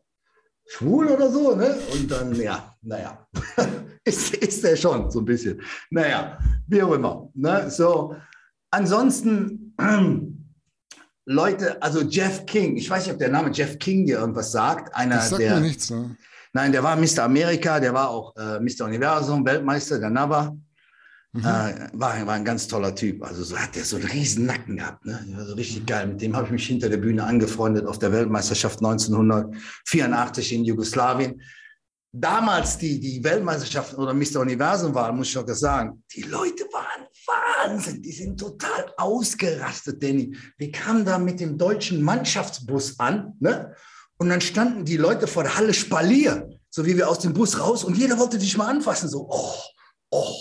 [0.67, 1.77] Schwul oder so, ne?
[1.93, 3.25] Und dann, ja, naja,
[4.03, 5.61] ist, ist der schon so ein bisschen.
[5.89, 6.37] Naja,
[6.67, 7.29] wie auch immer.
[7.33, 7.69] Ne?
[7.69, 8.15] So,
[8.71, 9.75] ansonsten,
[11.25, 14.95] Leute, also Jeff King, ich weiß nicht, ob der Name Jeff King dir irgendwas sagt.
[14.95, 16.15] Einer das sagt der, mir nichts, ne?
[16.53, 17.23] Nein, der war Mr.
[17.23, 18.85] Amerika, der war auch äh, Mr.
[18.85, 20.55] Universum, Weltmeister, der Nava.
[21.35, 21.41] Mhm.
[21.41, 23.21] Äh, war, war ein ganz toller Typ.
[23.21, 25.05] Also so hat der so einen riesen Nacken gehabt.
[25.05, 25.21] Ne?
[25.27, 26.07] Der war so richtig geil.
[26.07, 31.41] Mit dem habe ich mich hinter der Bühne angefreundet auf der Weltmeisterschaft 1984 in Jugoslawien.
[32.13, 34.39] Damals die, die Weltmeisterschaften oder Mr.
[34.39, 38.01] Universum waren, muss ich auch sagen, die Leute waren Wahnsinn.
[38.01, 40.37] Die sind total ausgerastet, Danny.
[40.57, 43.75] Wir kamen da mit dem deutschen Mannschaftsbus an, ne?
[44.17, 47.59] Und dann standen die Leute vor der Halle Spalier, so wie wir aus dem Bus
[47.59, 49.53] raus, und jeder wollte dich mal anfassen, so, oh,
[50.11, 50.35] oh,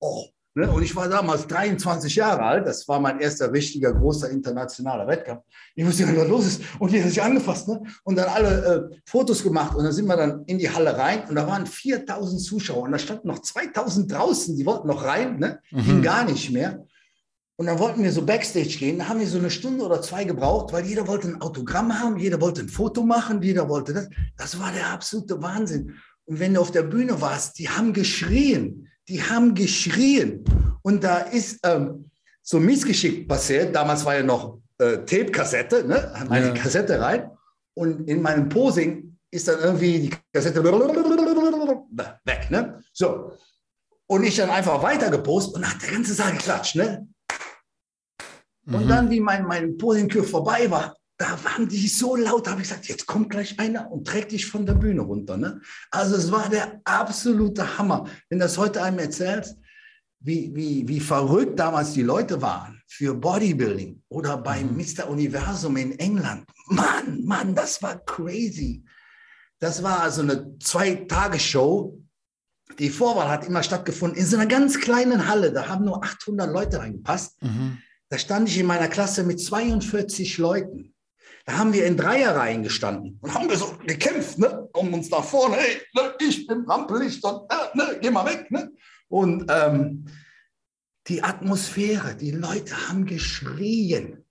[0.00, 0.33] oh.
[0.54, 0.70] Ne?
[0.70, 5.42] Und ich war damals 23 Jahre alt, das war mein erster richtiger, großer internationaler Wettkampf.
[5.74, 6.62] Ich wusste nicht, was los ist.
[6.78, 7.66] Und jeder hat sich angefasst.
[7.66, 7.82] Ne?
[8.04, 9.74] Und dann alle äh, Fotos gemacht.
[9.74, 11.24] Und dann sind wir dann in die Halle rein.
[11.28, 12.84] Und da waren 4000 Zuschauer.
[12.84, 15.40] Und da standen noch 2000 draußen, die wollten noch rein.
[15.40, 15.58] Ne?
[15.72, 15.84] Mhm.
[15.84, 16.86] Ging gar nicht mehr.
[17.56, 18.98] Und dann wollten wir so Backstage gehen.
[18.98, 22.16] Da haben wir so eine Stunde oder zwei gebraucht, weil jeder wollte ein Autogramm haben,
[22.18, 24.08] jeder wollte ein Foto machen, jeder wollte das.
[24.36, 25.94] Das war der absolute Wahnsinn.
[26.26, 30.44] Und wenn du auf der Bühne warst, die haben geschrien, die haben geschrien.
[30.82, 32.10] Und da ist ähm,
[32.42, 33.74] so Missgeschick passiert.
[33.74, 36.12] Damals war ja noch äh, Tape-Kassette, ne?
[36.28, 36.54] meine ja.
[36.54, 37.30] Kassette rein.
[37.74, 42.50] Und in meinem Posing ist dann irgendwie die Kassette weg.
[42.50, 42.82] Ne?
[42.92, 43.32] So.
[44.06, 46.76] Und ich dann einfach weiter gepostet und hat der ganze Saal geklatscht.
[46.76, 47.08] Ne?
[48.66, 48.88] Und mhm.
[48.88, 52.86] dann, wie mein, mein Posingkür vorbei war, da waren die so laut, habe ich gesagt,
[52.86, 55.38] jetzt kommt gleich einer und trägt dich von der Bühne runter.
[55.38, 55.60] Ne?
[55.90, 58.06] Also es war der absolute Hammer.
[58.28, 59.56] Wenn das heute einem erzählst,
[60.20, 64.76] wie, wie, wie verrückt damals die Leute waren für Bodybuilding oder bei mhm.
[64.76, 65.08] Mr.
[65.08, 66.44] Universum in England.
[66.66, 68.84] Mann, Mann, das war crazy.
[69.60, 72.02] Das war also eine Zwei-Tage-Show.
[72.78, 75.52] Die Vorwahl hat immer stattgefunden in so einer ganz kleinen Halle.
[75.52, 77.42] Da haben nur 800 Leute reingepasst.
[77.42, 77.78] Mhm.
[78.10, 80.93] Da stand ich in meiner Klasse mit 42 Leuten.
[81.44, 85.24] Da haben wir in Dreierreihen gestanden und haben wir so gekämpft, ne, um uns nach
[85.24, 88.50] vorne, hey, ne, ich bin Rampenlicht und äh, ne, geh mal weg.
[88.50, 88.72] Ne?
[89.08, 90.06] Und ähm,
[91.06, 94.24] die Atmosphäre, die Leute haben geschrien.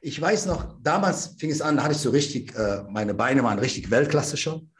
[0.00, 3.44] Ich weiß noch, damals fing es an, da hatte ich so richtig, äh, meine Beine
[3.44, 4.70] waren richtig Weltklasse schon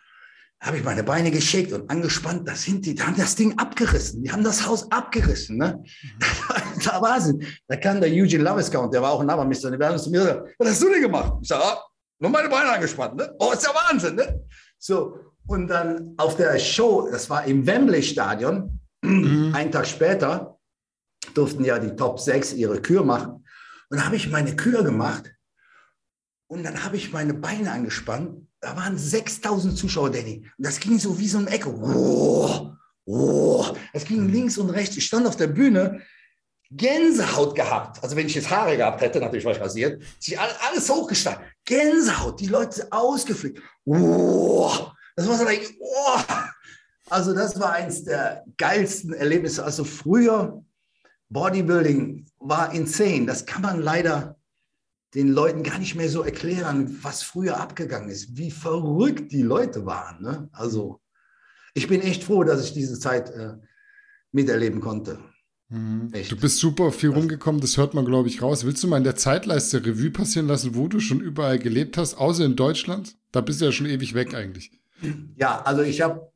[0.61, 2.49] habe ich meine Beine geschickt und angespannt.
[2.49, 4.23] Das sind die, die haben das Ding abgerissen.
[4.23, 5.57] Die haben das Haus abgerissen.
[5.57, 5.83] Ne?
[6.03, 6.83] Mhm.
[6.85, 7.39] da war sie.
[7.69, 9.69] Da kam der Eugene Lavisca und der war auch ein Name, Mr.
[9.69, 11.35] Universum zu mir und sagt, was hast du denn gemacht?
[11.43, 11.85] Ich sage, ah,
[12.21, 13.33] nur meine Beine angespannt, ne?
[13.39, 14.45] Oh, ist ja Wahnsinn, ne?
[14.79, 19.53] So, und dann auf der Show, das war im Wembley-Stadion, mhm.
[19.55, 20.59] einen Tag später,
[21.35, 23.45] durften ja die Top 6 ihre Kür machen.
[23.91, 25.33] Und da habe ich meine Kür gemacht
[26.49, 28.48] und dann habe ich meine Beine angespannt.
[28.61, 30.45] Da waren 6000 Zuschauer, Danny.
[30.57, 31.71] Und das ging so wie so ein Echo.
[31.71, 32.73] Oh,
[33.05, 33.67] oh.
[33.93, 34.97] Das ging links und rechts.
[34.97, 36.03] Ich stand auf der Bühne,
[36.71, 38.03] Gänsehaut gehabt.
[38.03, 41.45] Also wenn ich jetzt Haare gehabt hätte, natürlich war ich rasiert, sich alles hochgestanden.
[41.65, 43.63] Gänsehaut, die Leute ausgeflickt.
[43.85, 44.71] Oh,
[45.17, 46.21] das war so like, oh.
[47.11, 49.65] Also das war eins der geilsten Erlebnisse.
[49.65, 50.63] Also früher
[51.31, 53.27] Bodybuilding war insane.
[53.27, 54.38] Das kann man leider
[55.15, 59.87] den Leuten gar nicht mehr so erklären, was früher abgegangen ist, wie verrückt die Leute
[59.87, 60.23] waren.
[60.23, 60.49] Ne?
[60.53, 61.01] Also
[61.75, 63.55] ich bin echt froh, dass ich diese Zeit äh,
[64.33, 65.19] miterleben konnte.
[65.71, 66.11] Mhm.
[66.29, 68.65] Du bist super viel rumgekommen, das hört man, glaube ich, raus.
[68.65, 72.15] Willst du mal in der Zeitleiste Revue passieren lassen, wo du schon überall gelebt hast,
[72.15, 73.17] außer in Deutschland?
[73.33, 74.73] Da bist du ja schon ewig weg eigentlich.
[75.37, 76.33] Ja, also ich habe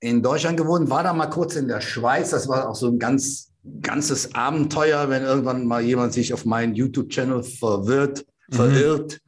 [0.00, 2.30] in Deutschland gewohnt, war da mal kurz in der Schweiz.
[2.30, 6.74] Das war auch so ein ganz ganzes Abenteuer, wenn irgendwann mal jemand sich auf meinen
[6.74, 8.54] YouTube-Channel verwirrt, mhm.
[8.54, 9.20] verirrt,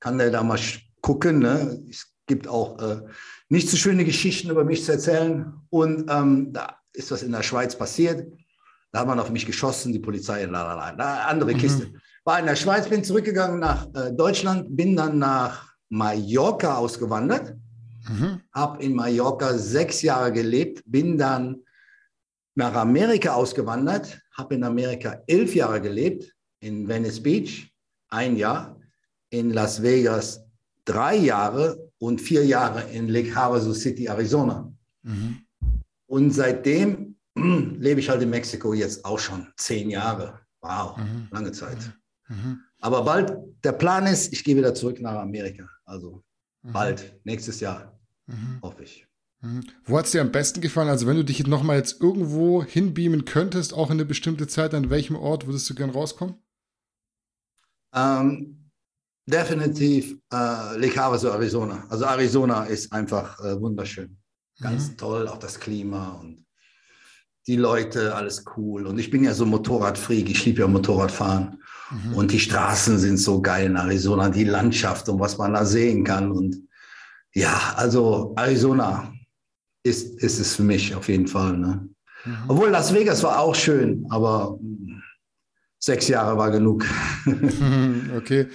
[0.00, 0.58] kann der da mal
[1.00, 1.40] gucken.
[1.40, 1.82] Ne?
[1.90, 3.00] Es gibt auch äh,
[3.48, 5.52] nicht so schöne Geschichten über mich zu erzählen.
[5.70, 8.26] Und ähm, da ist was in der Schweiz passiert.
[8.92, 11.58] Da hat man auf mich geschossen, die Polizei, la, la, la, andere mhm.
[11.58, 11.92] Kiste.
[12.24, 17.54] War in der Schweiz, bin zurückgegangen nach äh, Deutschland, bin dann nach Mallorca ausgewandert,
[18.08, 18.40] mhm.
[18.52, 21.62] habe in Mallorca sechs Jahre gelebt, bin dann
[22.56, 27.70] nach Amerika ausgewandert, habe in Amerika elf Jahre gelebt, in Venice Beach
[28.08, 28.80] ein Jahr,
[29.30, 30.42] in Las Vegas
[30.84, 34.72] drei Jahre und vier Jahre in Lake Havasu City, Arizona.
[35.02, 35.46] Mhm.
[36.06, 40.40] Und seitdem lebe ich halt in Mexiko jetzt auch schon zehn Jahre.
[40.62, 41.28] Wow, mhm.
[41.30, 41.78] lange Zeit.
[42.28, 42.36] Mhm.
[42.36, 42.60] mhm.
[42.80, 45.68] Aber bald, der Plan ist, ich gehe wieder zurück nach Amerika.
[45.84, 46.22] Also
[46.62, 46.72] mhm.
[46.72, 48.60] bald, nächstes Jahr, mhm.
[48.62, 49.06] hoffe ich.
[49.40, 49.64] Mhm.
[49.84, 50.88] Wo hat es dir am besten gefallen?
[50.88, 54.90] Also wenn du dich nochmal jetzt irgendwo hinbeamen könntest, auch in eine bestimmte Zeit, an
[54.90, 56.36] welchem Ort würdest du gern rauskommen?
[57.94, 58.70] Ähm,
[59.26, 61.86] definitiv äh, Lake Havasu, Arizona.
[61.88, 64.16] Also Arizona ist einfach äh, wunderschön.
[64.60, 64.96] Ganz mhm.
[64.96, 66.46] toll, auch das Klima und
[67.46, 68.86] die Leute, alles cool.
[68.86, 71.62] Und ich bin ja so Motorradfreak, ich liebe ja Motorradfahren.
[71.90, 72.14] Mhm.
[72.14, 76.02] Und die Straßen sind so geil in Arizona, die Landschaft und was man da sehen
[76.02, 76.32] kann.
[76.32, 76.56] Und
[77.32, 79.12] ja, also Arizona
[79.86, 81.56] ist, ist es für mich auf jeden Fall.
[81.56, 81.88] Ne?
[82.24, 82.36] Mhm.
[82.48, 84.58] Obwohl Las Vegas war auch schön, aber
[85.78, 86.84] sechs Jahre war genug.
[88.16, 88.48] okay.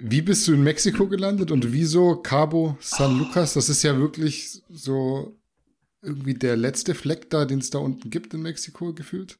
[0.00, 3.54] Wie bist du in Mexiko gelandet und wieso Cabo San Lucas?
[3.54, 5.36] Das ist ja wirklich so
[6.02, 9.38] irgendwie der letzte Fleck da, den es da unten gibt in Mexiko gefühlt?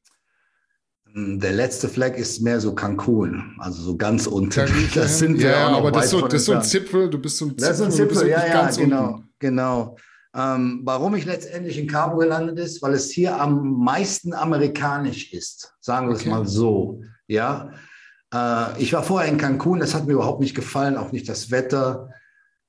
[1.15, 4.51] Der letzte Fleck ist mehr so Cancun, also so ganz unten.
[4.95, 7.09] Das sind wir ja, auch noch aber das, ist so, das ist so ein Zipfel,
[7.09, 7.69] du bist so ein Zipfel.
[7.69, 9.29] Das ist ein Zipfel, ja, ja, genau, unten.
[9.39, 9.97] genau.
[10.39, 15.75] Ähm, warum ich letztendlich in Cabo gelandet ist, weil es hier am meisten amerikanisch ist,
[15.81, 16.25] sagen wir okay.
[16.27, 17.03] es mal so.
[17.27, 17.73] Ja,
[18.33, 21.51] äh, ich war vorher in Cancun, das hat mir überhaupt nicht gefallen, auch nicht das
[21.51, 22.11] Wetter.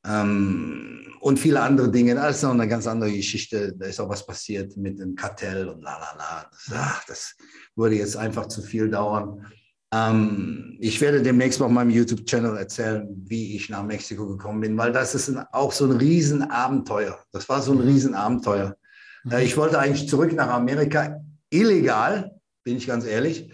[0.03, 2.15] Ähm, und viele andere Dinge.
[2.15, 3.73] Das ist noch eine ganz andere Geschichte.
[3.77, 7.01] Da ist auch was passiert mit dem Kartell und la la la.
[7.07, 7.35] Das,
[7.75, 9.45] würde jetzt einfach zu viel dauern.
[9.91, 14.91] Ähm, ich werde demnächst auf meinem YouTube-Channel erzählen, wie ich nach Mexiko gekommen bin, weil
[14.91, 17.19] das ist ein, auch so ein Riesenabenteuer.
[17.31, 17.79] Das war so ein.
[17.79, 18.77] Riesenabenteuer.
[19.23, 19.31] Mhm.
[19.31, 23.51] Äh, ich wollte eigentlich zurück nach Amerika, illegal, bin ich ganz ehrlich.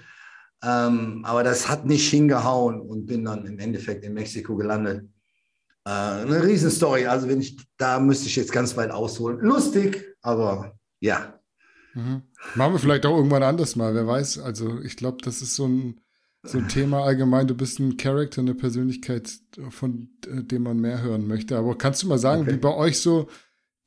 [0.64, 5.08] Ähm, aber das hat nicht hingehauen und bin dann im Endeffekt in Mexiko gelandet.
[5.86, 7.06] Äh, eine Riesenstory.
[7.06, 9.40] Also wenn ich, da müsste ich jetzt ganz weit ausholen.
[9.40, 11.40] Lustig, aber ja.
[11.94, 12.24] Mhm.
[12.56, 14.40] Machen wir vielleicht auch irgendwann anders mal, wer weiß.
[14.40, 16.02] Also ich glaube, das ist so ein,
[16.46, 17.48] so ein Thema allgemein.
[17.48, 19.32] Du bist ein Charakter, eine Persönlichkeit,
[19.70, 21.58] von äh, dem man mehr hören möchte.
[21.58, 22.54] Aber kannst du mal sagen, okay.
[22.54, 23.28] wie bei euch so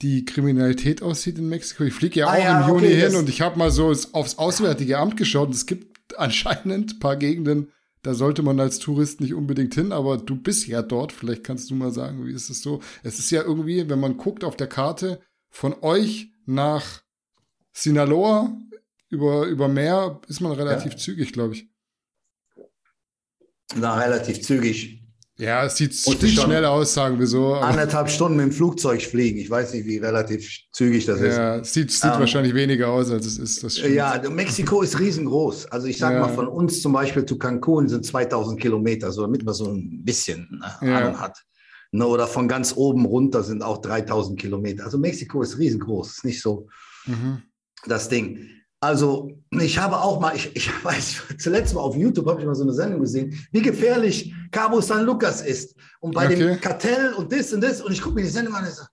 [0.03, 1.85] die Kriminalität aussieht in Mexiko?
[1.85, 3.71] Ich fliege ja ah auch ah, ja, im Juni okay, hin und ich habe mal
[3.71, 7.73] so aufs Auswärtige Amt geschaut und es gibt anscheinend ein paar Gegenden,
[8.03, 11.13] da sollte man als Tourist nicht unbedingt hin, aber du bist ja dort.
[11.13, 12.81] Vielleicht kannst du mal sagen, wie ist es so?
[13.03, 15.21] Es ist ja irgendwie, wenn man guckt auf der Karte,
[15.51, 17.03] von euch nach
[17.73, 18.57] Sinaloa
[19.09, 20.99] über, über Meer ist man relativ ja.
[20.99, 21.69] zügig, glaube ich.
[23.77, 24.99] Na, relativ zügig.
[25.39, 27.55] Ja, es sieht, sieht schnell aus, sagen wir so.
[27.55, 29.39] Anderthalb Stunden mit dem Flugzeug fliegen.
[29.39, 31.37] Ich weiß nicht, wie relativ zügig das ist.
[31.37, 33.63] Ja, es sieht, sieht ähm, wahrscheinlich weniger aus, als es ist.
[33.63, 35.67] Das ja, Mexiko ist riesengroß.
[35.67, 36.23] Also ich sage ja.
[36.23, 40.05] mal, von uns zum Beispiel zu Cancun sind 2000 Kilometer, so damit man so ein
[40.05, 40.99] bisschen ne, ja.
[40.99, 41.39] Ahnung hat.
[41.93, 44.87] Ne, oder von ganz oben runter sind auch 3000 Kilometer.
[44.87, 46.17] Also Mexiko ist riesengroß.
[46.17, 46.67] Ist nicht so
[47.07, 47.43] mhm.
[47.87, 48.58] das Ding.
[48.81, 52.55] Also ich habe auch mal, ich, ich weiß, zuletzt mal auf YouTube habe ich mal
[52.55, 55.75] so eine Sendung gesehen, wie gefährlich Cabo San Lucas ist.
[56.01, 56.37] Und bei okay.
[56.37, 57.81] dem Kartell und das und das.
[57.81, 58.89] Und ich gucke mir die Sendung an und sage,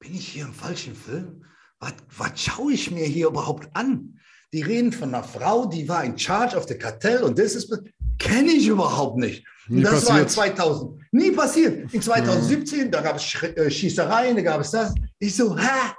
[0.00, 1.44] bin ich hier im falschen Film?
[1.80, 4.18] Was, was schaue ich mir hier überhaupt an?
[4.52, 7.72] Die reden von einer Frau, die war in Charge of the Kartell und das ist,
[8.18, 9.46] kenne ich überhaupt nicht.
[9.68, 10.10] Nie und das passiert.
[10.10, 11.00] war in 2000.
[11.12, 11.94] Nie passiert.
[11.94, 12.90] In 2017, mhm.
[12.90, 14.94] da gab es äh, Schießereien, da gab es das.
[15.18, 15.94] Ich so, hä?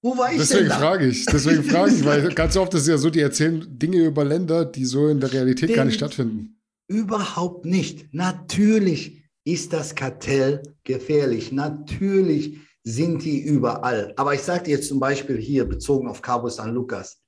[0.00, 2.88] Wo war ich deswegen denn frage ich, deswegen frage ich, weil ganz oft ist es
[2.88, 5.96] ja so, die erzählen Dinge über Länder, die so in der Realität Den gar nicht
[5.96, 6.60] stattfinden.
[6.86, 8.12] Überhaupt nicht.
[8.14, 11.52] Natürlich ist das Kartell gefährlich.
[11.52, 14.14] Natürlich sind die überall.
[14.16, 17.22] Aber ich sage dir jetzt zum Beispiel hier, bezogen auf Cabo San Lucas,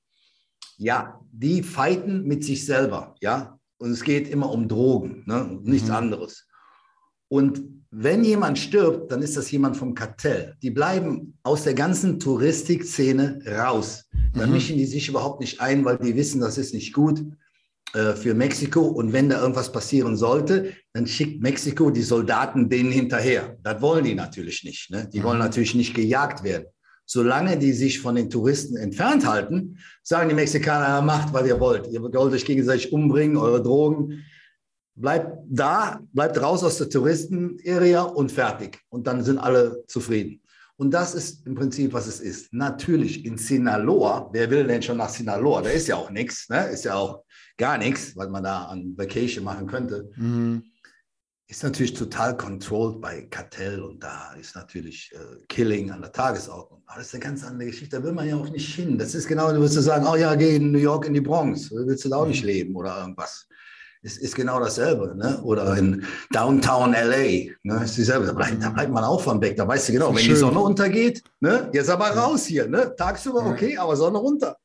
[0.77, 3.59] ja, die fighten mit sich selber, ja.
[3.77, 5.59] Und es geht immer um Drogen, ne?
[5.63, 5.95] nichts mhm.
[5.95, 6.47] anderes.
[7.27, 10.55] Und wenn jemand stirbt, dann ist das jemand vom Kartell.
[10.61, 14.05] Die bleiben aus der ganzen Touristikszene raus.
[14.33, 14.53] Da mhm.
[14.53, 17.21] mischen die sich überhaupt nicht ein, weil die wissen, das ist nicht gut
[17.93, 18.79] äh, für Mexiko.
[18.79, 23.57] Und wenn da irgendwas passieren sollte, dann schickt Mexiko die Soldaten denen hinterher.
[23.61, 24.89] Das wollen die natürlich nicht.
[24.89, 25.09] Ne?
[25.11, 25.23] Die mhm.
[25.23, 26.67] wollen natürlich nicht gejagt werden.
[27.05, 31.87] Solange die sich von den Touristen entfernt halten, sagen die Mexikaner, macht, was ihr wollt.
[31.91, 34.23] Ihr wollt euch gegenseitig umbringen, eure Drogen
[35.01, 38.79] bleibt da, bleibt raus aus der Touristen-Area und fertig.
[38.89, 40.41] Und dann sind alle zufrieden.
[40.77, 42.53] Und das ist im Prinzip, was es ist.
[42.53, 45.61] Natürlich in Sinaloa, wer will denn schon nach Sinaloa?
[45.61, 46.65] Da ist ja auch nichts, ne?
[46.67, 47.23] ist ja auch
[47.57, 50.09] gar nichts, was man da an Vacation machen könnte.
[50.15, 50.63] Mhm.
[51.47, 56.81] Ist natürlich total controlled bei Kartell und da ist natürlich äh, Killing an der Tagesordnung.
[56.87, 57.97] Aber das ist eine ganz andere Geschichte.
[57.97, 58.97] Da will man ja auch nicht hin.
[58.97, 61.69] Das ist genau, du wirst sagen, oh ja, geh in New York in die Bronx.
[61.69, 62.49] Da willst du da auch nicht mhm.
[62.49, 63.47] leben oder irgendwas
[64.01, 65.15] ist, ist genau dasselbe.
[65.15, 65.41] Ne?
[65.43, 67.83] Oder in Downtown LA, ne?
[67.83, 68.25] ist dieselbe.
[68.25, 69.57] Da bleibt, da bleibt man auch vom Weg.
[69.57, 70.33] Da weißt du genau, wenn schön.
[70.33, 71.69] die Sonne untergeht, ne?
[71.73, 72.67] jetzt aber raus hier.
[72.67, 72.95] Ne?
[72.95, 74.57] Tagsüber okay, aber Sonne runter.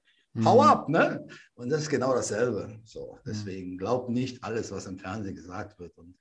[0.45, 0.69] Hau mhm.
[0.69, 0.89] ab.
[0.89, 1.27] Ne?
[1.55, 2.69] Und das ist genau dasselbe.
[2.85, 5.97] So, deswegen glaub nicht alles, was im Fernsehen gesagt wird.
[5.97, 6.15] Und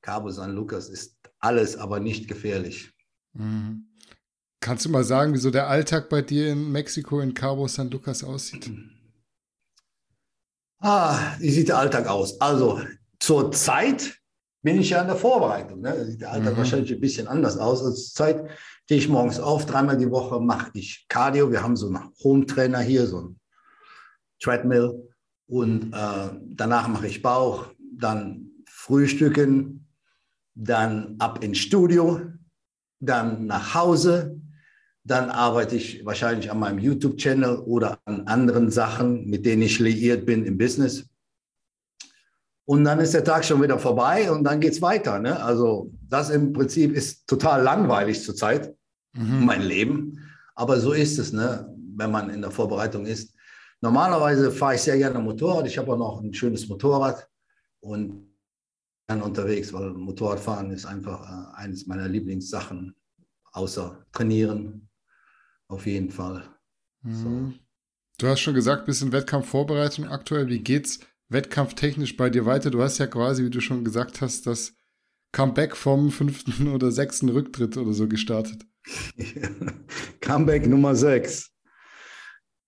[0.00, 2.92] Cabo San Lucas ist alles, aber nicht gefährlich.
[3.34, 3.84] Mhm.
[4.60, 8.24] Kannst du mal sagen, wieso der Alltag bei dir in Mexiko in Cabo San Lucas
[8.24, 8.70] aussieht?
[10.80, 12.40] Ah, wie sieht der Alltag aus?
[12.40, 12.80] Also
[13.18, 14.14] zur Zeit
[14.62, 15.80] bin ich ja in der Vorbereitung.
[15.80, 15.94] Ne?
[15.96, 16.58] Da sieht der Alltag mhm.
[16.58, 17.82] wahrscheinlich ein bisschen anders aus.
[17.82, 18.50] Also zur Zeit
[18.84, 21.50] stehe ich morgens auf, dreimal die Woche mache ich Cardio.
[21.50, 23.40] Wir haben so einen Home-Trainer hier, so ein
[24.40, 25.08] Treadmill.
[25.48, 29.86] Und äh, danach mache ich Bauch, dann Frühstücken,
[30.54, 32.20] dann ab ins Studio,
[33.00, 34.37] dann nach Hause,
[35.10, 40.26] dann arbeite ich wahrscheinlich an meinem YouTube-Channel oder an anderen Sachen, mit denen ich liiert
[40.26, 41.08] bin im Business.
[42.66, 45.18] Und dann ist der Tag schon wieder vorbei und dann geht es weiter.
[45.18, 45.42] Ne?
[45.42, 48.74] Also das im Prinzip ist total langweilig zurzeit,
[49.14, 49.46] mhm.
[49.46, 50.18] mein Leben.
[50.54, 51.74] Aber so ist es, ne?
[51.96, 53.34] wenn man in der Vorbereitung ist.
[53.80, 55.66] Normalerweise fahre ich sehr gerne Motorrad.
[55.66, 57.26] Ich habe auch noch ein schönes Motorrad
[57.80, 58.28] und
[59.06, 62.94] dann unterwegs, weil Motorradfahren ist einfach äh, eines meiner Lieblingssachen,
[63.52, 64.87] außer Trainieren,
[65.68, 66.44] auf jeden Fall.
[67.02, 67.14] Mhm.
[67.14, 67.52] So.
[68.18, 70.48] Du hast schon gesagt, bisschen Wettkampfvorbereitung aktuell.
[70.48, 72.70] Wie geht's wettkampftechnisch bei dir weiter?
[72.70, 74.74] Du hast ja quasi, wie du schon gesagt hast, das
[75.32, 78.64] Comeback vom fünften oder sechsten Rücktritt oder so gestartet.
[80.20, 81.52] Comeback Nummer sechs.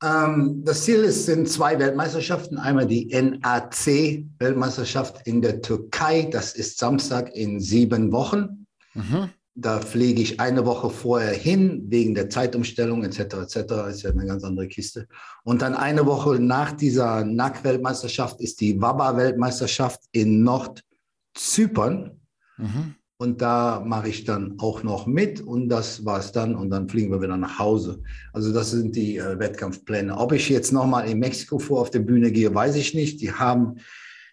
[0.02, 2.56] Ähm, das Ziel ist, sind zwei Weltmeisterschaften.
[2.58, 6.28] Einmal die NAC-Weltmeisterschaft in der Türkei.
[6.30, 8.66] Das ist Samstag in sieben Wochen.
[8.94, 9.28] Mhm.
[9.60, 13.18] Da fliege ich eine Woche vorher hin, wegen der Zeitumstellung etc.
[13.18, 13.56] etc.
[13.90, 15.06] Ist ja eine ganz andere Kiste.
[15.44, 22.20] Und dann eine Woche nach dieser NAC-Weltmeisterschaft ist die WABA-Weltmeisterschaft in Nordzypern.
[22.56, 22.94] Mhm.
[23.18, 26.88] Und da mache ich dann auch noch mit und das war es dann und dann
[26.88, 28.02] fliegen wir wieder nach Hause.
[28.32, 30.16] Also das sind die äh, Wettkampfpläne.
[30.16, 33.20] Ob ich jetzt nochmal in Mexiko vor auf der Bühne gehe, weiß ich nicht.
[33.20, 33.76] Die haben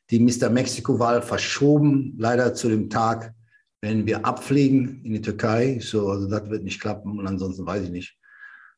[0.09, 0.49] die Mr.
[0.49, 3.33] Mexiko-Wahl verschoben, leider zu dem Tag,
[3.81, 5.79] wenn wir abfliegen in die Türkei.
[5.79, 8.17] So, also das wird nicht klappen und ansonsten weiß ich nicht.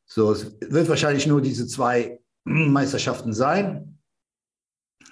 [0.06, 3.98] So, es wird wahrscheinlich nur diese zwei Meisterschaften sein.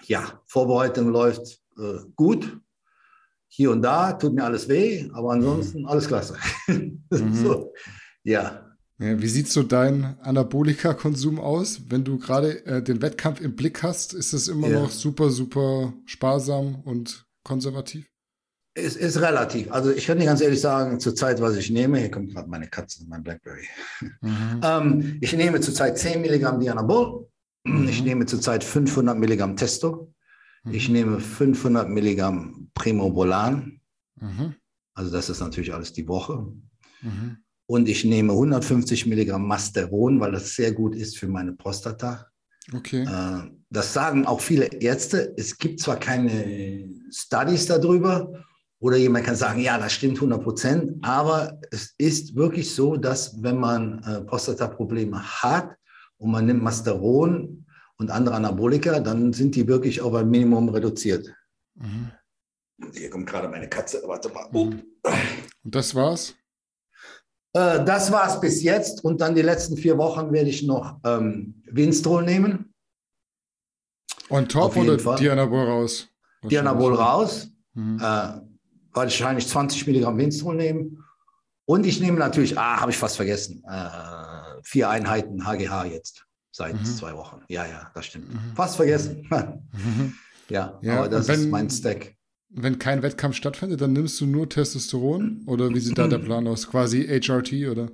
[0.05, 2.61] Ja, Vorbereitung läuft äh, gut.
[3.51, 6.37] Hier und da tut mir alles weh, aber ansonsten alles klasse.
[6.67, 7.35] mhm.
[7.35, 7.73] so,
[8.23, 8.75] ja.
[8.99, 9.21] ja.
[9.21, 11.81] Wie sieht so dein Anabolika-Konsum aus?
[11.89, 14.81] Wenn du gerade äh, den Wettkampf im Blick hast, ist es immer ja.
[14.81, 18.08] noch super, super sparsam und konservativ?
[18.79, 19.71] Es ist relativ.
[19.73, 22.69] Also ich kann dir ganz ehrlich sagen, zurzeit, was ich nehme, hier kommt gerade meine
[22.69, 23.67] Katze, mein Blackberry.
[24.21, 24.61] Mhm.
[24.63, 27.29] ähm, ich nehme zurzeit 10 Milligramm Dianabol.
[27.65, 27.89] Mhm.
[27.89, 30.13] Ich nehme zurzeit 500 Milligramm Testo.
[30.65, 30.75] Mhm.
[30.75, 33.81] Ich nehme 500 Milligramm Primobolan.
[34.21, 34.55] Mhm.
[34.95, 36.47] Also das ist natürlich alles die Woche.
[37.03, 37.39] Mhm.
[37.67, 42.27] Und ich nehme 150 Milligramm Masteron, weil das sehr gut ist für meine Prostata.
[42.73, 43.03] Okay.
[43.03, 45.35] Äh, das sagen auch viele Ärzte.
[45.37, 48.45] Es gibt zwar keine Studies darüber
[48.81, 53.43] oder jemand kann sagen, ja, das stimmt 100 Prozent, aber es ist wirklich so, dass
[53.43, 55.77] wenn man äh, Prostata-Probleme hat
[56.19, 61.35] und man nimmt Masteron und andere Anabolika, dann sind die wirklich auf ein Minimum reduziert.
[61.75, 62.13] Mhm.
[62.93, 64.03] Hier kommt gerade meine Katze.
[64.07, 64.49] Warte mal.
[64.53, 64.61] Oh.
[64.61, 64.85] Und
[65.65, 66.35] das war's?
[67.53, 69.05] Äh, das war's bis jetzt.
[69.05, 72.73] Und dann die letzten vier Wochen werde ich noch ähm, Winstrol nehmen.
[74.31, 75.19] On top oder Fall.
[75.19, 76.09] Dianabol raus?
[76.45, 77.51] Dianabol raus.
[77.75, 77.99] Mhm.
[78.01, 78.48] Äh,
[78.99, 81.05] wahrscheinlich 20 Milligramm Winstrol nehmen.
[81.65, 86.75] Und ich nehme natürlich, ah, habe ich fast vergessen, äh, vier Einheiten HGH jetzt seit
[86.75, 86.85] mhm.
[86.85, 87.43] zwei Wochen.
[87.49, 88.33] Ja, ja, das stimmt.
[88.33, 88.55] Mhm.
[88.55, 89.29] Fast vergessen.
[89.31, 90.15] Mhm.
[90.49, 92.15] ja, ja, aber das wenn, ist mein Stack.
[92.51, 96.47] Wenn kein Wettkampf stattfindet, dann nimmst du nur Testosteron oder wie sieht da der Plan
[96.47, 96.67] aus?
[96.67, 97.91] Quasi HRT oder?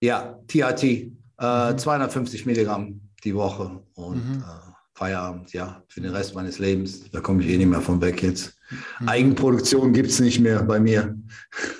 [0.00, 2.52] Ja, TRT, äh, 250 mhm.
[2.52, 4.42] Milligramm die Woche und mhm.
[4.42, 4.65] äh,
[4.96, 7.10] Feierabend, ja, für den Rest meines Lebens.
[7.10, 8.56] Da komme ich eh nicht mehr von weg jetzt.
[9.00, 9.08] Mhm.
[9.08, 11.16] Eigenproduktion gibt es nicht mehr bei mir.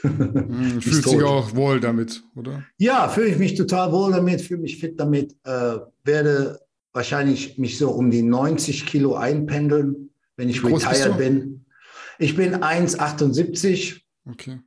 [0.03, 2.63] Mhm, fühlst dich auch wohl damit, oder?
[2.79, 6.61] Ja, fühle ich mich total wohl damit, fühle mich fit damit, äh, werde
[6.93, 11.67] wahrscheinlich mich so um die 90 Kilo einpendeln, wenn ich retired bin.
[12.19, 14.01] Ich bin 1,78.
[14.31, 14.61] Okay.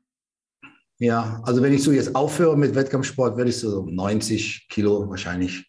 [0.97, 5.68] Ja, also wenn ich so jetzt aufhöre mit Wettkampfsport, werde ich so 90 Kilo wahrscheinlich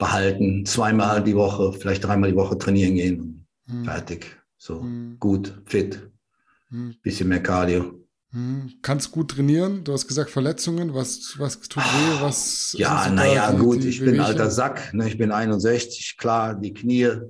[0.00, 3.84] behalten, zweimal die Woche, vielleicht dreimal die Woche trainieren gehen und hm.
[3.84, 4.36] fertig.
[4.58, 5.16] So hm.
[5.20, 6.10] gut, fit,
[6.70, 6.96] hm.
[7.02, 7.94] bisschen mehr Cardio.
[8.32, 8.72] Hm.
[8.82, 9.84] Kannst gut trainieren.
[9.84, 10.94] Du hast gesagt Verletzungen.
[10.94, 12.22] Was, was tut weh?
[12.22, 13.84] Was ja, naja, gut.
[13.84, 14.94] ich bin alter Sack.
[14.94, 15.08] Ne?
[15.08, 16.16] Ich bin 61.
[16.16, 17.20] Klar, die Knie äh,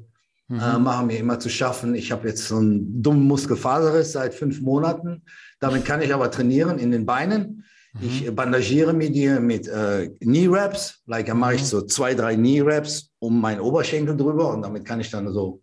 [0.48, 0.60] mhm.
[0.60, 1.94] äh, machen mir immer zu schaffen.
[1.94, 5.22] Ich habe jetzt so einen dummen Muskelfaserriss seit fünf Monaten.
[5.58, 7.64] Damit kann ich aber trainieren in den Beinen.
[7.92, 8.00] Mhm.
[8.02, 11.02] Ich bandagiere mir die mit äh, Knee-Raps.
[11.06, 11.66] Like, da mache ich mhm.
[11.66, 15.62] so zwei, drei Knee-Raps um meinen Oberschenkel drüber und damit kann ich dann so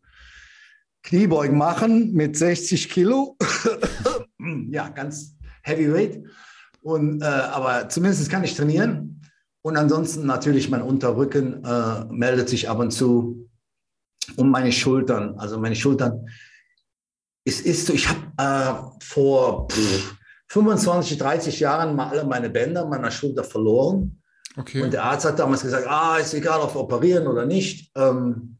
[1.03, 3.37] Kniebeugen machen mit 60 Kilo.
[4.69, 6.23] ja, ganz heavyweight.
[6.81, 9.21] Und, äh, aber zumindest kann ich trainieren.
[9.61, 13.49] Und ansonsten natürlich mein Unterrücken äh, meldet sich ab und zu.
[14.35, 16.27] Und meine Schultern, also meine Schultern.
[17.45, 20.17] Es ist so, ich habe äh, vor pff,
[20.49, 24.21] 25, 30 Jahren mal alle meine Bänder meiner Schulter verloren.
[24.57, 24.81] Okay.
[24.81, 27.91] Und der Arzt hat damals gesagt, ah, ist egal, ob operieren oder nicht.
[27.95, 28.57] Ähm,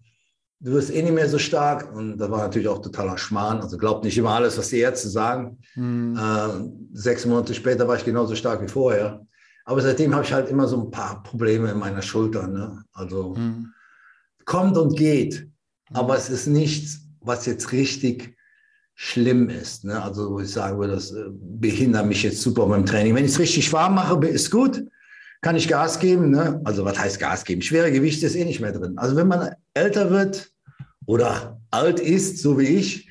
[0.59, 1.93] du wirst eh nicht mehr so stark.
[1.95, 3.61] Und da war natürlich auch totaler Schmarrn.
[3.61, 5.59] Also glaubt nicht immer alles, was die Ärzte sagen.
[5.75, 6.17] Mhm.
[6.17, 9.25] Äh, sechs Monate später war ich genauso stark wie vorher.
[9.65, 12.47] Aber seitdem habe ich halt immer so ein paar Probleme in meiner Schulter.
[12.47, 12.83] Ne?
[12.93, 13.73] Also mhm.
[14.45, 15.49] kommt und geht.
[15.93, 18.36] Aber es ist nichts, was jetzt richtig
[18.99, 19.85] schlimm ist.
[19.85, 20.01] Ne?
[20.01, 23.13] Also wo ich sagen würde, das äh, behindert mich jetzt super beim Training.
[23.13, 24.83] Wenn ich es richtig warm mache, ist gut,
[25.41, 26.31] kann ich Gas geben.
[26.31, 26.59] Ne?
[26.63, 27.61] Also was heißt Gas geben?
[27.61, 28.97] Schwere Gewichte ist eh nicht mehr drin.
[28.97, 30.51] Also wenn man älter wird
[31.05, 33.07] oder alt ist, so wie ich,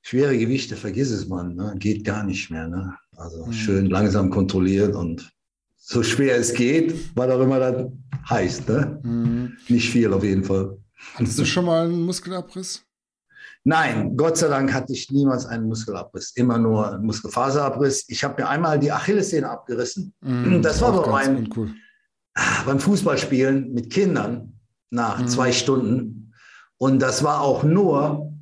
[0.00, 1.74] schwere Gewichte, vergiss es man, ne?
[1.78, 2.66] geht gar nicht mehr.
[2.66, 2.94] Ne?
[3.14, 3.52] Also mhm.
[3.52, 5.30] schön langsam kontrolliert und
[5.76, 7.92] so schwer es geht, was auch immer das
[8.30, 8.66] heißt.
[8.66, 8.98] Ne?
[9.02, 9.52] Mhm.
[9.68, 10.78] Nicht viel auf jeden Fall.
[11.16, 12.87] Hattest du schon mal einen Muskelabriss?
[13.68, 18.06] Nein, Gott sei Dank hatte ich niemals einen Muskelabriss, immer nur einen Muskelfaserabriss.
[18.08, 20.14] Ich habe mir einmal die Achillessehne abgerissen.
[20.22, 21.74] Mm, das war aber mein, uncool.
[22.32, 24.54] Ah, beim Fußballspielen mit Kindern
[24.88, 25.28] nach mm.
[25.28, 26.32] zwei Stunden.
[26.78, 28.32] Und das war auch nur,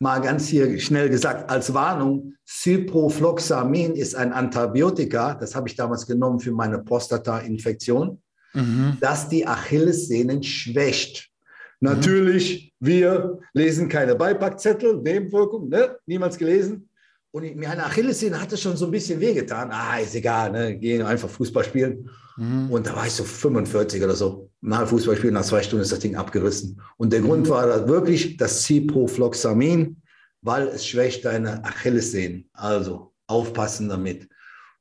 [0.00, 6.06] mal ganz hier schnell gesagt, als Warnung, Ciprofloxamin ist ein Antibiotika, das habe ich damals
[6.06, 8.20] genommen für meine Prostata-Infektion,
[8.52, 8.98] mhm.
[9.00, 11.30] das die Achillessehnen schwächt.
[11.80, 15.96] Natürlich, wir lesen keine Beipackzettel, Nebenwirkung, ne?
[16.06, 16.88] niemals gelesen.
[17.30, 19.70] Und mir eine Achillessehne hatte schon so ein bisschen wehgetan.
[19.72, 20.76] Ah, ist egal, ne?
[20.76, 22.08] gehen einfach Fußball spielen.
[22.36, 22.70] Mhm.
[22.70, 24.50] Und da war ich so 45 oder so.
[24.60, 26.80] Nach Fußball spielen, nach zwei Stunden ist das Ding abgerissen.
[26.96, 27.26] Und der mhm.
[27.26, 30.00] Grund war wirklich das Ciprofloxamin,
[30.42, 32.48] weil es schwächt deine Achillessehnen.
[32.52, 34.28] Also aufpassen damit.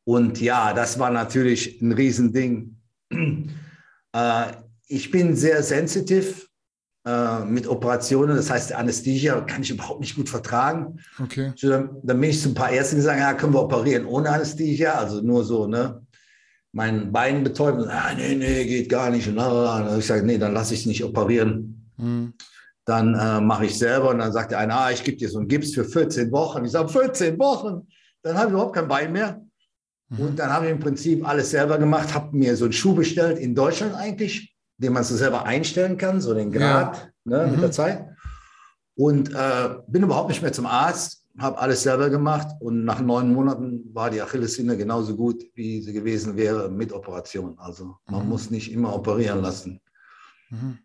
[0.03, 2.77] Und ja, das war natürlich ein Riesending.
[4.15, 4.51] Äh,
[4.87, 6.47] ich bin sehr sensitiv
[7.05, 10.99] äh, mit Operationen, das heißt Anästhesia kann ich überhaupt nicht gut vertragen.
[11.21, 11.51] Okay.
[11.55, 14.29] So, dann, dann, bin ich zu ein paar Ärzten gesagt, ja, können wir operieren ohne
[14.29, 16.01] Anästhesia, also nur so, ne?
[16.71, 19.27] Mein Bein betäuben, ah, nee, nee, geht gar nicht.
[19.27, 21.91] Und dann ich sage, nee, dann lasse ich es nicht operieren.
[21.97, 22.33] Mhm.
[22.85, 25.39] Dann äh, mache ich selber und dann sagt der eine, ah, ich gebe dir so
[25.39, 26.65] einen Gips für 14 Wochen.
[26.65, 27.87] Ich sage, 14 Wochen?
[28.23, 29.41] Dann habe ich überhaupt kein Bein mehr.
[30.09, 30.19] Mhm.
[30.19, 33.37] Und dann habe ich im Prinzip alles selber gemacht, habe mir so einen Schuh bestellt,
[33.39, 37.37] in Deutschland eigentlich, den man so selber einstellen kann, so den Grad ja.
[37.37, 37.51] ne, mhm.
[37.53, 38.07] mit der Zeit.
[38.95, 43.33] Und äh, bin überhaupt nicht mehr zum Arzt, habe alles selber gemacht und nach neun
[43.33, 47.57] Monaten war die Achillessehne genauso gut, wie sie gewesen wäre mit Operation.
[47.57, 48.29] Also man mhm.
[48.29, 49.81] muss nicht immer operieren lassen.
[50.49, 50.77] Mhm.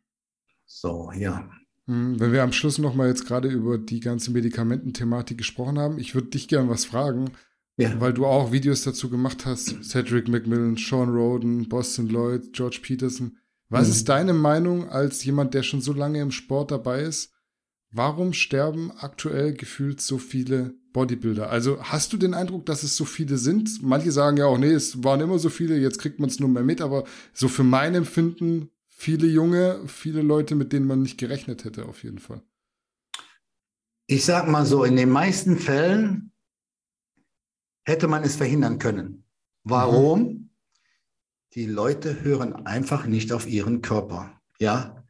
[0.65, 1.49] So, ja.
[1.87, 5.99] Hm, wenn wir am Schluss noch mal jetzt gerade über die ganze Medikamententhematik gesprochen haben,
[5.99, 7.31] ich würde dich gerne was fragen,
[7.77, 7.99] ja.
[8.01, 13.39] weil du auch Videos dazu gemacht hast, Cedric McMillan, Sean Roden, Boston Lloyd, George Peterson.
[13.69, 13.93] Was mhm.
[13.93, 17.33] ist deine Meinung als jemand, der schon so lange im Sport dabei ist?
[17.91, 21.49] Warum sterben aktuell gefühlt so viele Bodybuilder?
[21.49, 23.83] Also hast du den Eindruck, dass es so viele sind?
[23.83, 26.51] Manche sagen ja auch, nee, es waren immer so viele, jetzt kriegt man es nur
[26.51, 31.19] mehr mit, aber so für mein Empfinden viele junge, viele Leute, mit denen man nicht
[31.19, 32.43] gerechnet hätte, auf jeden Fall.
[34.07, 36.33] Ich sag mal so, in den meisten Fällen
[37.85, 39.25] hätte man es verhindern können.
[39.65, 40.21] Warum?
[40.21, 40.48] Mhm.
[41.55, 44.33] Die Leute hören einfach nicht auf ihren Körper.
[44.59, 45.03] Ja,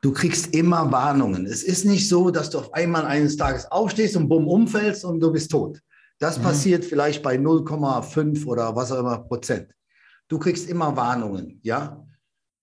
[0.00, 1.46] du kriegst immer Warnungen.
[1.46, 5.20] Es ist nicht so, dass du auf einmal eines Tages aufstehst und bumm umfällst und
[5.20, 5.80] du bist tot.
[6.20, 6.42] Das mhm.
[6.42, 9.74] passiert vielleicht bei 0,5 oder was auch immer Prozent.
[10.28, 12.04] Du kriegst immer Warnungen, ja.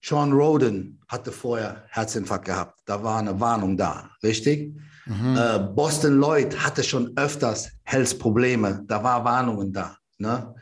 [0.01, 2.79] Sean Roden hatte vorher Herzinfarkt gehabt.
[2.85, 4.73] Da war eine Warnung da, richtig?
[5.05, 5.35] Mhm.
[5.35, 8.83] Äh, Boston Lloyd hatte schon öfters Health-Probleme.
[8.87, 9.97] Da war Warnungen da.
[10.17, 10.53] Ne?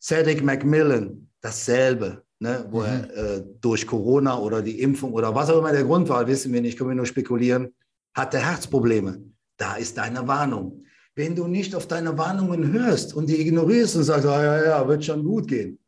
[0.00, 2.24] Cedric McMillan, dasselbe.
[2.38, 2.66] Ne?
[2.70, 2.86] Wo mhm.
[2.86, 6.52] er äh, durch Corona oder die Impfung oder was auch immer der Grund war, wissen
[6.52, 7.74] wir nicht, können wir nur spekulieren,
[8.14, 9.22] hatte Herzprobleme.
[9.58, 10.84] Da ist deine Warnung.
[11.14, 14.88] Wenn du nicht auf deine Warnungen hörst und die ignorierst und sagst, ah, ja, ja,
[14.88, 15.78] wird schon gut gehen,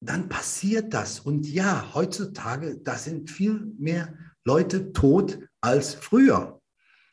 [0.00, 1.20] dann passiert das.
[1.20, 4.12] Und ja, heutzutage, da sind viel mehr
[4.44, 6.60] Leute tot als früher.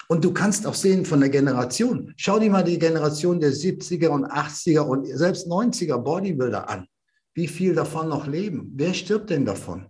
[0.09, 2.13] Und du kannst auch sehen von der Generation.
[2.17, 6.85] Schau dir mal die Generation der 70er und 80er und selbst 90er Bodybuilder an.
[7.33, 8.71] Wie viel davon noch leben?
[8.75, 9.87] Wer stirbt denn davon?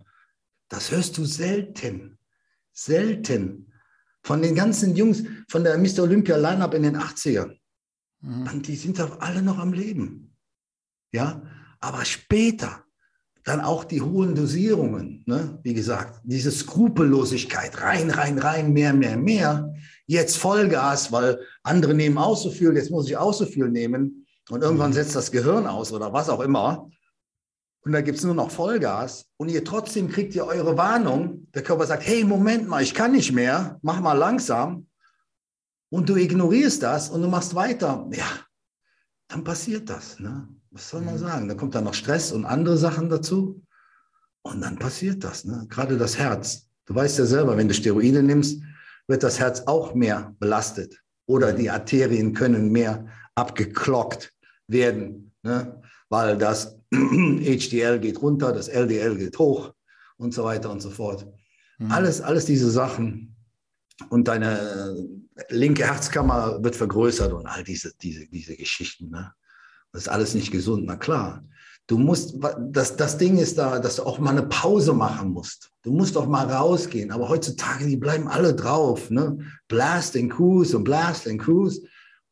[0.68, 2.18] Das hörst du selten.
[2.72, 3.72] Selten.
[4.22, 6.04] Von den ganzen Jungs, von der Mr.
[6.04, 7.58] Olympia Lineup in den 80ern.
[8.20, 8.62] Mhm.
[8.62, 10.36] Die sind doch alle noch am Leben.
[11.12, 11.42] Ja,
[11.80, 12.84] aber später,
[13.44, 15.58] dann auch die hohen Dosierungen, ne?
[15.64, 19.74] wie gesagt, diese Skrupellosigkeit, rein, rein, rein, mehr, mehr, mehr.
[20.06, 24.26] Jetzt Vollgas, weil andere nehmen auch so viel, jetzt muss ich auch so viel nehmen.
[24.48, 24.94] Und irgendwann mhm.
[24.94, 26.88] setzt das Gehirn aus oder was auch immer.
[27.84, 29.26] Und da gibt es nur noch Vollgas.
[29.36, 31.48] Und ihr trotzdem kriegt ihr eure Warnung.
[31.52, 34.86] Der Körper sagt, hey, Moment mal, ich kann nicht mehr, mach mal langsam.
[35.90, 38.08] Und du ignorierst das und du machst weiter.
[38.12, 38.26] Ja,
[39.28, 40.20] dann passiert das.
[40.20, 40.48] Ne?
[40.70, 41.18] Was soll man mhm.
[41.18, 41.48] sagen?
[41.48, 43.62] Dann kommt da noch Stress und andere Sachen dazu.
[44.42, 45.44] Und dann passiert das.
[45.44, 45.66] Ne?
[45.68, 46.68] Gerade das Herz.
[46.86, 48.62] Du weißt ja selber, wenn du Steroide nimmst,
[49.06, 51.02] wird das Herz auch mehr belastet.
[51.26, 54.32] Oder die Arterien können mehr abgeklockt
[54.66, 55.80] werden, ne?
[56.08, 59.72] weil das HDL geht runter, das LDL geht hoch
[60.18, 61.26] und so weiter und so fort.
[61.78, 61.90] Mhm.
[61.90, 63.34] Alles, alles diese Sachen.
[64.08, 64.96] Und deine
[65.48, 69.10] linke Herzkammer wird vergrößert und all diese, diese, diese Geschichten.
[69.10, 69.32] Ne?
[69.92, 71.44] Das ist alles nicht gesund, na klar.
[71.86, 72.36] Du musst,
[72.70, 75.70] das, das Ding ist da, dass du auch mal eine Pause machen musst.
[75.82, 77.10] Du musst auch mal rausgehen.
[77.10, 79.10] Aber heutzutage, die bleiben alle drauf.
[79.10, 79.38] Ne?
[79.68, 81.82] Blast and Cruise und Blast and Cruise.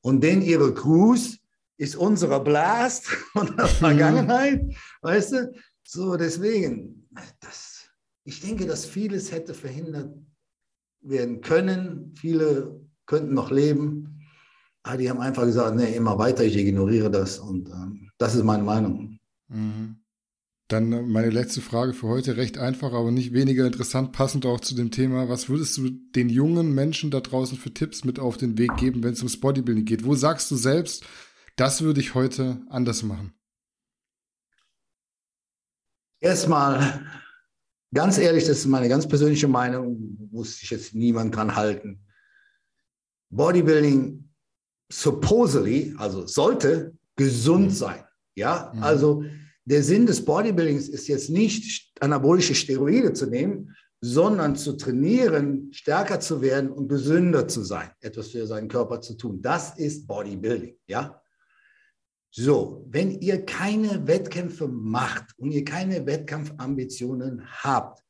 [0.03, 1.40] Und denn ihre Cruise
[1.81, 4.75] ist unserer Blast von der Vergangenheit.
[5.01, 5.53] Weißt du?
[5.83, 7.09] So, deswegen,
[7.41, 7.89] das,
[8.23, 10.15] ich denke, dass vieles hätte verhindert
[11.01, 12.15] werden können.
[12.19, 14.27] Viele könnten noch leben.
[14.83, 17.39] Aber die haben einfach gesagt, nee, immer weiter, ich ignoriere das.
[17.39, 19.19] Und ähm, das ist meine Meinung.
[19.49, 19.97] Mhm.
[20.69, 24.61] Dann äh, meine letzte Frage für heute, recht einfach, aber nicht weniger interessant, passend auch
[24.61, 25.31] zu dem Thema.
[25.31, 29.03] Was würdest du den jungen Menschen da draußen für Tipps mit auf den Weg geben,
[29.03, 30.05] wenn es ums Bodybuilding geht?
[30.05, 31.07] Wo sagst du selbst,
[31.61, 33.35] das würde ich heute anders machen?
[36.19, 37.07] Erstmal,
[37.93, 42.03] ganz ehrlich, das ist meine ganz persönliche Meinung, muss sich jetzt niemand dran halten.
[43.29, 44.27] Bodybuilding
[44.91, 47.75] supposedly, also sollte gesund mhm.
[47.75, 48.05] sein.
[48.35, 48.83] Ja, mhm.
[48.83, 49.25] also
[49.67, 56.21] der Sinn des Bodybuildings ist jetzt nicht anabolische Steroide zu nehmen, sondern zu trainieren, stärker
[56.21, 59.43] zu werden und gesünder zu sein, etwas für seinen Körper zu tun.
[59.43, 61.20] Das ist Bodybuilding, ja.
[62.33, 68.05] So, wenn ihr keine Wettkämpfe macht und ihr keine Wettkampfambitionen habt,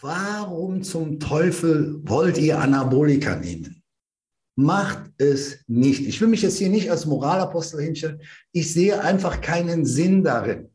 [0.00, 3.82] warum zum Teufel wollt ihr Anabolika nehmen?
[4.56, 6.06] Macht es nicht.
[6.06, 8.20] Ich will mich jetzt hier nicht als Moralapostel hinstellen.
[8.52, 10.70] Ich sehe einfach keinen Sinn darin.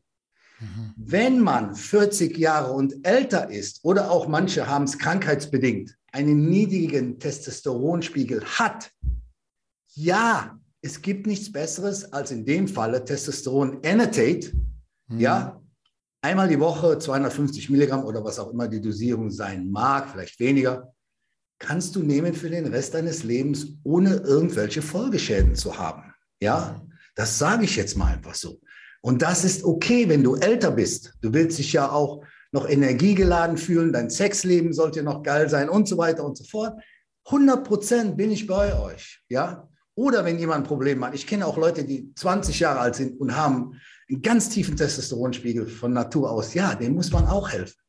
[0.58, 0.94] Mhm.
[0.96, 7.20] Wenn man 40 Jahre und älter ist oder auch manche haben es krankheitsbedingt, einen niedrigen
[7.20, 8.90] Testosteronspiegel hat,
[9.94, 14.52] ja, es gibt nichts Besseres als in dem Falle Testosteron Annotate,
[15.08, 15.18] mhm.
[15.18, 15.60] ja,
[16.22, 20.92] einmal die Woche 250 Milligramm oder was auch immer die Dosierung sein mag, vielleicht weniger,
[21.58, 26.14] kannst du nehmen für den Rest deines Lebens, ohne irgendwelche Folgeschäden zu haben.
[26.40, 26.80] Ja,
[27.16, 28.60] das sage ich jetzt mal einfach so.
[29.00, 31.14] Und das ist okay, wenn du älter bist.
[31.20, 35.88] Du willst dich ja auch noch energiegeladen fühlen, dein Sexleben sollte noch geil sein und
[35.88, 36.74] so weiter und so fort.
[37.26, 39.65] 100 Prozent bin ich bei euch, ja.
[39.96, 41.14] Oder wenn jemand ein Problem hat.
[41.14, 45.66] Ich kenne auch Leute, die 20 Jahre alt sind und haben einen ganz tiefen Testosteronspiegel
[45.66, 46.54] von Natur aus.
[46.54, 47.80] Ja, dem muss man auch helfen.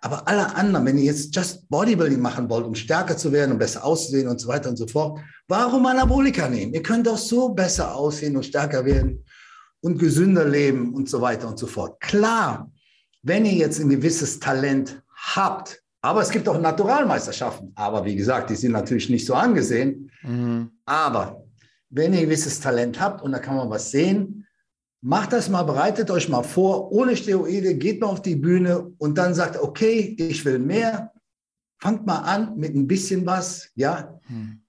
[0.00, 3.58] Aber alle anderen, wenn ihr jetzt just Bodybuilding machen wollt, um stärker zu werden und
[3.58, 5.18] besser auszusehen und so weiter und so fort,
[5.48, 6.74] warum Anabolika nehmen?
[6.74, 9.24] Ihr könnt doch so besser aussehen und stärker werden
[9.80, 12.00] und gesünder leben und so weiter und so fort.
[12.00, 12.70] Klar,
[13.22, 18.50] wenn ihr jetzt ein gewisses Talent habt, aber es gibt auch Naturalmeisterschaften, aber wie gesagt,
[18.50, 20.10] die sind natürlich nicht so angesehen.
[20.22, 20.70] Mhm.
[20.84, 21.43] Aber
[21.94, 24.44] wenn ihr ein gewisses Talent habt und da kann man was sehen,
[25.06, 29.18] Macht das mal, bereitet euch mal vor, ohne Steroide, geht mal auf die Bühne und
[29.18, 31.12] dann sagt, okay, ich will mehr.
[31.78, 34.18] Fangt mal an mit ein bisschen was, ja.
[34.28, 34.64] Hm.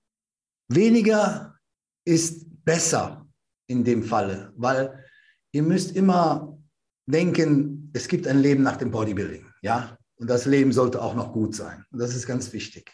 [0.68, 1.58] Weniger
[2.04, 3.26] ist besser
[3.68, 5.06] in dem Falle, weil
[5.54, 6.60] ihr müsst immer
[7.06, 9.98] denken, es gibt ein Leben nach dem Bodybuilding, ja.
[10.18, 11.86] Und das Leben sollte auch noch gut sein.
[11.92, 12.92] Und das ist ganz wichtig.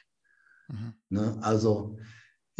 [0.68, 0.94] Mhm.
[1.10, 1.40] Ne?
[1.41, 1.98] Also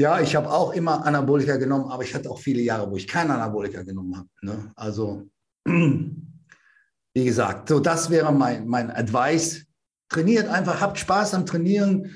[0.02, 3.08] ja, ich habe auch immer Anabolika genommen, aber ich hatte auch viele Jahre, wo ich
[3.08, 4.28] keine Anabolika genommen habe.
[4.42, 4.72] Ne?
[4.76, 5.28] Also,
[5.66, 9.66] wie gesagt, so das wäre mein, mein Advice.
[10.10, 12.10] Trainiert einfach, habt Spaß am Trainieren,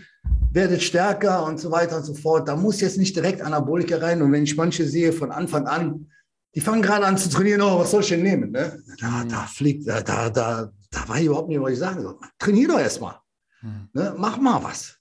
[0.52, 2.48] werdet stärker und so weiter und so fort.
[2.48, 4.22] Da muss jetzt nicht direkt Anabolika rein.
[4.22, 6.10] Und wenn ich manche sehe von Anfang an,
[6.56, 8.52] die fangen gerade an zu trainieren, oh, was soll ich denn nehmen?
[8.52, 8.82] Ne?
[9.00, 9.30] Da, mhm.
[9.30, 12.18] da fliegt, da, da, da, da war ich überhaupt nicht, was ich sagen soll.
[12.40, 13.20] Trainier doch erstmal.
[13.62, 13.90] Mhm.
[13.94, 14.16] Ne?
[14.18, 14.98] Mach mal was.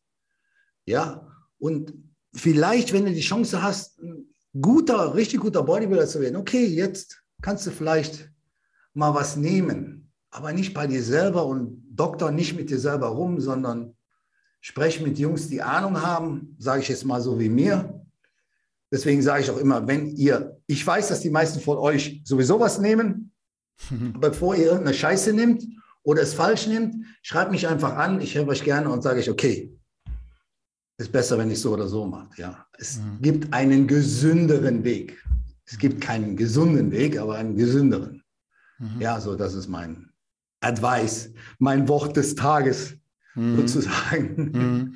[0.84, 1.26] Ja,
[1.58, 1.94] und
[2.34, 4.26] vielleicht, wenn du die Chance hast, ein
[4.60, 8.30] guter, richtig guter Bodybuilder zu werden, okay, jetzt kannst du vielleicht
[8.92, 13.40] mal was nehmen, aber nicht bei dir selber und doktor nicht mit dir selber rum,
[13.40, 13.94] sondern
[14.60, 18.00] sprech mit Jungs, die Ahnung haben, sage ich jetzt mal so wie mir.
[18.90, 22.60] Deswegen sage ich auch immer, wenn ihr, ich weiß, dass die meisten von euch sowieso
[22.60, 23.32] was nehmen,
[24.20, 25.64] bevor ihr irgendeine Scheiße nehmt
[26.02, 29.30] oder es falsch nehmt, schreibt mich einfach an, ich helfe euch gerne und sage ich,
[29.30, 29.76] okay,
[30.96, 32.28] ist besser, wenn ich so oder so mache.
[32.36, 33.22] Ja, es mhm.
[33.22, 35.22] gibt einen gesünderen Weg.
[35.66, 38.22] Es gibt keinen gesunden Weg, aber einen gesünderen.
[38.78, 39.00] Mhm.
[39.00, 40.10] Ja, so das ist mein
[40.60, 42.94] Advice, mein Wort des Tages
[43.34, 43.56] mhm.
[43.56, 44.50] sozusagen.
[44.52, 44.94] Mhm.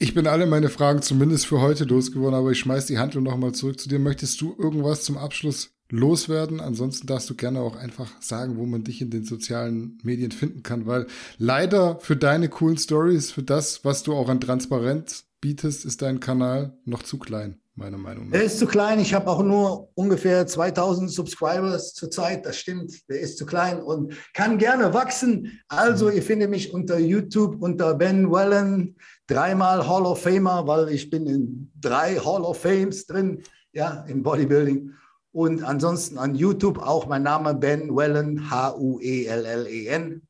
[0.00, 3.52] Ich bin alle meine Fragen zumindest für heute losgeworden, aber ich schmeiß die Handlung nochmal
[3.52, 3.98] zurück zu dir.
[3.98, 6.60] Möchtest du irgendwas zum Abschluss loswerden?
[6.60, 10.62] Ansonsten darfst du gerne auch einfach sagen, wo man dich in den sozialen Medien finden
[10.62, 15.84] kann, weil leider für deine coolen Stories, für das, was du auch an Transparenz bietest,
[15.84, 18.36] ist dein Kanal noch zu klein, meiner Meinung nach.
[18.36, 18.98] Er ist zu klein.
[18.98, 22.44] Ich habe auch nur ungefähr 2000 Subscribers zurzeit.
[22.44, 23.08] Das stimmt.
[23.08, 25.60] Der ist zu klein und kann gerne wachsen.
[25.68, 26.16] Also, mhm.
[26.16, 28.96] ihr findet mich unter YouTube unter Ben Wellen,
[29.26, 33.42] dreimal Hall of Famer, weil ich bin in drei Hall of Fames drin,
[33.72, 34.92] ja, im Bodybuilding.
[35.32, 40.22] Und ansonsten an YouTube auch mein Name Ben Wellen, H-U-E-L-L-E-N.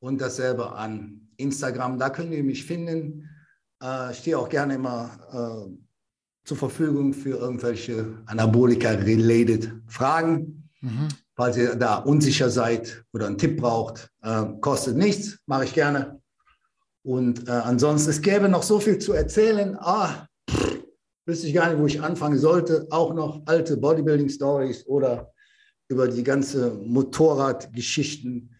[0.00, 1.98] Und dasselbe an Instagram.
[1.98, 3.30] Da könnt ihr mich finden.
[3.84, 5.70] Äh, ich stehe auch gerne immer äh,
[6.44, 10.70] zur Verfügung für irgendwelche Anabolika-related Fragen.
[10.80, 11.08] Mhm.
[11.36, 16.20] Falls ihr da unsicher seid oder einen Tipp braucht, äh, kostet nichts, mache ich gerne.
[17.02, 19.76] Und äh, ansonsten, es gäbe noch so viel zu erzählen.
[19.78, 20.78] Ah, pff,
[21.26, 22.86] wüsste ich gar nicht, wo ich anfangen sollte.
[22.90, 25.32] Auch noch alte Bodybuilding-Stories oder
[25.88, 28.53] über die ganze Motorradgeschichten,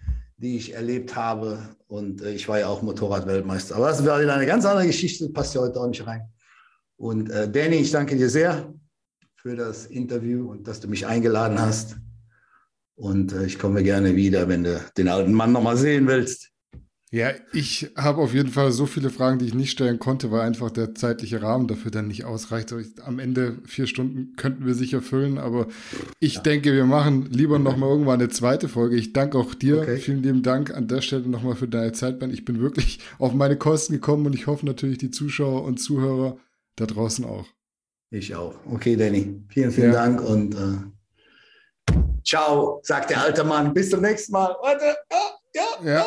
[0.45, 1.59] die ich erlebt habe.
[1.89, 3.77] Und äh, ich war ja auch Motorradweltmeister.
[3.77, 6.29] Aber das wäre wieder eine ganz andere Geschichte, passt ja heute auch nicht rein.
[6.97, 8.73] Und äh, Danny, ich danke dir sehr
[9.35, 11.97] für das Interview und dass du mich eingeladen hast.
[12.95, 16.54] Und äh, ich komme gerne wieder, wenn du den alten Mann nochmal sehen willst.
[17.15, 20.41] Ja, ich habe auf jeden Fall so viele Fragen, die ich nicht stellen konnte, weil
[20.41, 22.75] einfach der zeitliche Rahmen dafür dann nicht ausreicht.
[23.05, 25.69] Am Ende vier Stunden könnten wir sicher füllen, aber
[26.19, 26.41] ich ja.
[26.41, 28.97] denke, wir machen lieber noch mal irgendwann eine zweite Folge.
[28.97, 29.83] Ich danke auch dir.
[29.83, 29.99] Okay.
[29.99, 32.33] Vielen lieben Dank an der Stelle nochmal für deine Zeit, Ben.
[32.33, 36.37] Ich bin wirklich auf meine Kosten gekommen und ich hoffe natürlich die Zuschauer und Zuhörer
[36.75, 37.47] da draußen auch.
[38.11, 38.57] Ich auch.
[38.69, 39.41] Okay, Danny.
[39.51, 40.05] Vielen, vielen ja.
[40.05, 43.73] Dank und äh, ciao, sagt der alte Mann.
[43.73, 44.57] Bis zum nächsten Mal.
[44.61, 44.97] Warte.
[45.55, 45.95] Ja, ja.
[45.99, 46.07] ja.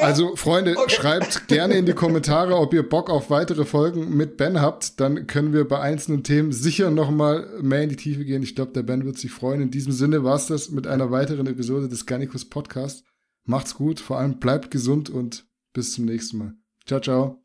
[0.00, 0.90] Also, Freunde, okay.
[0.90, 4.98] schreibt gerne in die Kommentare, ob ihr Bock auf weitere Folgen mit Ben habt.
[4.98, 8.42] Dann können wir bei einzelnen Themen sicher nochmal mehr in die Tiefe gehen.
[8.42, 9.60] Ich glaube, der Ben wird sich freuen.
[9.60, 13.04] In diesem Sinne war es das mit einer weiteren Episode des Garnicus Podcast.
[13.44, 16.54] Macht's gut, vor allem bleibt gesund und bis zum nächsten Mal.
[16.86, 17.44] Ciao, ciao.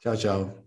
[0.00, 0.64] Ciao, ciao.